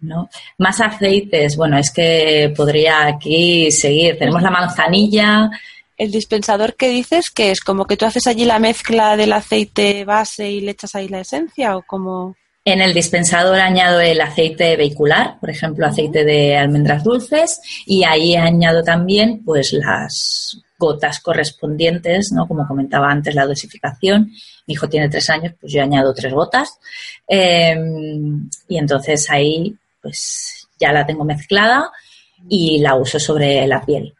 ¿no? 0.00 0.28
Más 0.58 0.80
aceites, 0.80 1.56
bueno, 1.56 1.78
es 1.78 1.90
que 1.90 2.52
podría 2.56 3.06
aquí 3.06 3.70
seguir. 3.70 4.18
Tenemos 4.18 4.42
la 4.42 4.50
manzanilla, 4.50 5.50
El 5.96 6.12
dispensador 6.12 6.76
que 6.76 6.88
dices 6.88 7.30
que 7.30 7.50
es 7.50 7.60
como 7.60 7.84
que 7.84 7.96
tú 7.96 8.06
haces 8.06 8.26
allí 8.26 8.44
la 8.44 8.60
mezcla 8.60 9.16
del 9.16 9.32
aceite 9.32 10.04
base 10.04 10.48
y 10.48 10.60
le 10.60 10.72
echas 10.72 10.94
ahí 10.94 11.08
la 11.08 11.20
esencia 11.20 11.76
o 11.76 11.82
como... 11.82 12.36
En 12.64 12.82
el 12.82 12.92
dispensador 12.92 13.58
añado 13.58 13.98
el 13.98 14.20
aceite 14.20 14.76
vehicular, 14.76 15.40
por 15.40 15.48
ejemplo, 15.48 15.86
aceite 15.86 16.22
de 16.24 16.54
almendras 16.56 17.02
dulces, 17.02 17.60
y 17.86 18.04
ahí 18.04 18.36
añado 18.36 18.84
también 18.84 19.42
pues 19.42 19.72
las 19.72 20.60
gotas 20.78 21.20
correspondientes, 21.20 22.30
¿no? 22.32 22.46
Como 22.46 22.66
comentaba 22.66 23.10
antes, 23.10 23.34
la 23.34 23.46
dosificación. 23.46 24.30
Mi 24.66 24.74
hijo 24.74 24.88
tiene 24.88 25.08
tres 25.08 25.28
años, 25.30 25.54
pues 25.60 25.72
yo 25.72 25.82
añado 25.82 26.14
tres 26.14 26.32
gotas. 26.32 26.78
Eh, 27.26 27.76
y 28.68 28.78
entonces 28.78 29.28
ahí 29.30 29.76
pues 30.00 30.68
ya 30.78 30.92
la 30.92 31.04
tengo 31.06 31.24
mezclada 31.24 31.90
y 32.48 32.78
la 32.80 32.94
uso 32.94 33.18
sobre 33.18 33.66
la 33.66 33.84
piel. 33.84 34.14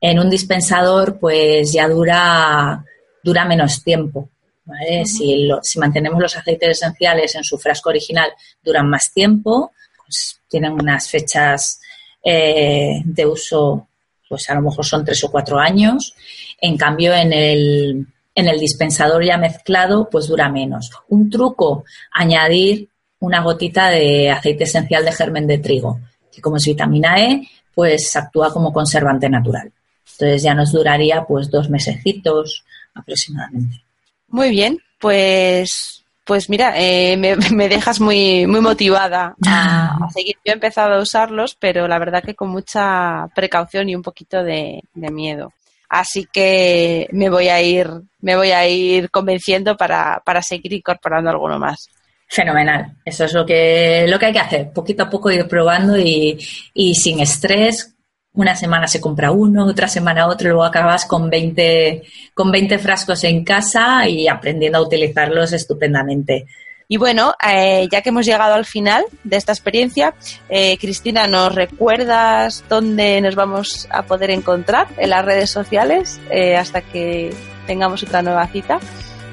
En 0.00 0.18
un 0.18 0.30
dispensador 0.30 1.18
pues 1.18 1.72
ya 1.72 1.88
dura, 1.88 2.84
dura 3.22 3.44
menos 3.44 3.82
tiempo. 3.82 4.30
¿vale? 4.64 5.06
si, 5.06 5.44
lo- 5.46 5.60
si 5.62 5.78
mantenemos 5.78 6.20
los 6.20 6.36
aceites 6.36 6.70
esenciales 6.70 7.34
en 7.34 7.42
su 7.44 7.56
frasco 7.58 7.88
original, 7.88 8.30
duran 8.62 8.88
más 8.88 9.10
tiempo, 9.12 9.72
pues 10.04 10.40
tienen 10.48 10.72
unas 10.72 11.08
fechas 11.08 11.80
eh, 12.22 13.00
de 13.04 13.26
uso, 13.26 13.87
pues 14.28 14.48
a 14.50 14.54
lo 14.54 14.62
mejor 14.62 14.84
son 14.84 15.04
tres 15.04 15.22
o 15.24 15.30
cuatro 15.30 15.58
años. 15.58 16.14
En 16.60 16.76
cambio, 16.76 17.14
en 17.14 17.32
el, 17.32 18.06
en 18.34 18.48
el 18.48 18.58
dispensador 18.58 19.24
ya 19.24 19.36
mezclado, 19.36 20.08
pues 20.10 20.28
dura 20.28 20.48
menos. 20.48 20.90
Un 21.08 21.30
truco, 21.30 21.84
añadir 22.12 22.88
una 23.20 23.42
gotita 23.42 23.90
de 23.90 24.30
aceite 24.30 24.64
esencial 24.64 25.04
de 25.04 25.12
germen 25.12 25.46
de 25.46 25.58
trigo, 25.58 26.00
que 26.32 26.40
como 26.40 26.56
es 26.56 26.64
vitamina 26.64 27.18
E, 27.18 27.48
pues 27.74 28.14
actúa 28.16 28.52
como 28.52 28.72
conservante 28.72 29.28
natural. 29.28 29.72
Entonces 30.12 30.42
ya 30.42 30.54
nos 30.54 30.72
duraría 30.72 31.24
pues 31.24 31.50
dos 31.50 31.70
mesecitos 31.70 32.64
aproximadamente. 32.94 33.82
Muy 34.28 34.50
bien, 34.50 34.78
pues 34.98 36.04
pues 36.28 36.50
mira, 36.50 36.74
eh, 36.76 37.16
me, 37.16 37.68
dejas 37.70 38.00
muy, 38.00 38.46
muy 38.46 38.60
motivada 38.60 39.34
a, 39.46 39.96
seguir. 40.12 40.36
Yo 40.44 40.52
he 40.52 40.54
empezado 40.54 40.94
a 40.94 41.00
usarlos, 41.00 41.56
pero 41.58 41.88
la 41.88 41.98
verdad 41.98 42.22
que 42.22 42.34
con 42.34 42.50
mucha 42.50 43.26
precaución 43.34 43.88
y 43.88 43.96
un 43.96 44.02
poquito 44.02 44.44
de, 44.44 44.82
miedo. 44.94 45.54
Así 45.88 46.28
que 46.30 47.08
me 47.12 47.30
voy 47.30 47.48
a 47.48 47.62
ir, 47.62 47.88
me 48.20 48.36
voy 48.36 48.50
a 48.50 48.68
ir 48.68 49.10
convenciendo 49.10 49.74
para, 49.74 50.20
para 50.22 50.42
seguir 50.42 50.74
incorporando 50.74 51.30
alguno 51.30 51.58
más. 51.58 51.88
Fenomenal. 52.28 52.94
Eso 53.02 53.24
es 53.24 53.32
lo 53.32 53.46
que, 53.46 54.04
lo 54.06 54.18
que 54.18 54.26
hay 54.26 54.32
que 54.34 54.38
hacer. 54.38 54.70
Poquito 54.70 55.04
a 55.04 55.10
poco 55.10 55.30
ir 55.30 55.48
probando 55.48 55.96
y, 55.96 56.38
y 56.74 56.94
sin 56.94 57.20
estrés, 57.20 57.96
una 58.38 58.54
semana 58.54 58.86
se 58.86 59.00
compra 59.00 59.32
uno, 59.32 59.66
otra 59.66 59.88
semana 59.88 60.28
otro, 60.28 60.50
luego 60.50 60.64
acabas 60.64 61.06
con 61.06 61.28
20, 61.28 62.02
con 62.32 62.52
20 62.52 62.78
frascos 62.78 63.24
en 63.24 63.44
casa 63.44 64.08
y 64.08 64.28
aprendiendo 64.28 64.78
a 64.78 64.82
utilizarlos 64.82 65.52
estupendamente. 65.52 66.46
Y 66.86 66.98
bueno, 66.98 67.34
eh, 67.44 67.88
ya 67.90 68.00
que 68.00 68.10
hemos 68.10 68.24
llegado 68.24 68.54
al 68.54 68.64
final 68.64 69.04
de 69.24 69.36
esta 69.36 69.50
experiencia, 69.50 70.14
eh, 70.48 70.78
Cristina, 70.78 71.26
¿nos 71.26 71.52
recuerdas 71.52 72.62
dónde 72.68 73.20
nos 73.20 73.34
vamos 73.34 73.88
a 73.90 74.04
poder 74.04 74.30
encontrar 74.30 74.86
en 74.98 75.10
las 75.10 75.24
redes 75.24 75.50
sociales 75.50 76.20
eh, 76.30 76.56
hasta 76.56 76.80
que 76.80 77.34
tengamos 77.66 78.04
otra 78.04 78.22
nueva 78.22 78.46
cita? 78.46 78.78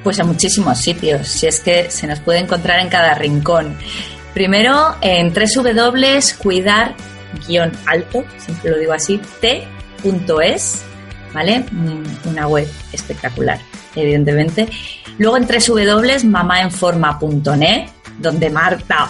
Pues 0.03 0.18
en 0.18 0.26
muchísimos 0.26 0.80
sitios, 0.80 1.28
si 1.28 1.45
es 1.45 1.60
que 1.60 1.91
se 1.91 2.08
nos 2.08 2.20
puede 2.22 2.39
encontrar 2.39 2.80
en 2.80 2.89
cada 2.89 3.14
rincón. 3.14 3.78
Primero 4.34 4.95
en 5.01 5.32
www.cuidar 5.32 6.95
guion 7.48 7.72
alto, 7.86 8.26
siempre 8.38 8.72
lo 8.72 8.78
digo 8.78 8.94
así, 8.94 9.20
t.es, 9.42 10.84
¿vale? 11.34 11.66
Mm, 11.72 12.04
una 12.30 12.48
web 12.48 12.68
espectacular, 12.92 13.60
evidentemente. 13.96 14.68
Luego 15.18 15.38
en 15.38 15.48
www.mamaenforma.net, 15.48 17.88
donde 18.20 18.50
Marta 18.50 19.10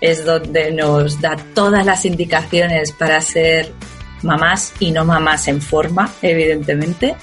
es 0.00 0.24
donde 0.24 0.72
nos 0.72 1.20
da 1.20 1.36
todas 1.54 1.84
las 1.84 2.04
indicaciones 2.04 2.92
para 2.92 3.20
ser 3.20 3.72
mamás 4.22 4.72
y 4.78 4.90
no 4.90 5.04
mamás 5.04 5.48
en 5.48 5.60
forma, 5.60 6.10
evidentemente 6.22 7.16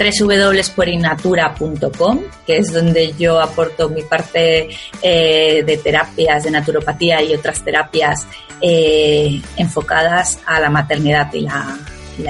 www.porinatura.com, 0.00 2.20
que 2.46 2.56
es 2.56 2.72
donde 2.72 3.12
yo 3.18 3.38
aporto 3.40 3.90
mi 3.90 4.02
parte 4.02 4.68
eh, 5.02 5.62
de 5.64 5.76
terapias 5.76 6.44
de 6.44 6.50
naturopatía 6.50 7.22
y 7.22 7.34
otras 7.34 7.62
terapias 7.62 8.26
eh, 8.60 9.42
enfocadas 9.56 10.40
a 10.46 10.60
la 10.60 10.70
maternidad 10.70 11.32
y 11.34 11.40
la, 11.42 11.76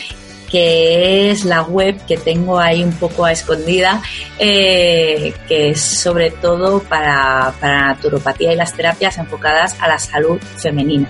que 0.51 1.32
es 1.32 1.45
la 1.45 1.61
web 1.61 2.05
que 2.05 2.17
tengo 2.17 2.59
ahí 2.59 2.84
un 2.84 2.91
poco 2.91 3.24
a 3.24 3.32
escondida, 3.32 4.01
eh, 4.38 5.34
que 5.47 5.69
es 5.69 5.82
sobre 5.82 6.32
todo 6.32 6.84
para 6.84 7.53
naturopatía 7.61 8.51
y 8.51 8.57
las 8.57 8.74
terapias 8.74 9.17
enfocadas 9.17 9.78
a 9.80 9.88
la 9.88 9.97
salud 9.97 10.38
femenina 10.57 11.09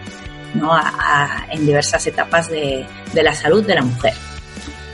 en 1.52 1.66
diversas 1.66 2.06
etapas 2.08 2.50
de, 2.50 2.86
la 3.14 3.34
salud 3.34 3.66
de 3.66 3.76
la 3.76 3.82
mujer 3.82 4.14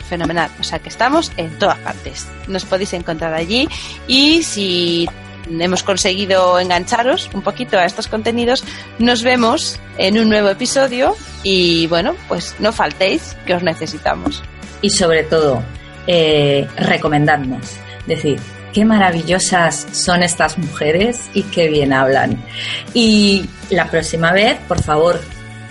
fenomenal. 0.09 0.49
O 0.59 0.63
sea 0.63 0.79
que 0.79 0.89
estamos 0.89 1.31
en 1.37 1.49
todas 1.59 1.77
partes. 1.79 2.27
Nos 2.47 2.65
podéis 2.65 2.93
encontrar 2.93 3.33
allí 3.35 3.69
y 4.07 4.41
si 4.41 5.07
hemos 5.47 5.83
conseguido 5.83 6.59
engancharos 6.59 7.29
un 7.33 7.43
poquito 7.43 7.77
a 7.77 7.85
estos 7.85 8.07
contenidos, 8.07 8.63
nos 8.97 9.21
vemos 9.21 9.79
en 9.97 10.19
un 10.19 10.29
nuevo 10.29 10.49
episodio 10.49 11.15
y 11.43 11.85
bueno, 11.87 12.15
pues 12.27 12.55
no 12.59 12.71
faltéis 12.73 13.37
que 13.45 13.53
os 13.53 13.61
necesitamos. 13.61 14.41
Y 14.81 14.89
sobre 14.89 15.23
todo, 15.23 15.61
eh, 16.07 16.67
recomendadnos. 16.75 17.77
Decir, 18.07 18.39
qué 18.73 18.85
maravillosas 18.85 19.87
son 19.91 20.23
estas 20.23 20.57
mujeres 20.57 21.29
y 21.33 21.43
qué 21.43 21.67
bien 21.67 21.93
hablan. 21.93 22.43
Y 22.93 23.47
la 23.69 23.89
próxima 23.89 24.31
vez, 24.31 24.57
por 24.67 24.81
favor, 24.81 25.19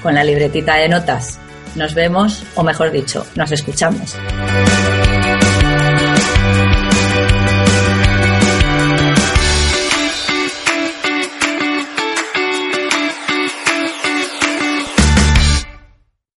con 0.02 0.14
la 0.14 0.24
libretita 0.24 0.76
de 0.76 0.88
notas. 0.88 1.38
Nos 1.74 1.94
vemos, 1.94 2.44
o 2.54 2.62
mejor 2.62 2.90
dicho, 2.90 3.26
nos 3.34 3.52
escuchamos. 3.52 4.16